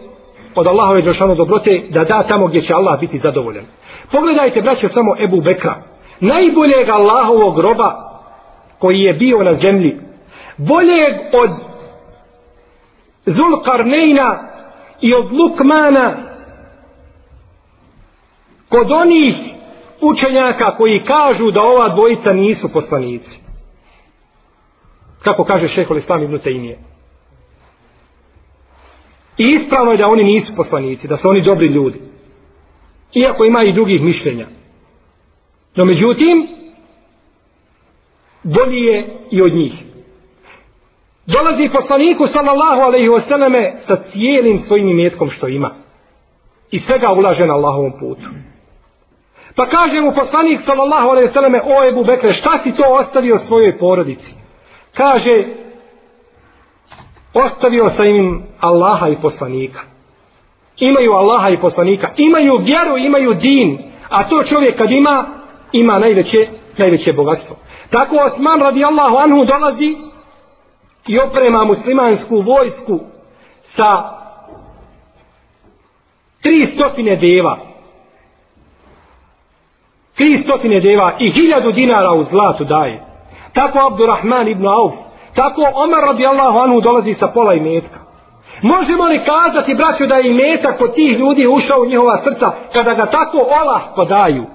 od 0.56 0.68
Allahove 0.68 1.01
Đelšanu 1.01 1.36
dobrote 1.36 1.88
da 1.89 2.03
da 2.03 2.24
tamo 2.24 2.47
gdje 2.47 2.62
će 2.62 2.74
Allah 2.74 2.99
biti 2.99 3.18
zadovoljan. 3.18 3.66
Pogledajte, 4.12 4.62
braćo, 4.62 4.89
samo 4.89 5.16
Ebu 5.24 5.41
Bekra. 5.41 5.82
Najboljeg 6.20 6.89
Allahovog 6.89 7.60
roba 7.60 8.20
koji 8.80 8.99
je 8.99 9.14
bio 9.14 9.43
na 9.43 9.53
zemlji. 9.53 9.97
Boljeg 10.58 11.14
od 11.34 11.49
Zulkarnejna 13.26 14.47
i 15.01 15.14
od 15.14 15.32
Lukmana 15.32 16.14
kod 18.70 18.91
onih 18.91 19.36
učenjaka 20.01 20.76
koji 20.78 21.03
kažu 21.03 21.51
da 21.51 21.62
ova 21.62 21.89
dvojica 21.89 22.34
nisu 22.34 22.74
poslanici. 22.74 23.45
Kako 25.24 25.43
kaže 25.43 25.68
šehol 25.68 25.97
Islam 25.97 26.24
ibn 26.24 26.39
Taymije. 26.39 26.78
I 29.38 29.43
ispravno 29.43 29.91
je 29.91 29.97
da 29.97 30.07
oni 30.07 30.24
nisu 30.24 30.55
poslanici, 30.55 31.07
da 31.07 31.18
su 31.18 31.30
oni 31.30 31.41
dobri 31.41 31.68
ljudi. 31.68 31.99
Iako 33.13 33.45
ima 33.45 33.63
i 33.63 33.74
drugih 33.74 34.01
mišljenja. 34.01 34.47
No 35.76 35.86
međutim, 35.86 36.47
bolji 38.43 38.82
je 38.82 39.18
i 39.32 39.41
od 39.41 39.53
njih. 39.53 39.74
Dolazi 41.26 41.70
poslaniku 41.74 42.26
sallallahu 42.26 42.82
alaihi 42.82 43.09
wasallame 43.09 43.78
sa 43.78 43.95
cijelim 44.03 44.57
svojim 44.57 44.89
imetkom 44.89 45.30
što 45.30 45.47
ima. 45.47 45.76
I 46.72 46.80
svega 46.80 47.11
ulaže 47.11 47.45
na 47.45 47.53
Allahovom 47.53 47.91
putu. 47.99 48.30
Pa 49.55 49.66
kaže 49.66 50.01
mu 50.01 50.11
poslanik 50.16 50.59
sallallahu 50.59 51.09
alaihi 51.09 51.30
wasallame 51.30 51.61
o 51.63 51.89
Ebu 51.89 52.03
Bekre 52.03 52.34
šta 52.34 52.57
si 52.57 52.72
to 52.72 52.84
ostavio 52.88 53.38
svojoj 53.38 53.78
porodici? 53.78 54.45
Kaže 54.98 55.43
ostavio 57.34 57.89
sam 57.89 58.08
im 58.08 58.43
Allaha 58.60 59.10
i 59.10 59.22
poslanika. 59.22 59.80
Imaju 60.78 61.12
Allaha 61.12 61.50
i 61.50 61.58
poslanika. 61.58 62.10
Imaju 62.18 62.58
vjeru, 62.62 62.98
imaju 62.98 63.34
din. 63.34 63.78
A 64.10 64.24
to 64.30 64.43
čovjek 64.43 64.78
kad 64.78 64.91
ima, 64.91 65.28
ima 65.72 66.00
najveće, 66.00 66.48
najveće 66.78 67.14
bogatstvo. 67.14 67.56
Tako 67.89 68.16
Osman 68.16 68.62
radijallahu 68.62 69.16
anhu 69.18 69.46
dolazi 69.46 69.96
i 71.08 71.20
oprema 71.20 71.64
muslimansku 71.64 72.41
vojsku 72.41 73.00
sa 73.62 74.04
tri 76.41 76.66
stotine 76.66 77.16
deva. 77.16 77.60
Tri 80.16 80.41
stotine 80.43 80.80
deva 80.80 81.18
i 81.20 81.30
hiljadu 81.30 81.72
dinara 81.72 82.12
u 82.14 82.24
zlatu 82.24 82.64
daje. 82.64 83.14
Tako 83.56 83.80
Abdurrahman 83.80 84.47
ibn 84.47 84.66
Auf. 84.68 84.93
Tako 85.36 85.62
Omar 85.76 86.03
radijallahu 86.03 86.58
anhu 86.58 86.82
dolazi 86.82 87.14
sa 87.14 87.28
pola 87.28 87.53
imetka. 87.53 87.99
Možemo 88.62 89.06
li 89.06 89.24
kazati, 89.26 89.76
braćo, 89.76 90.06
da 90.06 90.16
je 90.16 90.32
imetak 90.32 90.78
kod 90.80 90.93
tih 90.93 91.20
ljudi 91.20 91.47
ušao 91.47 91.82
u 91.82 91.86
njihova 91.86 92.24
srca 92.24 92.51
kada 92.74 92.93
ga 92.93 93.06
tako 93.06 93.38
olahko 93.62 94.06
daju? 94.06 94.45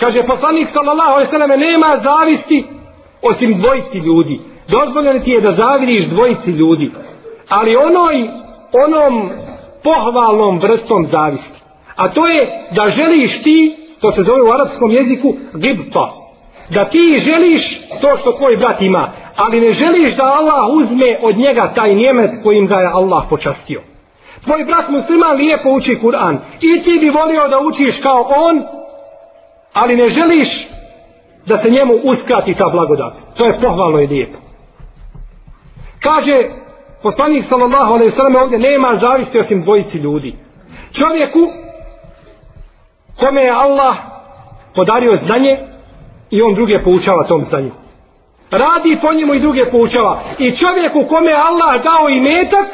Kaže 0.00 0.22
poslanik 0.22 0.68
sallallahu 0.68 1.12
alejhi 1.12 1.36
ve 1.50 1.56
nema 1.56 2.00
zavisti 2.02 2.64
osim 3.22 3.60
dvojici 3.60 3.98
ljudi. 3.98 4.40
Dozvoljeno 4.68 5.20
ti 5.20 5.30
je 5.30 5.40
da 5.40 5.52
zavidiš 5.52 6.08
dvojici 6.08 6.50
ljudi. 6.50 6.90
Ali 7.48 7.76
onoj 7.76 8.28
onom 8.84 9.30
pohvalnom 9.84 10.58
vrstom 10.58 11.06
zavisti. 11.06 11.60
A 11.96 12.08
to 12.08 12.26
je 12.26 12.68
da 12.76 12.88
želiš 12.88 13.42
ti, 13.42 13.76
to 14.00 14.12
se 14.12 14.22
zove 14.22 14.42
u 14.42 14.52
arapskom 14.52 14.90
jeziku, 14.90 15.34
gibta. 15.54 16.19
Da 16.70 16.84
ti 16.84 17.16
želiš 17.18 17.80
to 18.00 18.16
što 18.16 18.32
tvoj 18.32 18.56
brat 18.56 18.80
ima, 18.82 19.12
ali 19.36 19.60
ne 19.60 19.72
želiš 19.72 20.16
da 20.16 20.24
Allah 20.24 20.64
uzme 20.74 21.18
od 21.22 21.36
njega 21.36 21.72
taj 21.74 21.94
njemet 21.94 22.30
kojim 22.42 22.66
ga 22.66 22.74
je 22.74 22.90
Allah 22.92 23.24
počastio. 23.30 23.82
Tvoj 24.44 24.64
brat 24.64 24.88
musliman 24.88 25.36
lijepo 25.36 25.68
uči 25.70 25.98
Kur'an 26.02 26.38
i 26.60 26.82
ti 26.84 26.98
bi 27.00 27.08
volio 27.08 27.48
da 27.48 27.58
učiš 27.58 28.00
kao 28.00 28.26
on, 28.36 28.62
ali 29.72 29.96
ne 29.96 30.08
želiš 30.08 30.68
da 31.46 31.56
se 31.56 31.70
njemu 31.70 31.94
uskrati 32.04 32.54
ta 32.54 32.64
blagodat. 32.72 33.12
To 33.36 33.46
je 33.46 33.60
pohvalno 33.60 34.00
i 34.00 34.06
lijepo. 34.06 34.38
Kaže 36.02 36.36
poslanik 37.02 37.44
sallallahu 37.44 37.92
alejhi 37.92 38.10
ve 38.10 38.16
sellem 38.16 38.36
ovdje 38.36 38.58
nema 38.58 38.96
zavisti 38.96 39.38
osim 39.38 39.62
dvojici 39.62 39.98
ljudi. 39.98 40.34
Čovjeku 40.92 41.40
kome 43.20 43.42
je 43.42 43.50
Allah 43.50 43.96
podario 44.74 45.16
znanje 45.16 45.69
i 46.30 46.42
on 46.42 46.54
druge 46.54 46.82
poučava 46.84 47.26
tom 47.28 47.40
znanju. 47.40 47.70
Radi 48.50 48.98
po 49.02 49.12
njemu 49.12 49.34
i 49.34 49.40
druge 49.40 49.70
poučava. 49.70 50.20
I 50.38 50.52
čovjeku 50.52 51.04
kome 51.08 51.32
Allah 51.32 51.82
dao 51.84 52.08
i 52.08 52.20
metak 52.20 52.66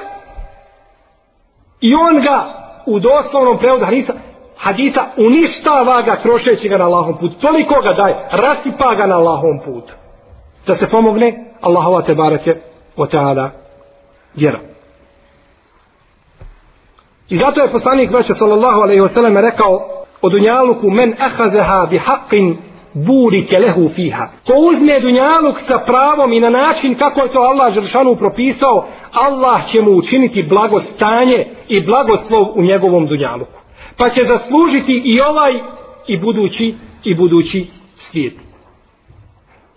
i 1.80 1.94
on 1.94 2.20
ga 2.20 2.38
u 2.86 2.98
doslovnom 2.98 3.58
prevodu 3.58 3.84
hadisa, 3.84 4.12
hadisa 4.56 5.04
uništava 5.16 6.02
ga 6.02 6.16
trošeći 6.16 6.68
ga 6.68 6.78
na 6.78 6.84
Allahom 6.84 7.18
putu. 7.18 7.34
Toliko 7.40 7.74
ga 7.82 7.92
daje, 7.92 8.28
rasipa 8.30 8.94
ga 8.94 9.06
na 9.06 9.16
Allahom 9.16 9.60
putu. 9.64 9.92
Da 10.66 10.74
se 10.74 10.88
pomogne 10.88 11.44
Allahova 11.60 12.02
te 12.02 12.14
barake 12.14 12.54
o 12.96 13.06
teala 13.06 13.50
vjera. 14.34 14.60
I 17.28 17.36
zato 17.36 17.62
je 17.62 17.70
poslanik 17.70 18.10
Vraća 18.10 18.34
sallallahu 18.34 18.80
alaihi 18.80 19.00
wa 19.00 19.08
sallam 19.08 19.36
rekao 19.36 19.88
o 20.22 20.28
dunjaluku 20.28 20.90
men 20.90 21.14
ahazeha 21.20 21.86
bi 21.90 21.98
haqqin 21.98 22.56
burike 23.04 23.58
lehu 23.58 23.88
fiha. 23.88 24.28
Ko 24.46 24.52
uzme 24.70 25.00
dunjaluk 25.00 25.58
sa 25.60 25.78
pravom 25.78 26.32
i 26.32 26.40
na 26.40 26.50
način 26.50 26.94
kako 26.94 27.20
je 27.20 27.32
to 27.32 27.38
Allah 27.38 27.74
Žršanu 27.74 28.16
propisao, 28.16 28.86
Allah 29.12 29.66
će 29.66 29.82
mu 29.82 29.90
učiniti 29.90 30.42
blagostanje 30.42 31.46
i 31.68 31.80
blagoslov 31.80 32.42
u 32.54 32.62
njegovom 32.62 33.06
dunjaluku. 33.06 33.58
Pa 33.96 34.08
će 34.08 34.24
zaslužiti 34.24 35.02
i 35.04 35.20
ovaj 35.20 35.52
i 36.06 36.18
budući 36.18 36.74
i 37.04 37.14
budući 37.14 37.66
svijet. 37.94 38.34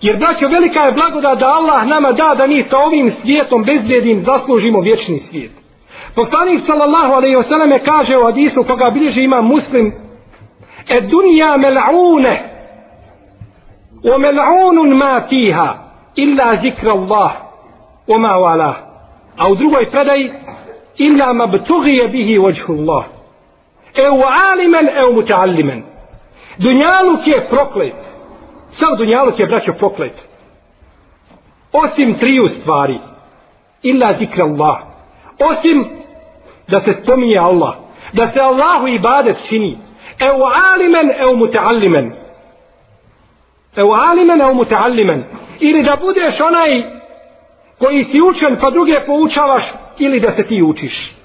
Jer 0.02 0.18
braćo 0.18 0.48
velika 0.48 0.80
je 0.80 0.92
blagoda 0.92 1.36
da 1.36 1.48
Allah 1.48 1.88
nama 1.88 2.12
da 2.12 2.36
da 2.38 2.48
mi 2.48 2.64
sa 2.64 2.78
ovim 2.78 3.12
svijetom 3.12 3.64
bezbjedim 3.64 4.20
zaslužimo 4.20 4.82
vječni 4.82 5.20
svijet. 5.20 5.52
Poslanik 6.16 6.60
sallallahu 6.66 7.14
alejhi 7.14 7.36
ve 7.36 7.44
selleme 7.44 7.80
kaže 7.80 8.18
u 8.18 8.24
hadisu 8.24 8.64
koga 8.64 8.92
bilježi 8.94 9.24
ima 9.24 9.42
Muslim: 9.42 9.94
"Ed 10.90 11.04
dunja 11.04 11.58
mel'une 11.58 12.49
وملعون 14.05 14.95
ما 14.95 15.21
فيها 15.21 15.93
إلا 16.19 16.53
ذكر 16.53 16.93
الله 16.93 17.37
وما 18.09 18.37
والاه 18.37 18.77
أو 19.41 19.55
drugoj 19.55 19.87
predaj 19.91 20.31
إلا 21.01 21.33
ما 21.33 21.45
ابتغي 21.45 22.07
به 22.07 22.39
وجه 22.39 22.67
الله 22.69 23.05
أو 24.07 24.23
عالما 24.23 25.01
أو 25.01 25.13
متعلما 25.13 25.83
Dunjaluk 26.59 27.27
je 27.27 27.47
proklet. 27.51 28.17
Sam 28.71 28.97
Dunjaluk 28.97 29.41
je, 29.41 29.47
braćo, 29.47 29.73
proklet. 29.73 30.29
Osim 31.73 32.15
triju 32.15 32.49
stvari. 32.49 32.99
Illa 33.83 34.15
zikra 34.19 34.45
Allah. 34.45 34.79
Osim 35.51 35.85
da 36.69 36.81
se 36.81 36.93
spominje 36.93 37.39
Allah. 37.39 37.75
Da 38.13 38.27
se 38.27 38.41
Allahu 38.41 38.89
ibadet 38.89 39.49
čini. 39.49 39.79
Evo 40.19 40.51
alimen, 40.75 41.11
evo 41.21 41.37
mutaallimen. 41.37 42.13
Evo 43.76 43.94
alimen, 43.94 44.42
evo 44.42 44.54
mutaallimen. 44.54 45.24
Ili 45.60 45.84
da 45.84 45.98
budeš 46.02 46.42
onaj 46.42 46.84
koji 47.80 48.06
si 48.06 48.22
učen 48.22 48.58
pa 48.62 48.70
druge 48.70 49.06
poučavaš 49.06 49.74
ili 50.00 50.20
da 50.20 50.32
se 50.32 50.44
ti 50.44 50.64
učiš. 50.64 51.16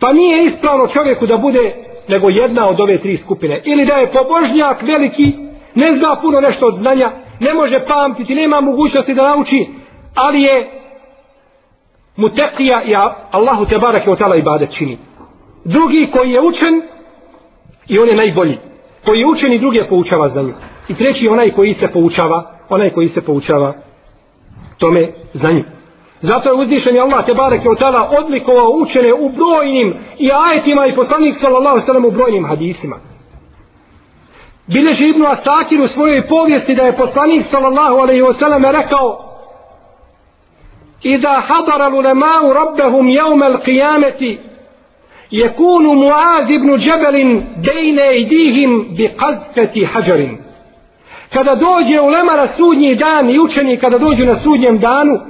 Pa 0.00 0.12
nije 0.12 0.44
ispravno 0.44 0.86
čovjeku 0.86 1.26
da 1.26 1.36
bude 1.36 1.74
nego 2.08 2.28
jedna 2.28 2.68
od 2.68 2.80
ove 2.80 2.98
tri 2.98 3.16
skupine. 3.16 3.62
Ili 3.64 3.84
da 3.84 3.94
je 3.94 4.12
pobožnjak 4.12 4.82
veliki, 4.82 5.32
ne 5.74 5.94
zna 5.94 6.16
puno 6.22 6.40
nešto 6.40 6.66
od 6.66 6.74
znanja, 6.74 7.12
ne 7.40 7.54
može 7.54 7.84
pamtiti, 7.86 8.34
nema 8.34 8.60
mogućnosti 8.60 9.14
da 9.14 9.22
nauči, 9.22 9.66
ali 10.14 10.42
je 10.42 10.70
mutekija 12.16 12.82
i 12.82 12.94
Allahu 13.30 13.64
te 13.64 13.78
barak 13.78 14.06
je 14.06 14.12
otala 14.12 14.36
ibadet 14.36 14.70
čini. 14.70 14.98
Drugi 15.64 16.10
koji 16.12 16.30
je 16.30 16.40
učen 16.40 16.82
i 17.88 17.98
on 17.98 18.08
je 18.08 18.16
najbolji. 18.16 18.58
Koji 19.04 19.18
je 19.18 19.26
učen 19.26 19.52
i 19.52 19.58
druge 19.58 19.88
poučava 19.88 20.28
za 20.28 20.32
znanju. 20.32 20.54
I 20.89 20.95
treći 20.95 21.25
je 21.25 21.31
onaj 21.31 21.51
koji 21.51 21.73
se 21.73 21.87
poučava, 21.87 22.51
onaj 22.69 22.89
koji 22.89 23.07
se 23.07 23.25
poučava 23.25 23.73
tome 24.77 25.11
znanju. 25.33 25.63
Zato 26.21 26.49
je 26.49 26.61
uzdišen 26.61 26.95
je 26.95 27.01
Allah 27.01 27.25
te 27.25 27.33
bareke 27.33 27.69
od 27.69 27.79
tada 27.79 28.09
odlikovao 28.19 28.69
učene 28.81 29.13
u 29.13 29.29
brojnim 29.29 29.93
i 30.19 30.29
ajetima 30.49 30.85
i 30.85 30.95
poslanik 30.95 31.35
sallallahu 31.35 31.79
sallam 31.85 32.05
u 32.05 32.11
brojnim 32.11 32.45
hadisima. 32.45 32.95
Bileži 34.67 35.09
Ibnu 35.09 35.25
Asakir 35.27 35.81
u 35.81 35.87
svojoj 35.87 36.27
povijesti 36.27 36.75
da 36.75 36.83
je 36.83 36.97
poslanik 36.97 37.45
sallallahu 37.45 37.95
alaihi 37.95 38.21
wa 38.21 38.39
sallam 38.39 38.65
rekao 38.65 39.25
إذا 41.05 41.39
حضر 41.39 41.87
العلماء 41.87 42.51
ربهم 42.51 43.09
يوم 43.09 43.43
القيامة 43.43 44.37
يكون 45.31 46.05
معاذ 46.05 46.47
بن 46.47 46.75
جبل 46.75 47.43
بين 47.73 47.99
أيديهم 47.99 48.95
بقذفة 48.97 49.85
حجر 49.85 50.37
kada 51.32 51.54
dođe 51.54 52.00
ulema 52.00 52.32
na 52.32 52.48
sudnji 52.48 52.94
dan 52.94 53.30
i 53.30 53.40
učeni 53.40 53.76
kada 53.76 53.98
dođu 53.98 54.24
na 54.24 54.34
sudnjem 54.34 54.78
danu 54.78 55.20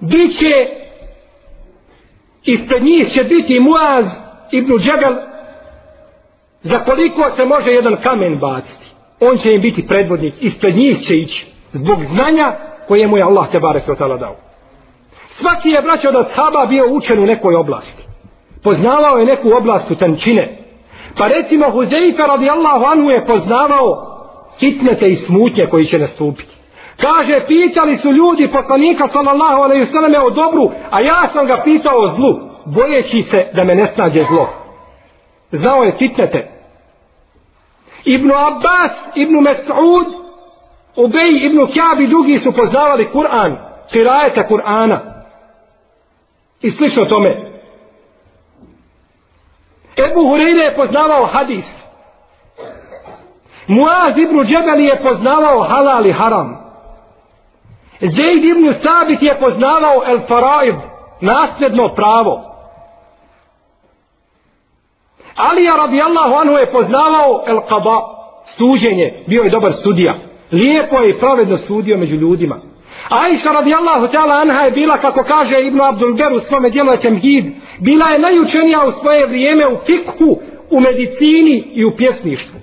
bit 0.00 0.38
će 0.38 0.66
ispred 2.44 2.82
njih 2.82 3.08
će 3.08 3.24
biti 3.24 3.60
Muaz 3.60 4.06
ibn 4.50 4.78
Džebel 4.78 5.14
za 6.60 6.78
koliko 6.78 7.30
se 7.30 7.44
može 7.44 7.70
jedan 7.70 7.96
kamen 8.02 8.40
baciti 8.40 8.90
on 9.20 9.36
će 9.36 9.52
im 9.52 9.60
biti 9.60 9.86
predvodnik 9.86 10.34
ispred 10.40 10.76
njih 10.76 11.00
će 11.00 11.16
ići 11.16 11.46
zbog 11.72 12.04
znanja 12.04 12.52
koje 12.88 13.06
mu 13.06 13.16
je 13.16 13.24
Allah 13.24 13.50
te 13.50 13.60
barek 13.60 13.86
dao 14.20 14.36
Svaki 15.28 15.68
je 15.68 15.82
braćo 15.82 16.12
da 16.12 16.24
sahaba 16.24 16.66
bio 16.66 16.84
učen 16.90 17.22
u 17.22 17.26
nekoj 17.26 17.54
oblasti. 17.54 18.02
Poznavao 18.62 19.16
je 19.18 19.26
neku 19.26 19.48
oblast 19.56 19.90
u 19.90 19.94
tančine. 19.94 20.58
Pa 21.18 21.28
recimo 21.28 21.70
Huzeifa 21.70 22.26
radijallahu 22.26 22.84
anhu 22.84 23.10
je 23.10 23.26
poznavao 23.26 24.07
fitnete 24.58 25.06
i 25.06 25.16
smutnje 25.16 25.66
koji 25.70 25.84
će 25.84 25.98
nastupiti. 25.98 26.56
Kaže, 26.96 27.46
pitali 27.46 27.96
su 27.96 28.12
ljudi 28.12 28.50
poslanika 28.52 29.08
sallallahu 29.08 29.62
alaihi 29.62 29.84
sallam 29.84 30.24
o 30.26 30.30
dobru, 30.30 30.70
a 30.90 31.00
ja 31.00 31.26
sam 31.32 31.46
ga 31.46 31.62
pitao 31.64 31.98
o 31.98 32.08
zlu, 32.08 32.48
bojeći 32.66 33.22
se 33.22 33.50
da 33.54 33.64
me 33.64 33.74
ne 33.74 33.86
snađe 33.86 34.22
zlo. 34.22 34.48
Znao 35.50 35.82
je 35.82 35.96
fitnete. 35.98 36.50
Ibnu 38.04 38.34
Abbas, 38.34 39.10
Ibnu 39.14 39.40
Mes'ud, 39.40 40.06
Ubej, 40.96 41.46
Ibnu 41.46 41.66
Kjabi, 41.66 42.06
drugi 42.06 42.38
su 42.38 42.52
poznavali 42.52 43.08
Kur'an, 43.12 43.56
kirajeta 43.92 44.48
Kur'ana. 44.48 44.98
I 46.60 46.70
slično 46.70 47.04
tome. 47.04 47.60
Ebu 49.96 50.20
Hureyre 50.20 50.64
je 50.64 50.76
poznavao 50.76 51.24
hadis. 51.24 51.77
Muaz 53.68 54.18
ibn 54.18 54.44
Džebeli 54.44 54.84
je 54.84 55.02
poznavao 55.02 55.62
halal 55.62 56.06
i 56.06 56.12
haram. 56.12 56.68
Zaid 58.00 58.44
ibn 58.44 58.72
Sabit 58.82 59.22
je 59.22 59.38
poznavao 59.40 60.02
el 60.06 60.18
faraib, 60.28 60.76
nasljedno 61.20 61.94
pravo. 61.94 62.44
Alija 65.36 65.76
radijallahu 65.76 66.34
anhu 66.34 66.54
je 66.54 66.72
poznavao 66.72 67.44
el 67.46 67.60
qaba, 67.70 68.00
suđenje, 68.44 69.24
bio 69.26 69.42
je 69.42 69.50
dobar 69.50 69.72
sudija. 69.72 70.18
Lijepo 70.52 70.96
je 71.00 71.10
i 71.10 71.18
pravedno 71.18 71.56
sudio 71.56 71.98
među 71.98 72.16
ljudima. 72.16 72.60
Aisha 73.08 73.52
radijallahu 73.52 74.06
ta'ala 74.06 74.40
anha 74.42 74.64
je 74.64 74.70
bila, 74.70 74.96
kako 74.98 75.22
kaže 75.22 75.54
Ibnu 75.60 75.84
Abdul 75.84 76.14
Ber 76.14 76.32
u 76.32 76.38
svome 76.38 76.70
dijelu 76.70 76.96
Temhid, 77.02 77.44
bila 77.80 78.06
je 78.08 78.18
najučenija 78.18 78.84
u 78.86 78.92
svoje 78.92 79.26
vrijeme 79.26 79.66
u 79.68 79.76
fikhu, 79.86 80.38
u 80.70 80.80
medicini 80.80 81.62
i 81.74 81.84
u 81.84 81.96
pjesništvu. 81.96 82.60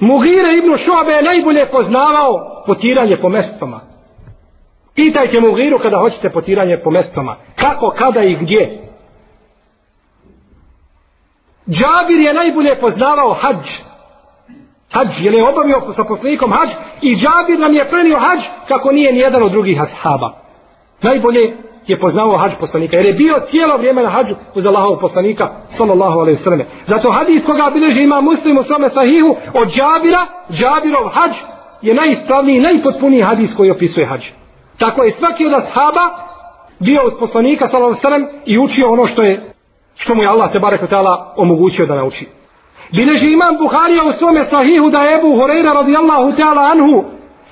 Mugire 0.00 0.56
ibn 0.58 0.76
Šuabe 0.76 1.12
je 1.12 1.22
najbolje 1.22 1.70
poznavao 1.70 2.62
potiranje 2.66 3.16
po 3.22 3.28
mestvama. 3.28 3.80
Pitajte 4.94 5.40
Mugiru 5.40 5.78
kada 5.78 5.98
hoćete 5.98 6.30
potiranje 6.30 6.80
po 6.84 6.90
mestvama. 6.90 7.36
Kako, 7.56 7.94
kada 7.98 8.22
i 8.22 8.36
gdje. 8.36 8.88
Džabir 11.68 12.18
je 12.18 12.34
najbolje 12.34 12.80
poznavao 12.80 13.32
hađ 13.34 13.90
hađ, 14.92 15.08
jer 15.20 15.34
je 15.34 15.48
obavio 15.48 15.92
sa 15.96 16.04
poslanikom 16.04 16.52
hađ 16.52 16.68
i 17.02 17.16
džabir 17.16 17.58
nam 17.58 17.74
je 17.74 17.88
prenio 17.88 18.18
hađ 18.18 18.44
kako 18.68 18.92
nije 18.92 19.12
nijedan 19.12 19.42
od 19.42 19.52
drugih 19.52 19.82
ashaba. 19.82 20.32
Najbolje 21.02 21.56
je 21.90 21.98
poznao 21.98 22.36
hađ 22.36 22.52
poslanika, 22.60 22.96
jer 22.96 23.06
je 23.06 23.12
bio 23.12 23.34
cijelo 23.50 23.76
vrijeme 23.76 24.02
na 24.02 24.08
hađu 24.08 24.34
uz 24.54 24.66
Allahov 24.66 24.98
poslanika, 25.00 25.48
sallallahu 25.66 26.18
alaihi 26.18 26.38
sallam. 26.38 26.60
Zato 26.86 27.10
hadis 27.10 27.46
koga 27.46 27.70
bilježi 27.74 28.02
ima 28.02 28.20
muslim 28.20 28.58
u 28.58 28.62
svome 28.62 28.90
sahihu 28.90 29.36
od 29.54 29.68
džabira, 29.68 30.22
džabirov 30.50 31.08
hađ 31.08 31.32
je 31.82 31.94
najispravniji, 31.94 32.60
najpotpuniji 32.60 33.22
hadis 33.22 33.56
koji 33.56 33.70
opisuje 33.70 34.06
hađ. 34.06 34.24
Tako 34.78 35.02
je 35.02 35.12
svaki 35.12 35.46
od 35.46 35.52
ashaba 35.52 36.04
bio 36.78 37.00
uz 37.06 37.12
poslanika, 37.20 37.66
sallallahu 37.66 37.90
alaihi 37.92 38.02
sallam, 38.02 38.42
i 38.46 38.58
učio 38.58 38.92
ono 38.92 39.06
što 39.06 39.22
je 39.22 39.52
što 39.94 40.14
mu 40.14 40.22
je 40.22 40.28
Allah 40.28 40.52
te 40.52 40.58
barek 40.58 40.80
omogućio 41.36 41.86
da 41.86 41.94
nauči. 41.94 42.28
Bileži 42.96 43.32
imam 43.32 43.56
Buharija 43.62 44.04
u 44.04 44.12
svome 44.12 44.44
sahihu 44.44 44.90
da 44.90 45.02
je 45.02 45.14
Ebu 45.18 45.36
Horeira 45.40 45.72
radijallahu 45.72 46.32
ta'ala 46.38 46.70
anhu 46.72 47.04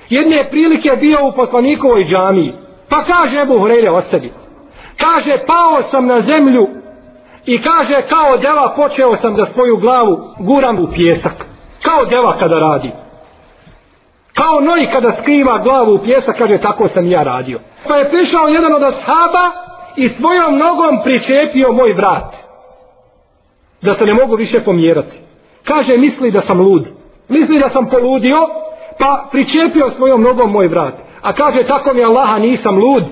jedne 0.09 0.49
prilike 0.51 0.89
bio 0.99 1.17
u 1.27 1.35
poslanikovoj 1.35 2.03
džamiji. 2.03 2.53
Pa 2.89 3.03
kaže 3.03 3.41
Ebu 3.41 3.53
Hureyre, 3.53 3.91
ostavi. 3.91 4.33
Kaže 4.97 5.37
pao 5.47 5.81
sam 5.81 6.05
na 6.05 6.21
zemlju 6.21 6.67
i 7.45 7.61
kaže 7.61 8.01
kao 8.09 8.37
deva 8.37 8.73
počeo 8.75 9.15
sam 9.15 9.35
da 9.35 9.45
svoju 9.45 9.77
glavu 9.77 10.17
guram 10.39 10.79
u 10.79 10.87
pjesak. 10.95 11.45
Kao 11.83 12.05
deva 12.05 12.37
kada 12.39 12.55
radi. 12.55 12.91
Kao 14.33 14.61
noj 14.61 14.87
kada 14.91 15.13
skriva 15.13 15.59
glavu 15.63 15.95
u 15.95 16.03
pjesak 16.03 16.37
kaže 16.37 16.61
tako 16.61 16.87
sam 16.87 17.07
ja 17.07 17.23
radio. 17.23 17.59
Pa 17.87 17.95
je 17.95 18.09
prišao 18.09 18.47
jedan 18.47 18.73
od 18.73 18.83
ashaba 18.83 19.45
i 19.95 20.09
svojom 20.09 20.57
nogom 20.57 21.03
pričepio 21.03 21.71
moj 21.71 21.93
vrat. 21.93 22.35
Da 23.81 23.93
se 23.93 24.05
ne 24.05 24.13
mogu 24.13 24.35
više 24.35 24.59
pomjerati. 24.59 25.19
Kaže, 25.63 25.97
misli 25.97 26.31
da 26.31 26.39
sam 26.39 26.59
lud. 26.59 26.87
Misli 27.27 27.59
da 27.59 27.69
sam 27.69 27.89
poludio, 27.89 28.37
pa 28.99 29.27
pričepio 29.31 29.91
svojom 29.91 30.21
nogom 30.21 30.51
moj 30.51 30.67
vrat. 30.67 30.93
A 31.21 31.33
kaže, 31.33 31.63
tako 31.63 31.93
mi 31.93 32.03
Allaha 32.03 32.39
nisam 32.39 32.75
lud, 32.77 33.03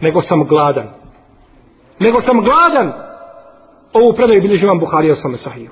nego 0.00 0.20
sam 0.20 0.44
gladan. 0.44 0.88
Nego 1.98 2.20
sam 2.20 2.40
gladan. 2.40 2.92
Ovu 3.92 4.12
predaju 4.12 4.42
bilježi 4.42 4.66
vam 4.66 4.78
Buhari 4.78 5.10
o 5.10 5.14
svome 5.14 5.36
sahiju. 5.36 5.70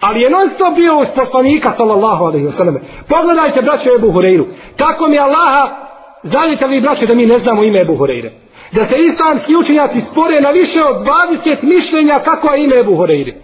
Ali 0.00 0.20
je 0.20 0.30
non 0.30 0.48
stop 0.48 0.74
bio 0.74 0.98
uz 0.98 1.12
poslanika, 1.16 1.72
sallallahu 1.76 2.24
alaihi 2.24 2.46
wa 2.46 2.52
sallam. 2.52 2.76
Pogledajte, 3.08 3.62
braćo 3.62 3.90
Ebu 3.98 4.12
Hureyru. 4.12 4.44
Tako 4.76 5.08
mi 5.08 5.18
Allaha, 5.18 5.76
znajte 6.22 6.66
li, 6.66 6.80
braćo, 6.80 7.06
da 7.06 7.14
mi 7.14 7.26
ne 7.26 7.38
znamo 7.38 7.64
ime 7.64 7.80
Ebu 7.80 7.92
Hureyre. 7.92 8.30
Da 8.72 8.84
se 8.84 8.96
islamski 8.98 9.56
učenjaci 9.56 10.00
spore 10.00 10.40
na 10.40 10.50
više 10.50 10.84
od 10.84 11.06
20 11.06 11.62
mišljenja 11.62 12.18
kako 12.18 12.54
je 12.54 12.64
ime 12.64 12.78
Ebu 12.78 12.92
Hureyre. 12.92 13.34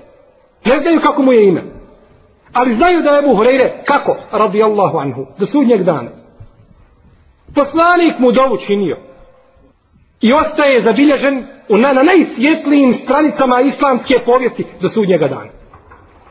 Ne 0.64 0.82
znaju 0.82 1.00
kako 1.00 1.22
mu 1.22 1.32
je 1.32 1.48
ime. 1.48 1.73
Ali 2.54 2.74
znaju 2.74 3.02
da 3.02 3.10
je 3.10 3.18
Ebu 3.18 3.36
Hureyre, 3.36 3.84
kako? 3.86 4.16
Radijallahu 4.32 4.98
anhu. 4.98 5.26
Do 5.38 5.46
sudnjeg 5.46 5.82
dana. 5.82 6.10
Poslanik 7.54 8.18
mu 8.18 8.32
dovu 8.32 8.56
činio. 8.56 8.96
I 10.20 10.32
ostaje 10.32 10.82
zabilježen 10.82 11.44
u 11.68 11.76
na, 11.76 11.92
na 11.92 12.02
najsvjetlijim 12.02 12.92
stranicama 12.92 13.60
islamske 13.60 14.14
povijesti 14.26 14.64
do 14.80 14.88
sudnjega 14.88 15.28
dana. 15.28 15.50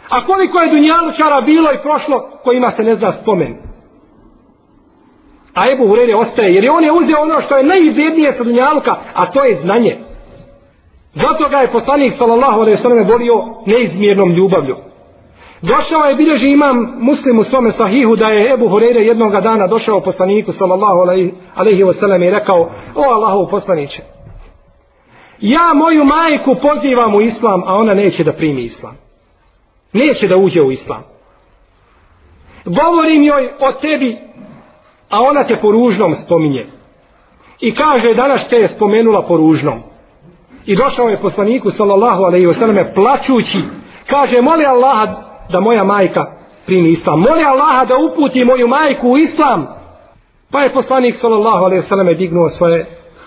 A 0.09 0.25
koliko 0.25 0.59
je 0.59 0.71
Dunjalučara 0.71 1.41
bilo 1.41 1.71
i 1.71 1.81
prošlo, 1.83 2.29
kojima 2.43 2.69
se 2.69 2.83
ne 2.83 2.95
zna 2.95 3.11
spomen. 3.11 3.57
A 5.53 5.71
Ebu 5.71 5.83
Hureyre 5.87 6.15
ostaje, 6.15 6.53
jer 6.53 6.63
je 6.63 6.71
on 6.71 6.83
je 6.83 6.91
uzeo 6.91 7.21
ono 7.21 7.41
što 7.41 7.57
je 7.57 7.63
najizjednije 7.63 8.33
sa 8.33 8.43
Dunjaluka, 8.43 8.95
a 9.13 9.31
to 9.31 9.43
je 9.43 9.59
znanje. 9.61 9.99
Zato 11.13 11.49
ga 11.49 11.57
je 11.57 11.71
poslanik 11.71 12.13
sallallahu 12.13 12.59
alejhi 12.61 12.77
ve 12.77 12.81
sellem 12.81 13.07
volio 13.07 13.35
neizmjernom 13.65 14.31
ljubavlju. 14.31 14.92
Došao 15.63 16.03
je 16.03 16.15
bilježi 16.15 16.49
imam 16.49 16.95
muslim 16.99 17.39
u 17.39 17.43
svome 17.43 17.69
sahihu 17.71 18.15
da 18.15 18.27
je 18.27 18.53
Ebu 18.53 18.65
Hureyre 18.65 18.99
jednog 18.99 19.31
dana 19.31 19.67
došao 19.67 20.01
poslaniku 20.01 20.51
sallallahu 20.51 20.99
alaihi 21.55 21.83
wasallam 21.83 22.27
i 22.27 22.31
rekao 22.31 22.69
o 22.95 23.03
Allahov 23.13 23.49
poslaniće 23.49 24.01
ja 25.39 25.73
moju 25.73 26.05
majku 26.05 26.55
pozivam 26.61 27.15
u 27.15 27.21
islam 27.21 27.63
a 27.65 27.75
ona 27.75 27.93
neće 27.93 28.23
da 28.23 28.33
primi 28.33 28.63
islam. 28.63 28.97
Neće 29.93 30.27
da 30.27 30.37
uđe 30.37 30.61
u 30.61 30.71
islam. 30.71 31.03
Govorim 32.65 33.23
joj 33.23 33.53
o 33.59 33.71
tebi 33.81 34.17
a 35.09 35.21
ona 35.21 35.43
te 35.43 35.59
po 35.61 35.71
ružnom 35.71 36.13
spominje. 36.13 36.65
I 37.59 37.75
kaže 37.75 38.13
danas 38.13 38.49
te 38.49 38.55
je 38.55 38.67
spomenula 38.67 39.25
po 39.27 39.37
ružnom. 39.37 39.79
I 40.65 40.75
došao 40.75 41.09
je 41.09 41.21
poslaniku 41.21 41.69
sallallahu 41.71 42.23
alejhi 42.23 42.45
ve 42.45 42.53
selleme 42.53 42.93
plačući. 42.93 43.59
Kaže: 44.09 44.41
"Moli 44.41 44.65
Allaha 44.65 45.22
da 45.49 45.59
moja 45.59 45.83
majka 45.83 46.25
primi 46.65 46.89
islam. 46.89 47.19
Moli 47.19 47.43
Allaha 47.43 47.85
da 47.85 47.95
uputi 47.97 48.45
moju 48.45 48.67
majku 48.67 49.09
u 49.09 49.17
islam." 49.17 49.67
Pa 50.51 50.61
je 50.61 50.73
poslanik 50.73 51.15
sallallahu 51.15 51.65
alejhi 51.65 51.81
ve 51.81 51.87
selleme 51.87 52.13
dignuo 52.13 52.49
svoje 52.49 52.85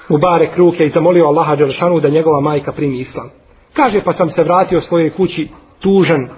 mubarek 0.08 0.56
ruke 0.56 0.84
i 0.84 0.90
zamolio 0.90 1.26
Allaha 1.26 1.56
dželešanu 1.56 2.00
da 2.00 2.08
njegova 2.08 2.40
majka 2.40 2.72
primi 2.72 2.98
islam. 2.98 3.30
Kaže: 3.72 4.00
"Pa 4.00 4.12
sam 4.12 4.28
se 4.28 4.42
vratio 4.42 4.80
svojoj 4.80 5.10
kući 5.10 5.48
tužan 5.80 6.28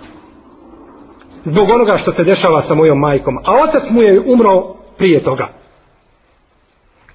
zbog 1.45 1.71
onoga 1.71 1.97
što 1.97 2.13
se 2.13 2.25
dešava 2.25 2.63
sa 2.63 2.75
mojom 2.75 2.99
majkom, 2.99 3.39
a 3.45 3.53
otac 3.69 3.91
mu 3.91 4.03
je 4.03 4.21
umro 4.27 4.75
prije 4.99 5.23
toga." 5.23 5.49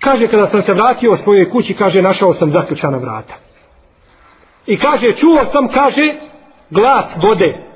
Kaže, 0.04 0.28
kada 0.28 0.48
sam 0.48 0.62
se 0.62 0.74
vratio 0.74 1.12
u 1.12 1.16
svojoj 1.16 1.50
kući, 1.50 1.74
kaže, 1.74 2.02
našao 2.02 2.34
sam 2.34 2.50
zaključana 2.50 2.98
vrata. 2.98 3.34
I 4.66 4.78
kaže, 4.78 5.16
čuo 5.16 5.46
sam, 5.52 5.68
kaže, 5.68 6.14
glas 6.70 7.16
vode. 7.24 7.73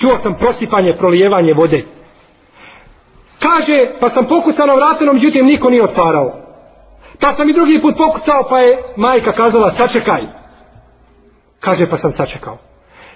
Čuo 0.00 0.16
sam 0.16 0.34
prosipanje, 0.34 0.94
prolijevanje 0.98 1.54
vode. 1.54 1.84
Kaže, 3.38 3.90
pa 4.00 4.10
sam 4.10 4.24
pokucao 4.24 4.66
na 4.66 4.74
vrateno, 4.74 5.12
međutim, 5.12 5.46
niko 5.46 5.70
nije 5.70 5.84
otvarao. 5.84 6.32
Pa 7.20 7.34
sam 7.34 7.48
i 7.48 7.52
drugi 7.52 7.82
put 7.82 7.96
pokucao, 7.96 8.46
pa 8.50 8.58
je 8.58 8.82
majka 8.96 9.32
kazala, 9.32 9.70
sačekaj. 9.70 10.22
Kaže, 11.60 11.90
pa 11.90 11.96
sam 11.96 12.12
sačekao. 12.12 12.58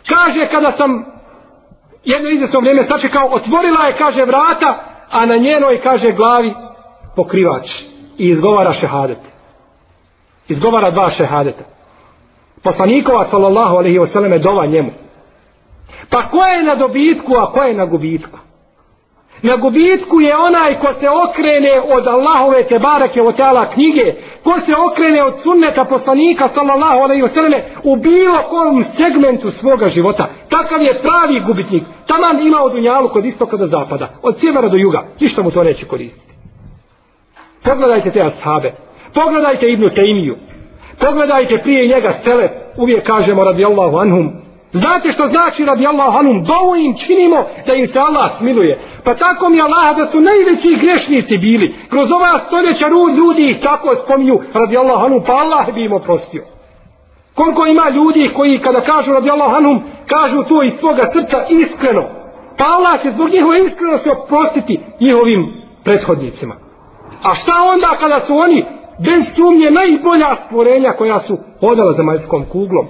Kaže, 0.09 0.49
kada 0.51 0.73
sam 0.73 1.05
jedno 2.05 2.29
izvjesno 2.31 2.61
vrijeme 2.61 2.83
sačekao, 2.83 3.29
otvorila 3.33 3.87
je, 3.87 3.97
kaže, 3.99 4.25
vrata, 4.25 4.85
a 5.11 5.27
na 5.27 5.37
njenoj, 5.37 5.81
kaže, 5.83 6.13
glavi 6.13 6.55
pokrivač. 7.17 7.83
I 8.19 8.29
izgovara 8.29 8.73
šehadet. 8.73 9.19
Izgovara 10.49 10.91
dva 10.91 11.11
šehadeta. 11.11 11.65
Poslanikova, 12.63 13.25
sallallahu 13.25 13.77
alaihi 13.77 13.99
wasallam, 13.99 14.43
dova 14.43 14.67
njemu. 14.67 14.91
Pa 16.11 16.23
ko 16.23 16.45
je 16.45 16.63
na 16.63 16.75
dobitku, 16.75 17.37
a 17.37 17.53
ko 17.53 17.63
je 17.63 17.75
na 17.75 17.85
gubitku? 17.85 18.39
Na 19.43 19.57
gubitku 19.57 20.21
je 20.21 20.37
onaj 20.37 20.79
ko 20.79 20.93
se 20.95 21.09
okrene 21.09 21.81
od 21.97 22.07
Allahove 22.07 22.67
te 22.69 22.79
barake 22.79 23.23
od 23.23 23.37
tela 23.37 23.71
knjige, 23.71 24.15
ko 24.45 24.61
se 24.61 24.73
okrene 24.77 25.25
od 25.25 25.41
sunneta 25.43 25.85
poslanika 25.85 26.49
sallallahu 26.49 26.99
alaihi 27.01 27.23
wasallam 27.23 27.61
u 27.83 27.97
bilo 27.97 28.39
kom 28.49 28.85
segmentu 28.85 29.51
svoga 29.51 29.89
života. 29.89 30.29
Takav 30.49 30.83
je 30.83 31.03
pravi 31.03 31.41
gubitnik. 31.47 31.83
Taman 32.07 32.47
ima 32.47 32.63
od 32.63 32.75
unjalu 32.75 33.09
kod 33.09 33.25
istoka 33.25 33.57
do 33.57 33.67
zapada, 33.67 34.09
od 34.23 34.41
sjevera 34.41 34.69
do 34.69 34.77
juga. 34.77 35.05
Ništa 35.21 35.43
mu 35.43 35.51
to 35.51 35.65
neće 35.65 35.87
koristiti. 35.87 36.35
Pogledajte 37.65 38.11
te 38.11 38.21
ashabe. 38.21 38.73
Pogledajte 39.15 39.71
Ibnu 39.71 39.91
Tejmiju. 39.91 40.37
Pogledajte 41.01 41.59
prije 41.59 41.87
njega 41.87 42.13
Selef. 42.13 42.51
Uvijek 42.77 43.07
kažemo 43.07 43.45
radijallahu 43.45 43.97
anhum. 43.97 44.50
Znate 44.73 45.09
što 45.13 45.29
znači 45.29 45.65
radi 45.65 45.87
Allahu 45.87 46.19
anum, 46.19 46.45
dovu 46.45 46.77
im 46.77 46.95
činimo 46.97 47.37
da 47.67 47.75
im 47.75 47.87
se 47.87 47.99
Allah 47.99 48.31
smiluje. 48.39 48.79
Pa 49.05 49.15
tako 49.15 49.49
mi 49.49 49.61
Allah 49.61 49.97
da 49.97 50.07
su 50.07 50.21
najveći 50.21 50.79
grešnici 50.83 51.39
bili. 51.39 51.75
Kroz 51.89 52.13
ova 52.13 52.39
stoljeća 52.47 52.87
ljudi 53.19 53.51
ih 53.51 53.61
tako 53.63 53.95
spominju 53.95 54.39
radi 54.55 54.77
Allah 54.77 55.03
anum, 55.05 55.23
pa 55.27 55.33
Allah 55.33 55.75
bi 55.75 55.85
im 55.85 55.93
oprostio. 55.93 56.45
Koliko 57.35 57.67
ima 57.67 57.89
ljudi 57.89 58.31
koji 58.37 58.59
kada 58.59 58.81
kažu 58.81 59.13
radi 59.13 59.31
Allahu 59.31 59.57
anum, 59.57 59.83
kažu 60.07 60.45
to 60.49 60.63
iz 60.63 60.73
svoga 60.81 61.05
srca 61.13 61.39
iskreno. 61.49 62.03
Pa 62.59 62.65
Allah 62.77 63.03
će 63.03 63.11
zbog 63.11 63.29
njihove 63.31 63.65
iskrenosti 63.65 64.11
oprostiti 64.11 64.81
njihovim 65.01 65.43
prethodnicima. 65.85 66.55
A 67.23 67.35
šta 67.35 67.53
onda 67.75 67.89
kada 68.01 68.21
su 68.21 68.37
oni 68.37 68.65
bez 69.07 69.35
sumnje 69.37 69.71
najbolja 69.71 70.37
stvorenja 70.47 70.93
koja 70.93 71.19
su 71.19 71.39
hodala 71.61 71.93
za 71.93 72.03
majskom 72.03 72.45
kuglom? 72.53 72.87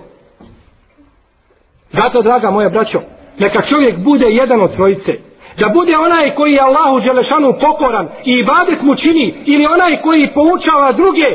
Zato, 1.92 2.22
draga 2.22 2.50
moja 2.50 2.68
braćo, 2.68 3.00
neka 3.38 3.62
čovjek 3.62 3.98
bude 3.98 4.26
jedan 4.26 4.60
od 4.60 4.74
trojice. 4.74 5.12
Da 5.58 5.68
bude 5.68 5.96
onaj 5.98 6.30
koji 6.34 6.52
je 6.52 6.60
Allahu 6.60 6.98
Želešanu 6.98 7.54
pokoran 7.60 8.08
i 8.24 8.32
ibadet 8.32 8.82
mu 8.82 8.96
čini, 8.96 9.34
ili 9.44 9.66
onaj 9.66 10.00
koji 10.02 10.28
poučava 10.34 10.92
druge 10.92 11.26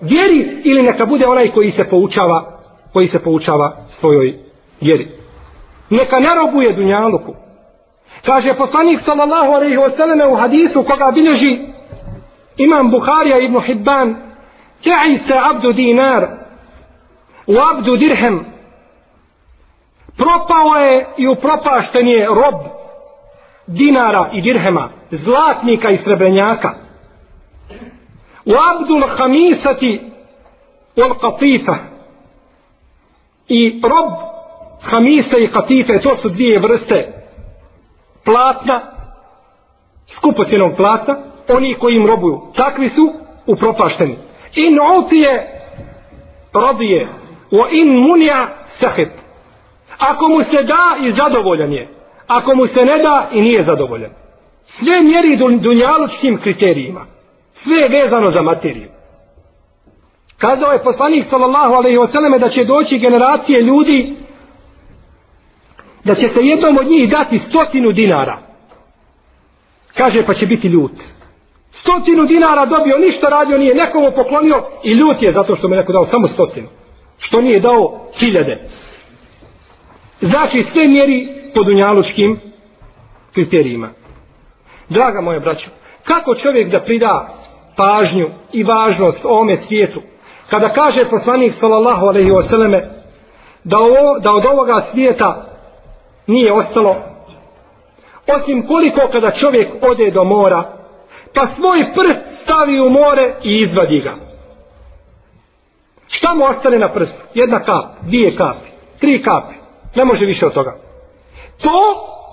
vjeri, 0.00 0.60
ili 0.64 0.82
neka 0.82 1.06
bude 1.06 1.26
onaj 1.26 1.50
koji 1.50 1.70
se 1.70 1.84
poučava, 1.84 2.60
koji 2.92 3.06
se 3.06 3.18
poučava 3.18 3.76
svojoj 3.86 4.34
vjeri. 4.80 5.08
Neka 5.90 6.20
ne 6.20 6.34
robuje 6.34 6.72
Dunjaluku. 6.72 7.34
Kaže 8.24 8.54
poslanik 8.54 9.00
sallallahu 9.00 9.52
alaihi 9.52 9.76
wa 9.76 9.96
sallam 9.96 10.32
u 10.32 10.36
hadisu 10.36 10.82
koga 10.82 11.10
bilježi 11.14 11.58
imam 12.56 12.90
Buharija 12.90 13.38
ibn 13.38 13.60
Hibban 13.60 14.16
Ka'isa 14.84 15.50
abdu 15.50 15.72
dinar 15.72 16.26
u 17.46 17.54
abdu 17.72 17.96
dirhem 17.96 18.55
propao 20.16 20.74
je 20.80 21.06
i 21.16 21.28
upropašten 21.28 22.06
je 22.06 22.26
rob 22.26 22.60
dinara 23.66 24.30
i 24.32 24.40
dirhema, 24.40 24.90
zlatnika 25.10 25.90
i 25.90 25.96
srebrenjaka. 25.96 26.74
U 28.44 28.52
abdul 28.72 29.02
hamisati 29.16 30.00
ul 30.96 31.14
katifa 31.14 31.76
i 33.48 33.80
rob 33.82 34.26
hamisa 34.82 35.38
i 35.38 35.48
katife, 35.48 36.00
to 36.00 36.16
su 36.16 36.28
dvije 36.28 36.60
vrste 36.60 37.12
platna, 38.24 38.80
skupocjenog 40.08 40.76
platna, 40.76 41.16
oni 41.48 41.74
koji 41.74 41.94
im 41.94 42.06
robuju. 42.06 42.40
Takvi 42.56 42.88
su 42.88 43.12
upropašteni. 43.46 44.16
In 44.54 44.78
utije 44.98 45.62
robije, 46.52 47.08
o 47.50 47.68
in 47.70 47.96
munja 47.98 48.48
sahib 48.66 49.08
Ako 49.98 50.28
mu 50.28 50.42
se 50.42 50.62
da 50.62 51.06
i 51.06 51.10
zadovoljan 51.10 51.72
je. 51.72 51.88
Ako 52.26 52.54
mu 52.54 52.66
se 52.66 52.84
ne 52.84 52.98
da 52.98 53.28
i 53.32 53.40
nije 53.40 53.62
zadovoljan. 53.62 54.10
Sve 54.64 55.00
mjeri 55.00 55.60
dunjalučkim 55.60 56.38
kriterijima. 56.38 57.06
Sve 57.52 57.76
je 57.76 58.02
vezano 58.02 58.30
za 58.30 58.42
materiju. 58.42 58.88
Kazao 60.38 60.72
je 60.72 60.84
poslanik 60.84 61.24
sallallahu 61.24 61.74
alaihi 61.74 61.98
wasallam 61.98 62.38
da 62.38 62.48
će 62.48 62.64
doći 62.64 62.98
generacije 62.98 63.62
ljudi 63.62 64.16
da 66.04 66.14
će 66.14 66.28
se 66.28 66.40
jednom 66.40 66.76
od 66.76 66.86
njih 66.86 67.10
dati 67.10 67.38
stotinu 67.38 67.92
dinara. 67.92 68.38
Kaže 69.96 70.26
pa 70.26 70.34
će 70.34 70.46
biti 70.46 70.68
ljut. 70.68 70.92
Stotinu 71.70 72.24
dinara 72.24 72.66
dobio, 72.66 72.98
ništa 72.98 73.28
radio 73.28 73.58
nije, 73.58 73.74
nekomu 73.74 74.10
poklonio 74.16 74.64
i 74.84 74.92
ljut 74.92 75.22
je 75.22 75.32
zato 75.32 75.54
što 75.54 75.68
mu 75.68 75.74
je 75.74 75.80
neko 75.80 75.92
dao 75.92 76.06
samo 76.06 76.28
stotinu. 76.28 76.68
Što 77.18 77.40
nije 77.40 77.60
dao 77.60 78.08
hiljade. 78.18 78.68
Znači 80.20 80.62
sve 80.62 80.88
mjeri 80.88 81.28
po 81.54 81.62
dunjalučkim 81.62 82.40
kriterijima. 83.34 83.90
Draga 84.88 85.20
moja 85.20 85.40
braćo, 85.40 85.70
kako 86.04 86.34
čovjek 86.34 86.70
da 86.70 86.80
prida 86.80 87.28
pažnju 87.76 88.28
i 88.52 88.62
važnost 88.64 89.24
ome 89.24 89.56
svijetu, 89.56 90.00
kada 90.50 90.68
kaže 90.68 91.10
poslanik 91.10 91.52
sallallahu 91.52 92.06
alaihi 92.06 92.30
wa 92.30 92.48
sallame, 92.50 92.90
da, 93.64 93.78
ovo, 93.78 94.18
da 94.18 94.32
od 94.32 94.46
ovoga 94.46 94.82
svijeta 94.86 95.46
nije 96.26 96.52
ostalo, 96.52 96.96
osim 98.36 98.66
koliko 98.66 99.00
kada 99.12 99.30
čovjek 99.30 99.68
ode 99.82 100.10
do 100.10 100.24
mora, 100.24 100.76
pa 101.34 101.46
svoj 101.46 101.92
prst 101.94 102.42
stavi 102.42 102.80
u 102.80 102.90
more 102.90 103.34
i 103.42 103.50
izvadi 103.60 104.00
ga. 104.00 104.14
Šta 106.08 106.34
mu 106.34 106.44
ostane 106.44 106.78
na 106.78 106.88
prstu? 106.88 107.22
Jedna 107.34 107.58
kap, 107.58 107.84
dvije 108.02 108.36
kapi, 108.36 108.68
tri 109.00 109.22
kapi. 109.22 109.65
Ne 109.94 110.04
može 110.04 110.26
više 110.26 110.46
od 110.46 110.52
toga. 110.52 110.76
To 111.62 111.76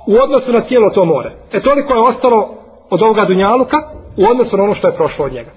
u 0.07 0.15
odnosu 0.23 0.53
na 0.53 0.61
cijelo 0.61 0.89
to 0.89 1.05
more. 1.05 1.31
E 1.51 1.61
toliko 1.61 1.93
je 1.93 2.01
ostalo 2.01 2.55
od 2.89 3.01
ovoga 3.01 3.25
dunjaluka 3.25 3.77
u 4.17 4.23
odnosu 4.31 4.57
na 4.57 4.63
ono 4.63 4.73
što 4.73 4.87
je 4.87 4.95
prošlo 4.95 5.25
od 5.25 5.33
njega. 5.33 5.51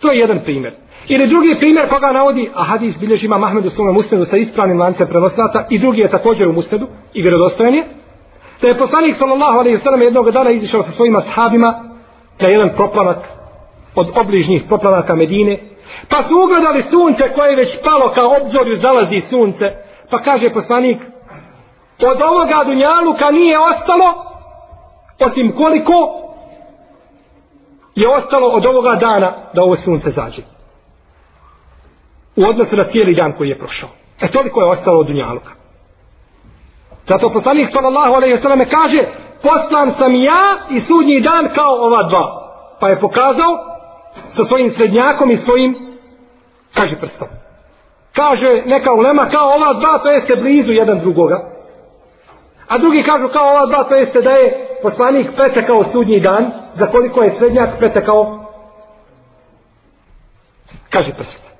To 0.00 0.10
je 0.10 0.18
jedan 0.18 0.40
primjer. 0.44 0.74
Ili 1.08 1.26
drugi 1.26 1.56
primjer 1.58 1.88
koga 1.88 2.12
navodi, 2.12 2.50
a 2.54 2.64
hadis 2.64 3.00
bilježi 3.00 3.26
ima 3.26 3.38
Mahmedu 3.38 3.70
svome 3.70 3.92
musnedu 3.92 4.24
sa 4.24 4.36
ispravnim 4.36 4.80
lancem 4.80 5.08
prenosnata 5.08 5.66
i 5.70 5.78
drugi 5.78 6.00
je 6.00 6.10
također 6.10 6.48
u 6.48 6.52
musnedu 6.52 6.86
i 7.14 7.22
vjerodostojen 7.22 7.74
je. 7.74 7.84
Da 8.62 8.68
je 8.68 8.78
poslanik 8.78 9.14
sallallahu 9.14 9.58
alaihi 9.58 9.76
sallam 9.76 10.02
jednog 10.02 10.30
dana 10.30 10.50
izišao 10.50 10.82
sa 10.82 10.92
svojima 10.92 11.20
sahabima 11.20 11.84
na 12.40 12.48
jedan 12.48 12.70
proplanak 12.76 13.18
od 13.94 14.06
obližnjih 14.16 14.62
proplanaka 14.68 15.14
Medine. 15.14 15.58
Pa 16.08 16.22
su 16.22 16.34
ugledali 16.44 16.82
sunce 16.82 17.32
koje 17.34 17.50
je 17.50 17.56
već 17.56 17.78
palo 17.84 18.12
kao 18.14 18.36
obzorju 18.42 18.76
zalazi 18.76 19.20
sunce 19.20 19.64
Pa 20.12 20.18
kaže 20.18 20.52
poslanik, 20.52 21.00
od 22.10 22.22
ovoga 22.22 22.64
dunjaluka 22.64 23.30
nije 23.30 23.58
ostalo, 23.58 24.08
osim 25.20 25.56
koliko 25.56 25.94
je 27.94 28.08
ostalo 28.08 28.48
od 28.48 28.66
ovoga 28.66 28.94
dana 28.94 29.32
da 29.54 29.62
ovo 29.62 29.76
sunce 29.76 30.10
zađe. 30.10 30.42
U 32.36 32.42
odnosu 32.48 32.76
na 32.76 32.84
cijeli 32.84 33.14
dan 33.14 33.32
koji 33.32 33.48
je 33.48 33.58
prošao. 33.58 33.88
E 34.20 34.30
toliko 34.30 34.60
je 34.60 34.68
ostalo 34.68 35.00
od 35.00 35.06
dunjaluka. 35.06 35.50
Zato 37.08 37.32
poslanik 37.32 37.68
sallallahu 37.70 38.14
alaihi 38.14 38.38
selleme 38.42 38.66
kaže, 38.68 38.98
poslan 39.42 39.92
sam 39.98 40.14
ja 40.14 40.44
i 40.70 40.80
sudnji 40.80 41.20
dan 41.20 41.48
kao 41.54 41.72
ova 41.86 42.02
dva. 42.02 42.24
Pa 42.80 42.88
je 42.88 43.00
pokazao 43.00 43.52
sa 44.28 44.44
svojim 44.44 44.70
srednjakom 44.70 45.30
i 45.30 45.36
svojim, 45.36 45.98
kaže 46.74 46.96
prstom 46.96 47.41
kaže 48.16 48.62
neka 48.66 48.92
ulema 48.92 49.28
kao 49.28 49.46
ova 49.46 49.80
dva 49.80 49.98
to 49.98 50.08
jeste 50.08 50.36
blizu 50.36 50.72
jedan 50.72 50.98
drugoga. 50.98 51.52
A 52.68 52.78
drugi 52.78 53.02
kažu 53.02 53.28
kao 53.28 53.50
ova 53.50 53.66
dva 53.66 53.84
to 53.84 53.94
jeste 53.94 54.20
da 54.20 54.30
je 54.30 54.68
poslanik 54.82 55.26
pretekao 55.36 55.84
sudnji 55.84 56.20
dan 56.20 56.50
za 56.74 56.86
koliko 56.86 57.22
je 57.22 57.34
srednjak 57.34 57.78
pretekao? 57.78 58.38
Kaže 60.90 61.14
prst. 61.14 61.52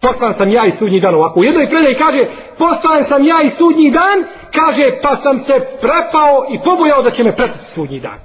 Poslan 0.00 0.34
sam 0.34 0.48
ja 0.48 0.66
i 0.66 0.70
sudnji 0.70 1.00
dan 1.00 1.14
ovako. 1.14 1.40
U 1.40 1.44
jednoj 1.44 1.70
predaji 1.70 1.94
kaže 1.94 2.28
poslan 2.58 3.04
sam 3.08 3.22
ja 3.22 3.36
i 3.44 3.50
sudnji 3.50 3.90
dan 3.90 4.24
kaže 4.52 5.00
pa 5.02 5.16
sam 5.16 5.38
se 5.38 5.52
prepao 5.80 6.46
i 6.50 6.60
pobojao 6.64 7.02
da 7.02 7.10
će 7.10 7.24
me 7.24 7.36
pretati 7.36 7.64
sudnji 7.64 8.00
dan. 8.00 8.18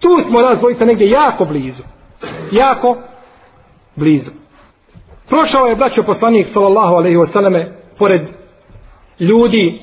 Tu 0.00 0.18
smo 0.28 0.40
nas 0.40 0.58
dvojica 0.58 0.84
negdje 0.84 1.10
jako 1.10 1.44
blizu. 1.44 1.82
Jako 2.52 2.96
blizu. 3.96 4.30
Prošao 5.30 5.66
je 5.66 5.76
braćo 5.76 6.02
poslanik 6.02 6.46
sallallahu 6.52 6.94
alaihi 6.94 7.18
selleme 7.32 7.72
pored 7.98 8.22
ljudi 9.20 9.80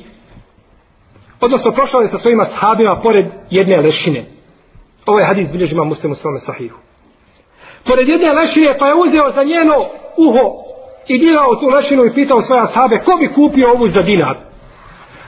odnosno 1.41 1.71
prošao 1.71 2.01
je 2.01 2.07
sa 2.07 2.17
svojima 2.17 2.45
sahabima 2.45 2.99
pored 3.03 3.25
jedne 3.49 3.81
lešine. 3.81 4.25
Ovo 5.05 5.19
je 5.19 5.25
hadis 5.25 5.51
bilježi 5.51 5.73
ima 5.73 5.83
muslimu 5.83 6.15
svome 6.15 6.37
sahihu. 6.37 6.77
Pored 7.85 8.09
jedne 8.09 8.33
lešine 8.33 8.77
pa 8.79 8.87
je 8.87 8.95
uzeo 8.95 9.31
za 9.31 9.43
njeno 9.43 9.75
uho 10.17 10.45
i 11.07 11.17
dirao 11.17 11.55
tu 11.55 11.67
lešinu 11.75 12.05
i 12.05 12.13
pitao 12.13 12.41
svoje 12.41 12.67
sahabe 12.67 12.97
ko 12.97 13.17
bi 13.19 13.33
kupio 13.33 13.71
ovu 13.71 13.85
za 13.85 14.01
dinar. 14.01 14.37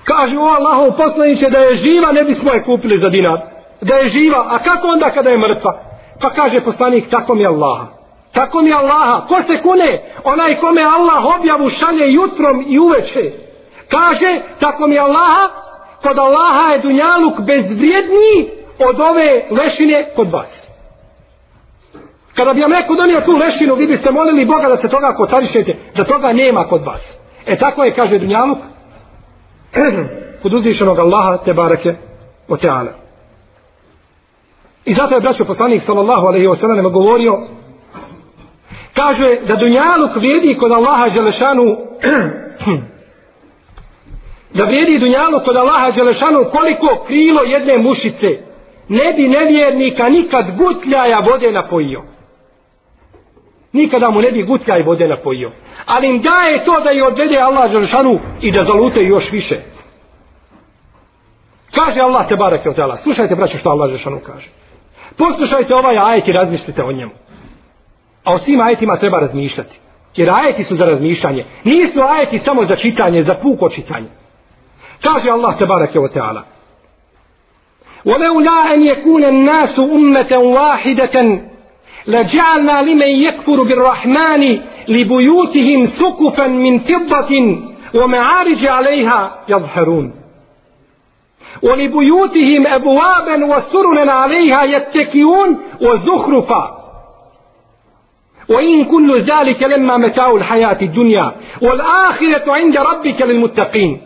Kaže 0.03 0.37
o 0.37 0.43
Allahov 0.43 0.97
poslaniće 0.97 1.49
da 1.49 1.57
je 1.57 1.75
živa 1.75 2.11
ne 2.11 2.23
bismo 2.23 2.51
je 2.51 2.63
kupili 2.63 2.97
za 2.97 3.09
dinar. 3.09 3.39
Da 3.81 3.95
je 3.95 4.03
živa, 4.03 4.45
a 4.49 4.59
kako 4.59 4.87
onda 4.87 5.09
kada 5.09 5.29
je 5.29 5.37
mrtva? 5.37 5.83
Pa 6.21 6.29
kaže 6.29 6.61
poslanik 6.61 7.09
tako 7.09 7.35
mi 7.35 7.45
Allaha. 7.45 7.98
Tako 8.33 8.61
mi 8.61 8.73
Allaha. 8.73 9.27
Ko 9.27 9.41
se 9.41 9.61
kune? 9.61 10.03
Onaj 10.23 10.59
kome 10.59 10.81
Allah 10.81 11.35
objavu 11.39 11.69
šalje 11.69 12.13
jutrom 12.13 12.63
i 12.67 12.79
uveče. 12.79 13.31
Kaže 13.89 14.41
tako 14.59 14.87
mi 14.87 14.99
Allaha 14.99 15.49
kod 16.03 16.17
Allaha 16.17 16.71
je 16.73 16.81
dunjaluk 16.81 17.39
bezvrijedniji 17.39 18.49
od 18.79 18.99
ove 19.01 19.45
lešine 19.51 20.11
kod 20.15 20.31
vas. 20.31 20.69
Kada 22.35 22.53
bi 22.53 22.61
vam 22.61 22.71
neko 22.71 22.95
donio 22.95 23.21
tu 23.21 23.37
lešinu, 23.37 23.75
vi 23.75 23.87
biste 23.87 24.11
molili 24.11 24.45
Boga 24.45 24.67
da 24.67 24.77
se 24.77 24.87
toga 24.87 25.13
kotarišete, 25.13 25.75
da 25.95 26.03
toga 26.03 26.33
nema 26.33 26.67
kod 26.67 26.85
vas. 26.85 27.17
E 27.45 27.57
tako 27.57 27.83
je, 27.83 27.93
kaže 27.93 28.19
dunjaluk, 28.19 28.57
kod 30.41 30.53
uzvišenog 30.53 30.99
Allaha, 30.99 31.37
te 31.37 31.53
barake, 31.53 31.93
o 32.47 32.57
teala. 32.57 32.91
I 34.85 34.93
zato 34.93 35.15
je 35.15 35.21
braćo 35.21 35.45
poslanik 35.45 35.81
sallallahu 35.81 36.27
alaihi 36.27 36.47
wa 36.47 36.55
sallam 36.55 36.91
govorio 36.91 37.47
kaže 38.99 39.35
da 39.47 39.55
dunjaluk 39.55 40.15
vrijedi 40.15 40.57
kod 40.57 40.71
Allaha 40.71 41.09
Đelešanu 41.09 41.65
da 44.57 44.63
vrijedi 44.65 44.99
dunjaluk 44.99 45.43
kod 45.45 45.55
Allaha 45.55 45.91
Đelešanu 45.91 46.45
koliko 46.51 47.03
krilo 47.07 47.41
jedne 47.45 47.77
mušice. 47.77 48.27
Ne 48.89 49.13
bi 49.13 49.27
nevjernika 49.27 50.09
nikad 50.09 50.45
gutljaja 50.57 51.19
vode 51.19 51.51
napojio. 51.51 52.03
Nikada 53.73 54.09
mu 54.09 54.21
ne 54.21 54.31
bi 54.31 54.43
gutljaj 54.43 54.83
vode 54.83 55.07
napojio. 55.07 55.51
Ali 55.85 56.07
im 56.07 56.21
daje 56.21 56.65
to 56.65 56.79
da 56.83 56.89
je 56.89 57.07
odvede 57.07 57.37
Allah 57.37 57.71
Đelešanu 57.71 58.19
i 58.41 58.51
da 58.51 58.63
zalute 58.63 59.01
još 59.01 59.31
više. 59.31 59.55
Kaže 61.75 62.01
Allah 62.01 62.27
te 62.27 62.35
barake 62.35 62.69
od 62.69 62.75
slušajte 63.03 63.35
braćo 63.35 63.57
što 63.57 63.69
Allah 63.69 63.87
Đelešanu 63.89 64.19
kaže. 64.25 64.49
Poslušajte 65.17 65.75
ovaj 65.75 65.97
ajet 65.97 66.27
i 66.27 66.31
razmislite 66.31 66.83
o 66.83 66.91
njemu. 66.91 67.11
A 68.24 68.32
o 68.34 68.38
svim 68.38 68.60
ajetima 68.60 68.96
treba 68.96 69.18
razmišljati. 69.18 69.80
Jer 70.16 70.30
ajeti 70.30 70.64
su 70.64 70.76
za 70.76 70.84
razmišljanje. 70.84 71.44
Nisu 71.64 72.00
ajeti 72.00 72.38
samo 72.38 72.64
za 72.64 72.76
čitanje, 72.76 73.22
za 73.22 73.34
puko 73.34 73.68
čitanje. 73.68 74.08
Kaže 75.02 75.30
Allah 75.30 75.58
te 75.58 75.66
barak 75.66 75.94
je 75.94 76.00
o 76.00 76.08
teala. 76.08 76.42
وَلَوْلَا 78.04 78.74
أَنْ 78.74 78.86
يَكُونَ 78.86 79.24
النَّاسُ 79.24 79.80
أُمَّةً 79.80 80.38
وَاحِدَةً 80.38 81.40
لَجَعَلْنَا 82.06 82.82
لِمَنْ 82.82 83.08
يَكْفُرُ 83.26 83.62
بِالرَّحْمَنِ 83.62 84.60
لِبُيُوتِهِمْ 84.88 85.86
سُقُفًا 85.86 86.46
مِنْ 86.46 86.78
فِضَّةٍ 86.78 87.32
وَمَعَارِجَ 87.94 88.66
عَلَيْهَا 88.66 89.44
يَظْهَرُونَ 89.48 90.24
ولبيوتهم 91.62 92.66
أبوابا 92.66 93.56
وسرنا 93.56 94.12
عليها 94.12 94.62
يتكئون 94.64 95.60
وزخرفا 95.80 96.77
وإن 98.48 98.84
كل 98.84 99.20
ذلك 99.20 99.62
لما 99.62 99.96
متاع 99.96 100.30
الحياة 100.30 100.78
الدنيا 100.82 101.34
والآخرة 101.62 102.52
عند 102.52 102.76
ربك 102.76 103.22
للمتقين 103.22 104.00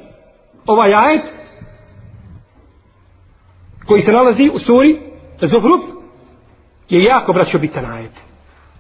ovaj 0.66 0.94
ajet 0.94 1.22
koji 3.86 4.00
se 4.00 4.12
nalazi 4.12 4.50
u 4.52 4.58
suri 4.58 5.00
Zuhruf 5.40 5.80
je 6.88 7.02
jako 7.02 7.32
braćo 7.32 7.58
bitan 7.58 7.92
ajet 7.92 8.12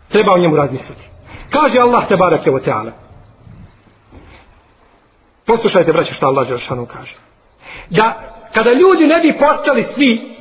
treba 0.08 0.32
o 0.32 0.38
njemu 0.38 0.56
razmisliti 0.56 1.08
kaže 1.50 1.78
Allah 1.80 2.08
te 2.08 2.16
barake 2.16 2.50
o 2.50 2.58
teala 2.58 2.92
poslušajte 5.46 5.92
braćo 5.92 6.14
što 6.14 6.26
Allah 6.26 6.48
Žešanu 6.48 6.86
kaže 6.86 7.16
da 7.90 8.34
kada 8.54 8.72
ljudi 8.72 9.06
ne 9.06 9.20
bi 9.20 9.38
postali 9.38 9.82
svi 9.82 10.38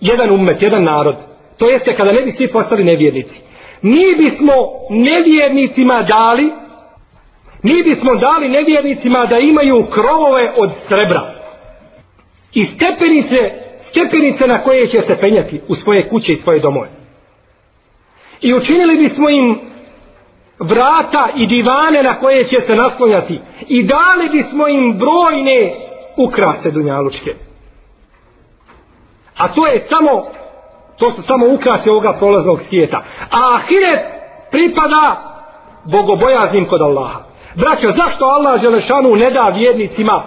jedan 0.00 0.30
umet, 0.30 0.62
jedan 0.62 0.84
narod, 0.84 1.16
to 1.58 1.68
jeste 1.68 1.92
kada 1.92 2.12
ne 2.12 2.22
bi 2.22 2.30
svi 2.30 2.48
postali 2.52 2.84
nevjernici, 2.84 3.42
mi 3.83 4.15
bismo 4.17 4.53
nevjernicima 4.89 6.01
dali, 6.01 6.51
mi 7.63 7.83
bismo 7.83 8.15
dali 8.15 8.49
nevjernicima 8.49 9.25
da 9.25 9.37
imaju 9.37 9.87
krovove 9.91 10.53
od 10.57 10.71
srebra 10.87 11.33
i 12.53 12.65
stepenice, 12.65 13.51
stepenice 13.89 14.47
na 14.47 14.63
koje 14.63 14.87
će 14.87 15.01
se 15.01 15.15
penjati 15.15 15.61
u 15.67 15.75
svoje 15.75 16.09
kuće 16.09 16.33
i 16.33 16.37
svoje 16.37 16.59
domove. 16.59 16.89
I 18.41 18.53
učinili 18.53 18.97
bismo 18.97 19.29
im 19.29 19.59
vrata 20.59 21.29
i 21.35 21.47
divane 21.47 22.03
na 22.03 22.13
koje 22.13 22.43
će 22.43 22.61
se 22.61 22.75
naslonjati 22.75 23.39
i 23.67 23.83
dali 23.83 24.29
bismo 24.31 24.67
im 24.67 24.97
brojne 24.97 25.75
ukrase 26.17 26.71
dunjalučke. 26.71 27.33
A 29.37 29.53
to 29.53 29.67
je 29.67 29.79
samo, 29.79 30.27
to 30.97 31.11
su 31.11 31.21
samo 31.21 31.45
ukrasi 31.53 31.89
ovoga 31.89 32.13
prolaznog 32.17 32.61
svijeta. 32.61 33.03
A 33.31 33.55
ahiret 33.55 33.99
pripada 34.51 35.33
bogobojaznim 35.85 36.67
kod 36.69 36.81
Allaha. 36.81 37.19
Braćo, 37.55 37.91
zašto 37.91 38.25
Allah 38.25 38.61
Želešanu 38.61 39.15
ne 39.15 39.29
da 39.31 39.53
vjernicima 39.55 40.23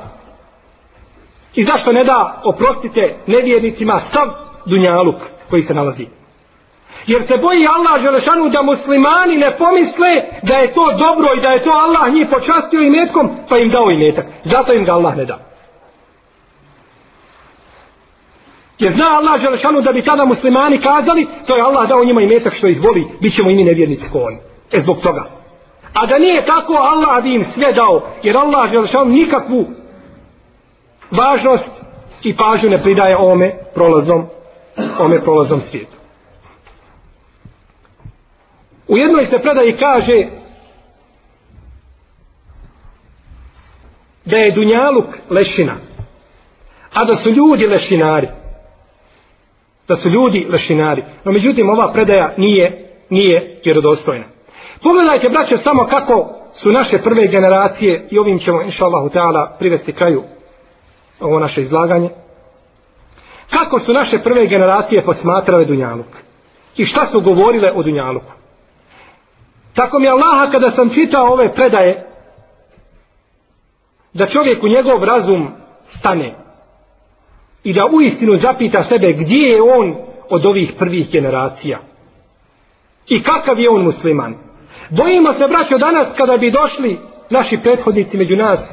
i 1.55 1.64
zašto 1.64 1.93
ne 1.93 2.05
da, 2.05 2.41
oprostite, 2.45 3.17
nevjernicima 3.27 4.01
sav 4.01 4.29
dunjaluk 4.67 5.17
koji 5.51 5.62
se 5.62 5.75
nalazi? 5.75 6.07
Jer 7.07 7.23
se 7.23 7.37
boji 7.37 7.67
Allah 7.67 8.03
Želešanu 8.03 8.49
da 8.49 8.62
muslimani 8.62 9.37
ne 9.37 9.57
pomisle 9.57 10.12
da 10.43 10.55
je 10.55 10.73
to 10.73 10.93
dobro 10.99 11.29
i 11.37 11.41
da 11.41 11.51
je 11.51 11.62
to 11.62 11.71
Allah 11.71 12.14
njih 12.14 12.27
počastio 12.31 12.81
imetkom, 12.81 13.31
pa 13.49 13.59
im 13.59 13.69
dao 13.69 13.91
i 13.91 13.99
metak. 13.99 14.27
Zato 14.45 14.73
im 14.73 14.85
ga 14.85 14.93
Allah 14.93 15.17
ne 15.17 15.25
da. 15.25 15.39
Jer 18.79 18.95
zna 18.95 19.07
Allah 19.16 19.41
Želešanu 19.41 19.81
da 19.81 19.93
bi 19.93 20.03
tada 20.03 20.24
muslimani 20.24 20.79
kazali, 20.79 21.29
to 21.47 21.57
je 21.57 21.62
Allah 21.62 21.89
dao 21.89 22.05
njima 22.05 22.22
i 22.22 22.27
metak 22.27 22.53
što 22.53 22.68
ih 22.68 22.83
voli, 22.83 23.09
bit 23.20 23.35
ćemo 23.35 23.51
i 23.51 23.55
mi 23.55 23.64
nevjernici 23.64 24.11
ko 24.12 24.18
oni. 24.18 24.39
E 24.72 24.79
zbog 24.79 24.97
toga. 25.03 25.31
A 25.95 26.07
da 26.07 26.18
nije 26.18 26.47
tako, 26.47 26.72
Allah 26.72 27.22
bi 27.22 27.35
im 27.35 27.45
sve 27.45 27.72
dao, 27.72 28.01
jer 28.22 28.37
Allah 28.37 28.72
Želešanu 28.72 29.11
nikakvu 29.11 29.66
važnost 31.11 31.70
i 32.22 32.37
pažnju 32.37 32.70
ne 32.70 32.83
pridaje 32.83 33.16
ome 33.16 33.53
prolaznom, 33.74 34.27
ome 34.99 35.20
prolaznom 35.20 35.61
svijetu. 35.61 35.97
U 38.89 38.97
jednoj 38.97 39.27
se 39.27 39.39
predaji 39.39 39.77
kaže 39.77 40.27
da 44.24 44.37
je 44.37 44.53
Dunjaluk 44.53 45.07
lešina, 45.31 45.74
a 46.93 47.05
da 47.05 47.16
su 47.16 47.31
ljudi 47.31 47.66
lešinari 47.66 48.29
da 49.89 49.97
su 49.97 50.09
ljudi 50.09 50.47
lešinari. 50.51 51.03
No 51.24 51.32
međutim, 51.32 51.70
ova 51.70 51.93
predaja 51.93 52.34
nije, 52.37 52.91
nije 53.11 53.61
vjerodostojna. 53.64 54.24
Pogledajte, 54.82 55.28
braće, 55.28 55.57
samo 55.57 55.84
kako 55.84 56.34
su 56.55 56.72
naše 56.72 56.99
prve 56.99 57.26
generacije, 57.26 58.09
i 58.11 58.18
ovim 58.18 58.39
ćemo, 58.39 58.62
inša 58.62 58.84
Allahu 58.84 59.09
Teala, 59.09 59.57
privesti 59.59 59.93
kraju 59.93 60.22
ovo 61.20 61.39
naše 61.39 61.61
izlaganje, 61.61 62.11
kako 63.51 63.78
su 63.78 63.93
naše 63.93 64.18
prve 64.18 64.47
generacije 64.47 65.05
posmatrale 65.05 65.64
Dunjaluk 65.64 66.07
i 66.76 66.84
šta 66.84 67.07
su 67.07 67.20
govorile 67.20 67.72
o 67.74 67.82
Dunjaluku. 67.82 68.32
Tako 69.74 69.99
mi 69.99 70.09
Allaha 70.09 70.51
kada 70.51 70.70
sam 70.70 70.91
čitao 70.91 71.32
ove 71.32 71.53
predaje, 71.53 72.07
da 74.12 74.26
čovjek 74.26 74.62
u 74.62 74.68
njegov 74.68 75.05
razum 75.05 75.49
stane, 75.84 76.46
i 77.65 77.73
da 77.73 77.89
uistinu 77.93 78.37
zapita 78.37 78.83
sebe 78.83 79.13
gdje 79.13 79.49
je 79.49 79.63
on 79.63 79.97
od 80.31 80.47
ovih 80.47 80.73
prvih 80.79 81.11
generacija. 81.13 81.79
I 83.09 83.23
kakav 83.23 83.59
je 83.59 83.71
on 83.71 83.83
musliman. 83.83 84.35
Bojimo 84.91 85.33
se, 85.33 85.49
braćo, 85.49 85.79
danas 85.79 86.09
kada 86.17 86.37
bi 86.37 86.51
došli 86.51 86.99
naši 87.31 87.59
prethodnici 87.63 88.17
među 88.17 88.37
nas, 88.37 88.73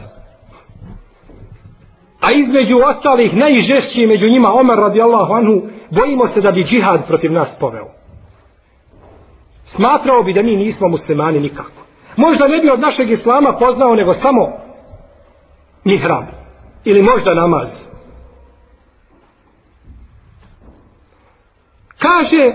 a 2.22 2.32
između 2.32 2.78
ostalih 2.86 3.36
najžešći 3.36 4.08
među 4.08 4.30
njima 4.30 4.54
Omar 4.54 4.78
radijallahu 4.78 5.34
anhu, 5.34 5.62
bojimo 5.90 6.28
se 6.28 6.42
da 6.42 6.52
bi 6.52 6.64
džihad 6.64 7.08
protiv 7.08 7.32
nas 7.32 7.56
poveo. 7.60 7.88
Smatrao 9.64 10.24
bi 10.24 10.34
da 10.34 10.42
mi 10.42 10.56
nismo 10.56 10.88
muslimani 10.88 11.40
nikako. 11.40 11.84
Možda 12.18 12.48
ne 12.48 12.60
bi 12.60 12.70
od 12.70 12.80
našeg 12.80 13.10
islama 13.10 13.58
poznao 13.60 13.96
nego 13.96 14.14
samo 14.14 14.52
mihrab 15.84 16.24
ili 16.86 17.02
možda 17.02 17.34
namaz. 17.34 17.93
Kaže 22.04 22.54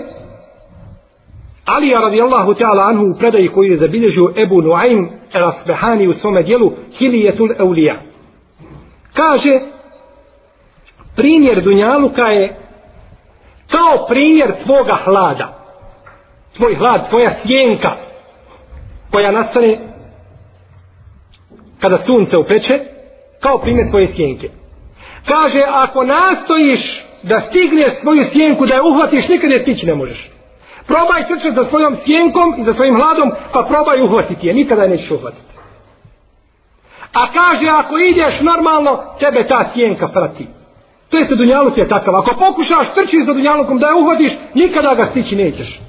Alija 1.65 1.99
radijallahu 1.99 2.53
ta'ala 2.53 2.83
anhu 2.89 3.05
u 3.05 3.17
predaji 3.19 3.47
koji 3.47 3.69
je 3.69 3.77
zabilježio 3.77 4.33
Ebu 4.37 4.61
Nuaym 4.61 5.09
Rasbehani 5.33 6.07
u 6.07 6.13
svome 6.13 6.43
dijelu 6.43 6.71
Hilijetul 6.97 7.49
Eulija. 7.59 7.95
Kaže 9.13 9.59
primjer 11.15 11.63
Dunjaluka 11.63 12.23
je 12.25 12.55
kao 13.71 14.07
primjer 14.07 14.53
tvoga 14.63 14.97
hlada. 15.05 15.59
Tvoj 16.57 16.75
hlad, 16.75 17.09
tvoja 17.09 17.31
sjenka 17.31 17.89
koja 19.11 19.31
nastane 19.31 19.79
kada 21.79 21.97
sunce 21.97 22.37
upeče 22.37 22.79
kao 23.39 23.57
primjer 23.57 23.89
tvoje 23.89 24.07
sjenke. 24.07 24.49
Kaže, 25.27 25.61
ako 25.67 26.03
nastojiš 26.03 27.08
da 27.23 27.41
stigneš 27.49 27.93
svoju 28.01 28.23
sjenku, 28.23 28.65
da 28.65 28.73
je 28.73 28.81
uhvatiš, 28.81 29.27
nikad 29.29 29.51
je 29.51 29.63
stići 29.63 29.87
ne 29.87 29.95
možeš. 29.95 30.31
Probaj 30.87 31.27
trčati 31.27 31.55
za 31.55 31.65
svojom 31.65 31.95
sjenkom 31.95 32.55
i 32.57 32.63
za 32.63 32.73
svojim 32.73 32.95
hladom, 32.95 33.31
pa 33.53 33.63
probaj 33.69 34.01
uhvatiti 34.01 34.47
je. 34.47 34.53
Nikada 34.53 34.83
je 34.83 34.89
nećeš 34.89 35.11
uhvatiti. 35.11 35.53
A 37.13 37.21
kaže, 37.33 37.67
ako 37.69 37.97
ideš 37.97 38.41
normalno, 38.41 39.03
tebe 39.19 39.47
ta 39.47 39.69
sjenka 39.73 40.07
prati. 40.07 40.47
To 41.09 41.17
je 41.17 41.25
se 41.25 41.35
Dunjaluk 41.35 41.77
je 41.77 41.87
takav. 41.87 42.15
Ako 42.15 42.35
pokušaš 42.39 42.93
trčiti 42.93 43.23
za 43.25 43.33
Dunjalukom 43.33 43.79
da 43.79 43.87
je 43.87 43.95
uhvatiš, 43.95 44.31
nikada 44.53 44.95
ga 44.95 45.05
stići 45.05 45.35
nećeš. 45.35 45.79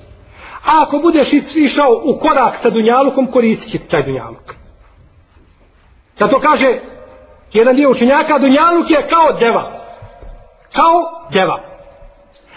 A 0.65 0.83
ako 0.83 0.99
budeš 0.99 1.33
išao 1.55 2.01
u 2.05 2.19
korak 2.19 2.55
sa 2.63 2.71
Dunjalukom, 2.71 3.27
koristit 3.27 3.71
će 3.73 3.79
taj 3.79 4.03
Dunjaluk. 4.03 4.55
Zato 6.19 6.41
kaže 6.41 6.79
jedan 7.53 7.77
dio 7.77 7.91
učenjaka, 7.91 8.39
Dunjaluk 8.39 8.91
je 8.91 9.07
kao 9.09 9.33
deva. 9.39 9.80
Kao 10.75 11.29
deva. 11.33 11.63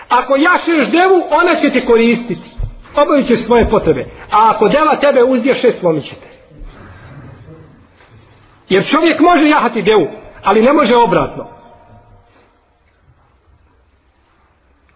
Ako 0.09 0.35
jašeš 0.35 0.91
devu, 0.91 1.23
ona 1.31 1.55
će 1.55 1.69
te 1.69 1.85
koristiti. 1.85 2.49
Obavit 2.95 3.27
ćeš 3.27 3.45
svoje 3.45 3.69
potrebe. 3.69 4.05
A 4.31 4.51
ako 4.51 4.67
deva 4.67 4.95
tebe 4.99 5.23
uzješe, 5.23 5.71
slomit 5.71 6.05
će 6.05 6.15
te. 6.15 6.27
Jer 8.69 8.85
čovjek 8.85 9.19
može 9.19 9.47
jahati 9.47 9.81
devu, 9.81 10.07
ali 10.43 10.61
ne 10.61 10.73
može 10.73 10.95
obratno. 10.95 11.47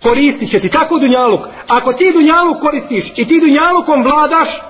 Koristit 0.04 0.50
će 0.50 0.60
ti. 0.60 0.70
Tako 0.70 1.00
dunjaluk. 1.00 1.42
Ako 1.68 1.94
ti 1.94 2.12
dunjaluk 2.14 2.62
koristiš 2.62 3.14
i 3.16 3.28
ti 3.28 3.40
dunjalukom 3.40 4.04
vladaš, 4.04 4.62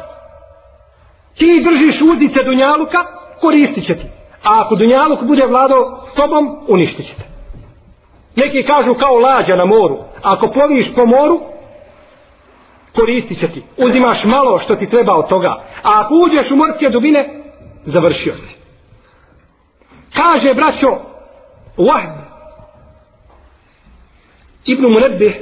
ti 1.38 1.64
držiš 1.64 2.02
uzice 2.02 2.44
dunjaluka, 2.44 2.98
koristit 3.42 3.86
će 3.86 3.96
ti. 3.96 4.06
A 4.44 4.62
ako 4.62 4.76
dunjaluk 4.76 5.24
bude 5.24 5.46
vladao 5.46 6.02
s 6.06 6.14
tobom, 6.14 6.66
uništit 6.68 7.06
će 7.06 7.16
te. 7.16 7.37
Neki 8.38 8.64
kažu 8.64 8.94
kao 8.94 9.16
lađa 9.16 9.56
na 9.56 9.66
moru. 9.66 9.98
Ako 10.22 10.48
ploviš 10.48 10.96
po 10.96 11.06
moru, 11.06 11.40
koristit 12.96 13.40
će 13.40 13.48
ti. 13.48 13.64
Uzimaš 13.78 14.26
malo 14.26 14.58
što 14.58 14.76
ti 14.76 14.90
treba 14.90 15.14
od 15.14 15.30
toga. 15.30 15.50
A 15.84 16.02
ako 16.02 16.14
uđeš 16.14 16.52
u 16.52 16.56
morske 16.56 16.90
dubine, 16.90 17.44
završio 17.84 18.36
si. 18.36 18.58
Kaže, 20.16 20.54
braćo, 20.54 20.88
Wahb, 21.78 22.18
Ibn 24.66 24.84
Munebbe, 24.84 25.34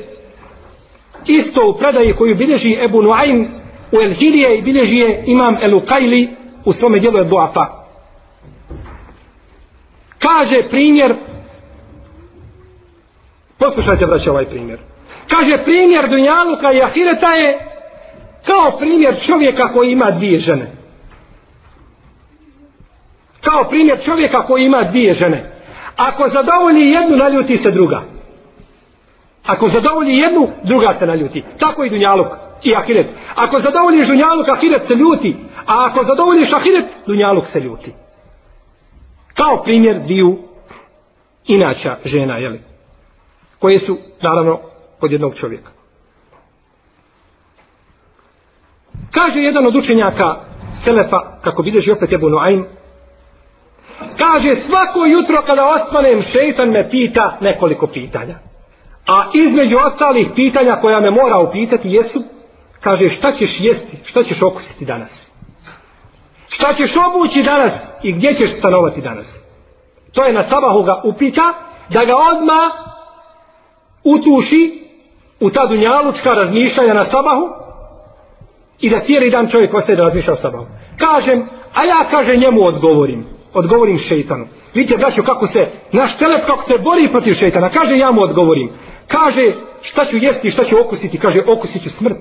isto 1.25 1.69
u 1.69 1.77
predaji 1.77 2.15
koju 2.15 2.35
bilježi 2.35 2.77
Ebu 2.85 3.01
Nuaym 3.01 3.47
u 3.91 4.01
El 4.01 4.13
Hilije 4.13 4.57
i 4.57 4.61
bilježi 4.61 4.97
je 4.97 5.23
Imam 5.27 5.55
El 5.61 5.71
Uqayli 5.71 6.27
u 6.65 6.73
svome 6.73 6.99
dijelu 6.99 7.17
El 7.17 7.29
Duafa. 7.29 7.65
Kaže 10.19 10.69
primjer 10.69 11.15
Poslušajte, 13.59 14.05
braće, 14.05 14.31
ovaj 14.31 14.45
primjer. 14.45 14.79
Kaže, 15.29 15.63
primjer 15.63 16.09
Dunjaluka 16.09 16.71
i 16.73 16.81
Ahireta 16.81 17.33
je 17.33 17.59
kao 18.45 18.77
primjer 18.77 19.19
čovjeka 19.21 19.73
koji 19.73 19.91
ima 19.91 20.11
dvije 20.11 20.39
žene. 20.39 20.71
Kao 23.41 23.69
primjer 23.69 23.97
čovjeka 24.03 24.45
koji 24.45 24.65
ima 24.65 24.81
dvije 24.83 25.13
žene. 25.13 25.51
Ako 25.97 26.29
zadovolji 26.29 26.89
jednu, 26.89 27.17
naljuti 27.17 27.57
se 27.57 27.71
druga. 27.71 28.03
Ako 29.45 29.67
zadovolji 29.67 30.17
jednu, 30.17 30.49
druga 30.63 30.95
se 30.99 31.05
naljuti. 31.05 31.43
Tako 31.59 31.83
i 31.83 31.89
Dunjaluk 31.89 32.27
i 32.63 32.75
Ahiret. 32.75 33.07
Ako 33.35 33.61
zadovoljiš 33.61 34.07
Dunjaluk, 34.07 34.49
Ahiret 34.49 34.87
se 34.87 34.93
ljuti. 34.93 35.37
A 35.65 35.85
ako 35.85 36.03
zadovoljiš 36.03 36.53
Ahiret, 36.53 36.85
Dunjaluk 37.05 37.45
se 37.45 37.59
ljuti. 37.59 37.93
Kao 39.33 39.63
primjer 39.63 39.99
dviju 39.99 40.37
inača 41.45 41.95
žena, 42.05 42.33
jel'i? 42.33 42.59
Koje 43.59 43.79
su 43.79 43.97
naravno 44.21 44.59
od 45.01 45.11
jednog 45.11 45.35
čovjeka. 45.35 45.71
Kaže 49.11 49.39
jedan 49.39 49.65
od 49.65 49.75
učenjaka 49.75 50.35
Selefa, 50.83 51.39
kako 51.41 51.61
vidiš 51.61 51.89
opet 51.89 52.13
Ebu 52.13 52.29
Noaim, 52.29 52.65
kaže 54.17 54.55
svako 54.55 55.05
jutro 55.05 55.41
kada 55.45 55.65
osvanem 55.65 56.21
šeitan 56.21 56.69
me 56.69 56.89
pita 56.89 57.37
nekoliko 57.41 57.87
pitanja. 57.87 58.35
A 59.07 59.31
između 59.33 59.77
ostalih 59.77 60.27
pitanja 60.35 60.75
koja 60.75 60.99
me 60.99 61.11
mora 61.11 61.39
upitati 61.39 61.87
jesu, 61.89 62.23
kaže 62.81 63.07
šta 63.07 63.31
ćeš 63.31 63.61
jesti, 63.61 63.97
šta 64.03 64.23
ćeš 64.23 64.41
okusiti 64.41 64.85
danas. 64.85 65.31
Šta 66.47 66.73
ćeš 66.73 66.93
obući 66.97 67.43
danas 67.43 67.73
i 68.03 68.11
gdje 68.11 68.33
ćeš 68.33 68.57
stanovati 68.57 69.01
danas. 69.01 69.45
To 70.13 70.23
je 70.23 70.33
na 70.33 70.43
sabahu 70.43 70.83
ga 70.83 71.01
upita 71.03 71.53
da 71.89 72.05
ga 72.05 72.13
odma 72.15 72.71
utuši 74.05 74.85
u 75.39 75.49
ta 75.49 75.65
dunjalučka 75.67 76.29
razmišljanja 76.29 76.93
na 76.93 77.03
sabahu 77.03 77.45
i 78.79 78.89
da 78.89 78.99
cijeli 78.99 79.29
dan 79.29 79.47
čovjek 79.47 79.73
ostaje 79.73 79.95
da 79.95 80.03
razmišlja 80.03 80.33
o 80.33 80.35
sabahu. 80.35 80.65
Kažem, 80.97 81.47
a 81.73 81.83
ja 81.83 82.07
kaže 82.11 82.37
njemu 82.37 82.65
odgovorim. 82.65 83.25
Odgovorim 83.53 83.97
šeitanu. 83.97 84.45
Vidite, 84.73 84.97
braćo, 84.97 85.23
kako 85.23 85.47
se, 85.47 85.67
naš 85.91 86.17
telep 86.17 86.45
kako 86.45 86.63
se 86.63 86.77
bori 86.77 87.09
protiv 87.11 87.33
šeitana. 87.33 87.69
Kaže, 87.69 87.97
ja 87.97 88.11
mu 88.11 88.21
odgovorim. 88.21 88.69
Kaže, 89.07 89.41
šta 89.81 90.05
ću 90.05 90.17
jesti, 90.17 90.51
šta 90.51 90.63
ću 90.63 90.75
okusiti? 90.79 91.19
Kaže, 91.19 91.39
okusit 91.47 91.83
ću 91.83 91.89
smrt. 91.89 92.17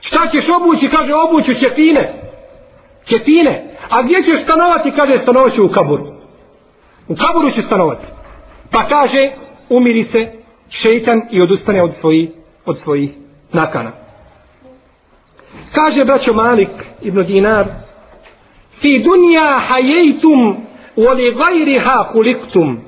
Šta 0.00 0.26
ćeš 0.26 0.48
obući? 0.48 0.88
Kaže, 0.88 1.12
obuću 1.14 1.54
ćefine. 1.54 2.32
Ćefine. 3.04 3.76
A 3.90 4.02
gdje 4.02 4.22
ćeš 4.22 4.42
stanovati? 4.42 4.90
Kaže, 4.90 5.16
stanovat 5.16 5.52
ću 5.52 5.64
u 5.64 5.68
kaburu. 5.68 6.04
U 7.08 7.14
kaburu 7.14 7.50
ću 7.50 7.62
stanovati. 7.62 8.06
Pa 8.70 8.78
kaže, 8.84 9.32
umiri 9.68 10.02
se 10.02 10.39
šeitan 10.70 11.22
i 11.30 11.42
odustane 11.42 11.82
od 11.82 11.94
svojih 11.94 12.30
od 12.66 12.78
svojih 12.78 13.10
nakana. 13.52 13.92
Kaže 15.74 16.04
braćo 16.04 16.34
Malik 16.34 16.70
ibn 17.00 17.22
Dinar 17.22 17.66
Fi 18.80 19.02
dunja 19.04 19.58
hajejtum 19.58 20.56
u 20.96 21.02
li 21.02 21.34
gajriha 21.34 22.04
huliktum 22.12 22.78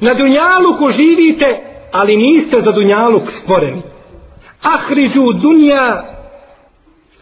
Na 0.00 0.14
dunjaluku 0.14 0.90
živite 0.90 1.74
ali 1.92 2.16
niste 2.16 2.56
za 2.56 2.72
dunjaluk 2.72 3.30
stvoreni. 3.30 3.82
Ahriđu 4.62 5.32
dunja 5.32 6.02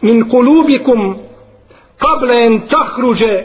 min 0.01 0.29
kulubikum 0.29 1.17
kable 1.97 2.45
en 2.45 2.61
tahruđe 2.67 3.43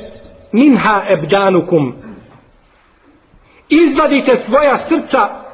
minha 0.53 1.05
ebdanukum. 1.09 1.94
Izvadite 3.68 4.36
svoja 4.36 4.78
srca 4.88 5.47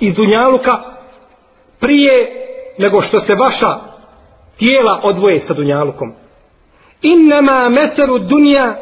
iz 0.00 0.14
Dunjaluka 0.14 0.78
prije 1.80 2.32
nego 2.78 3.00
što 3.00 3.20
se 3.20 3.34
vaša 3.34 3.78
tijela 4.58 5.00
odvoje 5.02 5.38
sa 5.38 5.54
Dunjalukom. 5.54 6.12
Innama 7.02 7.68
meteru 7.68 8.18
dunja 8.18 8.76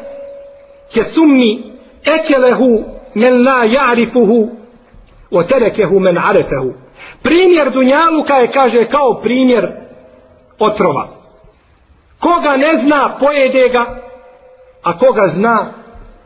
ke 0.93 1.03
summi 1.03 1.63
ekelehu 2.05 2.83
men 3.15 3.43
la 3.43 3.65
ja'rifuhu 3.65 4.49
o 5.31 5.43
terekehu 5.43 5.99
men 5.99 6.17
arefehu. 6.17 6.73
Primjer 7.23 7.71
Dunjaluka 7.71 8.33
je, 8.33 8.51
kaže, 8.51 8.87
kao 8.87 9.21
primjer 9.21 9.67
otrova. 10.59 11.07
Koga 12.19 12.57
ne 12.57 12.81
zna, 12.83 13.17
pojede 13.19 13.69
ga, 13.69 13.85
a 14.83 14.97
koga 14.97 15.27
zna, 15.27 15.73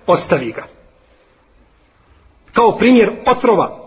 ostavi 0.08 0.52
ga. 0.52 0.64
Kao 2.54 2.78
primjer 2.78 3.12
otrova. 3.26 3.83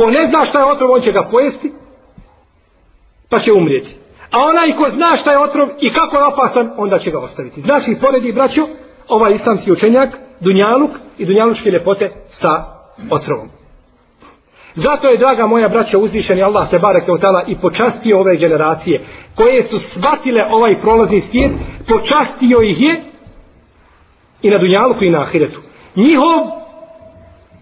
Ko 0.00 0.10
ne 0.10 0.26
zna 0.28 0.44
šta 0.44 0.58
je 0.58 0.72
otrov, 0.72 0.90
on 0.90 1.00
će 1.00 1.12
ga 1.12 1.28
pojesti, 1.30 1.72
pa 3.30 3.38
će 3.38 3.52
umrijeti. 3.52 3.96
A 4.30 4.38
onaj 4.38 4.76
ko 4.76 4.90
zna 4.90 5.16
šta 5.16 5.32
je 5.32 5.38
otrov 5.38 5.68
i 5.80 5.90
kako 5.90 6.16
je 6.16 6.24
opasan, 6.24 6.70
onda 6.76 6.98
će 6.98 7.10
ga 7.10 7.18
ostaviti. 7.18 7.60
Znači, 7.60 7.96
poredi, 8.00 8.32
braćo, 8.32 8.66
ovaj 9.08 9.32
islamski 9.32 9.72
učenjak, 9.72 10.18
Dunjaluk 10.40 10.90
i 11.18 11.24
Dunjalučke 11.24 11.70
ljepote 11.70 12.10
sa 12.26 12.64
otrovom. 13.10 13.48
Zato 14.74 15.08
je, 15.08 15.18
draga 15.18 15.46
moja 15.46 15.68
braća, 15.68 15.98
uzvišeni 15.98 16.42
Allah 16.42 16.70
te 16.70 16.78
barek 16.78 17.08
je 17.08 17.14
otala 17.14 17.44
i 17.46 17.56
počastio 17.56 18.20
ove 18.20 18.36
generacije 18.36 19.04
koje 19.34 19.62
su 19.62 19.78
shvatile 19.78 20.42
ovaj 20.50 20.80
prolazni 20.80 21.20
svijet, 21.20 21.52
počastio 21.88 22.62
ih 22.62 22.80
je 22.80 23.02
i 24.42 24.50
na 24.50 24.58
Dunjaluku 24.58 25.04
i 25.04 25.10
na 25.10 25.20
Ahiretu. 25.20 25.60
Njihov 25.96 26.59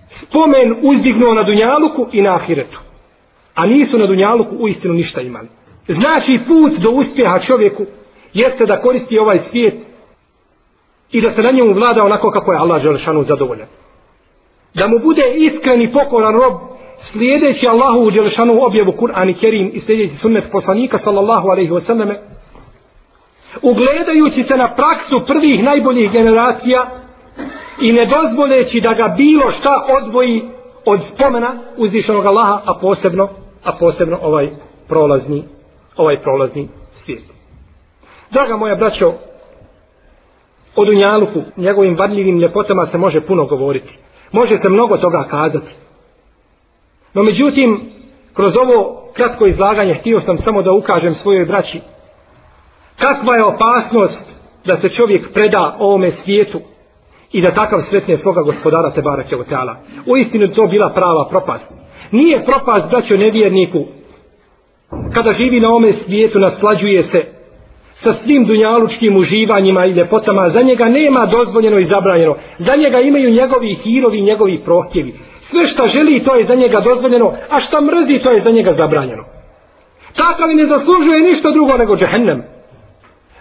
spomen 0.08 0.76
uzdignuo 0.82 1.34
na 1.34 1.42
Dunjaluku 1.42 2.08
i 2.12 2.22
na 2.22 2.34
Ahiretu. 2.34 2.78
a 3.54 3.66
nisu 3.66 3.98
na 3.98 4.06
Dunjaluku 4.06 4.56
u 4.56 4.68
istinu 4.68 4.94
ništa 4.94 5.20
imali. 5.20 5.48
Znači 5.88 6.38
put 6.46 6.72
do 6.82 6.90
uspjeha 6.90 7.38
čovjeku 7.38 7.86
jeste 8.32 8.66
da 8.66 8.80
koristi 8.80 9.18
ovaj 9.18 9.38
svijet 9.38 9.74
i 11.12 11.20
da 11.20 11.30
se 11.30 11.42
na 11.42 11.50
njemu 11.50 11.74
vlada 11.74 12.02
onako 12.02 12.30
kako 12.30 12.52
je 12.52 12.58
Allah 12.58 12.82
Đelešanu 12.82 13.22
zadovoljan. 13.22 13.66
Da 14.74 14.88
mu 14.88 14.98
bude 14.98 15.22
iskren 15.36 15.82
i 15.82 15.92
pokoran 15.92 16.34
rob 16.34 16.54
slijedeći 16.98 17.68
Allahu 17.68 17.98
u 18.00 18.10
Đelešanu 18.10 18.58
objavu 18.60 18.92
Kur'an 18.92 19.30
i 19.30 19.34
Kerim 19.34 19.70
i 19.74 19.80
slijedeći 19.80 20.16
sunnet 20.16 20.44
poslanika 20.52 20.98
sallallahu 20.98 21.48
alaihi 21.48 21.70
wasallam 21.70 22.16
ugledajući 23.62 24.42
se 24.42 24.56
na 24.56 24.74
praksu 24.74 25.16
prvih 25.26 25.64
najboljih 25.64 26.12
generacija 26.12 27.07
i 27.80 27.92
ne 27.92 28.06
dozvoleći 28.06 28.80
da 28.80 28.92
ga 28.92 29.14
bilo 29.16 29.50
šta 29.50 29.70
odvoji 30.02 30.42
od 30.84 31.00
spomena 31.14 31.54
uzvišenog 31.76 32.26
Allaha, 32.26 32.60
a 32.64 32.78
posebno, 32.80 33.28
a 33.64 33.72
posebno 33.80 34.18
ovaj 34.22 34.50
prolazni, 34.88 35.44
ovaj 35.96 36.22
prolazni 36.22 36.68
svijet. 36.90 37.22
Draga 38.30 38.56
moja 38.56 38.76
braćo, 38.76 39.12
o 40.76 40.84
Dunjaluku, 40.84 41.42
njegovim 41.56 41.96
varljivim 41.98 42.38
ljepotama 42.38 42.86
se 42.86 42.98
može 42.98 43.20
puno 43.20 43.46
govoriti. 43.46 43.98
Može 44.32 44.56
se 44.56 44.68
mnogo 44.68 44.96
toga 44.96 45.24
kazati. 45.30 45.74
No 47.14 47.22
međutim, 47.22 47.90
kroz 48.34 48.52
ovo 48.56 49.08
kratko 49.12 49.46
izlaganje 49.46 49.94
htio 49.94 50.20
sam 50.20 50.36
samo 50.36 50.62
da 50.62 50.72
ukažem 50.72 51.14
svojoj 51.14 51.44
braći 51.44 51.80
kakva 52.98 53.36
je 53.36 53.44
opasnost 53.44 54.32
da 54.64 54.76
se 54.76 54.88
čovjek 54.88 55.32
preda 55.32 55.76
ovome 55.78 56.10
svijetu 56.10 56.60
i 57.32 57.42
da 57.42 57.50
takav 57.50 57.78
sretne 57.80 58.16
svoga 58.16 58.42
gospodara 58.42 58.90
Tebara 58.90 59.22
Kevoteala. 59.22 59.76
U 60.06 60.16
istinu 60.16 60.48
to 60.48 60.66
bila 60.66 60.92
prava 60.94 61.28
propast. 61.30 61.72
Nije 62.12 62.44
propast 62.44 62.90
braćo 62.90 63.16
nevjerniku 63.16 63.78
kada 65.14 65.32
živi 65.32 65.60
na 65.60 65.68
ome 65.74 65.92
svijetu 65.92 66.38
naslađuje 66.38 67.02
se 67.02 67.38
sa 67.92 68.12
svim 68.12 68.44
dunjalučkim 68.44 69.16
uživanjima 69.16 69.86
i 69.86 69.90
ljepotama, 69.90 70.48
za 70.48 70.62
njega 70.62 70.84
nema 70.84 71.26
dozvoljeno 71.26 71.78
i 71.78 71.84
zabranjeno. 71.84 72.34
Za 72.58 72.76
njega 72.76 73.00
imaju 73.00 73.30
njegovi 73.30 73.74
hirovi 73.74 74.18
i 74.18 74.22
njegovi 74.22 74.62
prohtjevi. 74.64 75.14
Sve 75.40 75.66
što 75.66 75.86
želi 75.86 76.24
to 76.24 76.34
je 76.34 76.46
za 76.46 76.54
njega 76.54 76.80
dozvoljeno, 76.80 77.32
a 77.50 77.60
što 77.60 77.80
mrzi 77.80 78.18
to 78.24 78.30
je 78.30 78.40
za 78.40 78.50
njega 78.50 78.70
zabranjeno. 78.72 79.24
Takav 80.16 80.48
ne 80.54 80.64
zaslužuje 80.64 81.20
ništa 81.20 81.50
drugo 81.50 81.76
nego 81.76 81.96
džehennem. 81.96 82.42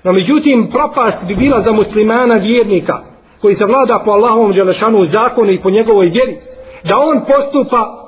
No 0.04 0.12
međutim, 0.14 0.70
propast 0.72 1.26
bi 1.28 1.36
bila 1.36 1.62
za 1.62 1.72
muslimana 1.74 2.36
vjernika, 2.36 2.94
koji 3.42 3.56
se 3.56 3.66
vlada 3.66 4.02
po 4.06 4.12
Allahovom 4.12 4.52
Đelešanu 4.52 5.06
zakonu 5.06 5.52
i 5.52 5.60
po 5.60 5.70
njegovoj 5.70 6.10
vjeri, 6.10 6.38
da 6.84 6.96
on 7.00 7.22
postupa 7.28 8.04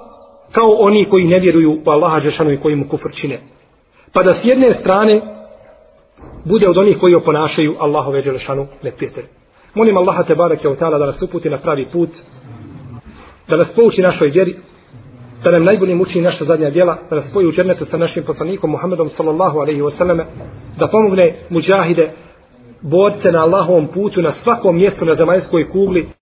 kao 0.51 0.69
oni 0.79 1.05
koji 1.05 1.27
ne 1.27 1.39
vjeruju 1.39 1.71
u 1.85 1.89
Allaha 1.89 2.19
Đelešanu 2.19 2.51
i 2.51 2.61
koji 2.61 2.75
mu 2.75 2.89
kufr 2.89 3.09
čine. 3.11 3.39
Pa 4.13 4.23
da 4.23 4.33
s 4.33 4.45
jedne 4.45 4.73
strane 4.73 5.21
bude 6.45 6.69
od 6.69 6.77
onih 6.77 6.97
koji 6.99 7.15
oponašaju 7.15 7.75
Allahove 7.79 8.21
Đelešanu 8.21 8.67
neprijatelje. 8.83 9.27
Molim 9.73 9.97
Allaha 9.97 10.23
te 10.23 10.35
barake 10.35 10.69
o 10.69 10.75
ta'ala 10.75 10.99
da 10.99 11.05
nas 11.05 11.21
uputi 11.21 11.49
na 11.49 11.57
pravi 11.57 11.85
put, 11.93 12.09
da 13.47 13.57
nas 13.57 13.75
pouči 13.75 14.01
našoj 14.01 14.27
vjeri, 14.27 14.55
da 15.43 15.51
nam 15.51 15.63
najbolje 15.63 15.95
učini 15.95 16.23
naša 16.23 16.45
zadnja 16.45 16.69
djela, 16.69 16.97
da 17.09 17.15
nas 17.15 17.29
spoji 17.29 17.47
u 17.47 17.51
džernetu 17.51 17.85
sa 17.85 17.97
našim 17.97 18.23
poslanikom 18.23 18.71
Muhammedom 18.71 19.09
sallallahu 19.09 19.59
alaihi 19.59 19.81
wasallam, 19.81 20.23
da 20.77 20.87
pomogne 20.87 21.35
muđahide, 21.49 22.11
borce 22.81 23.31
na 23.31 23.43
Allahovom 23.43 23.87
putu 23.87 24.21
na 24.21 24.31
svakom 24.31 24.75
mjestu 24.75 25.05
na 25.05 25.15
zemaljskoj 25.15 25.69
kugli, 25.69 26.09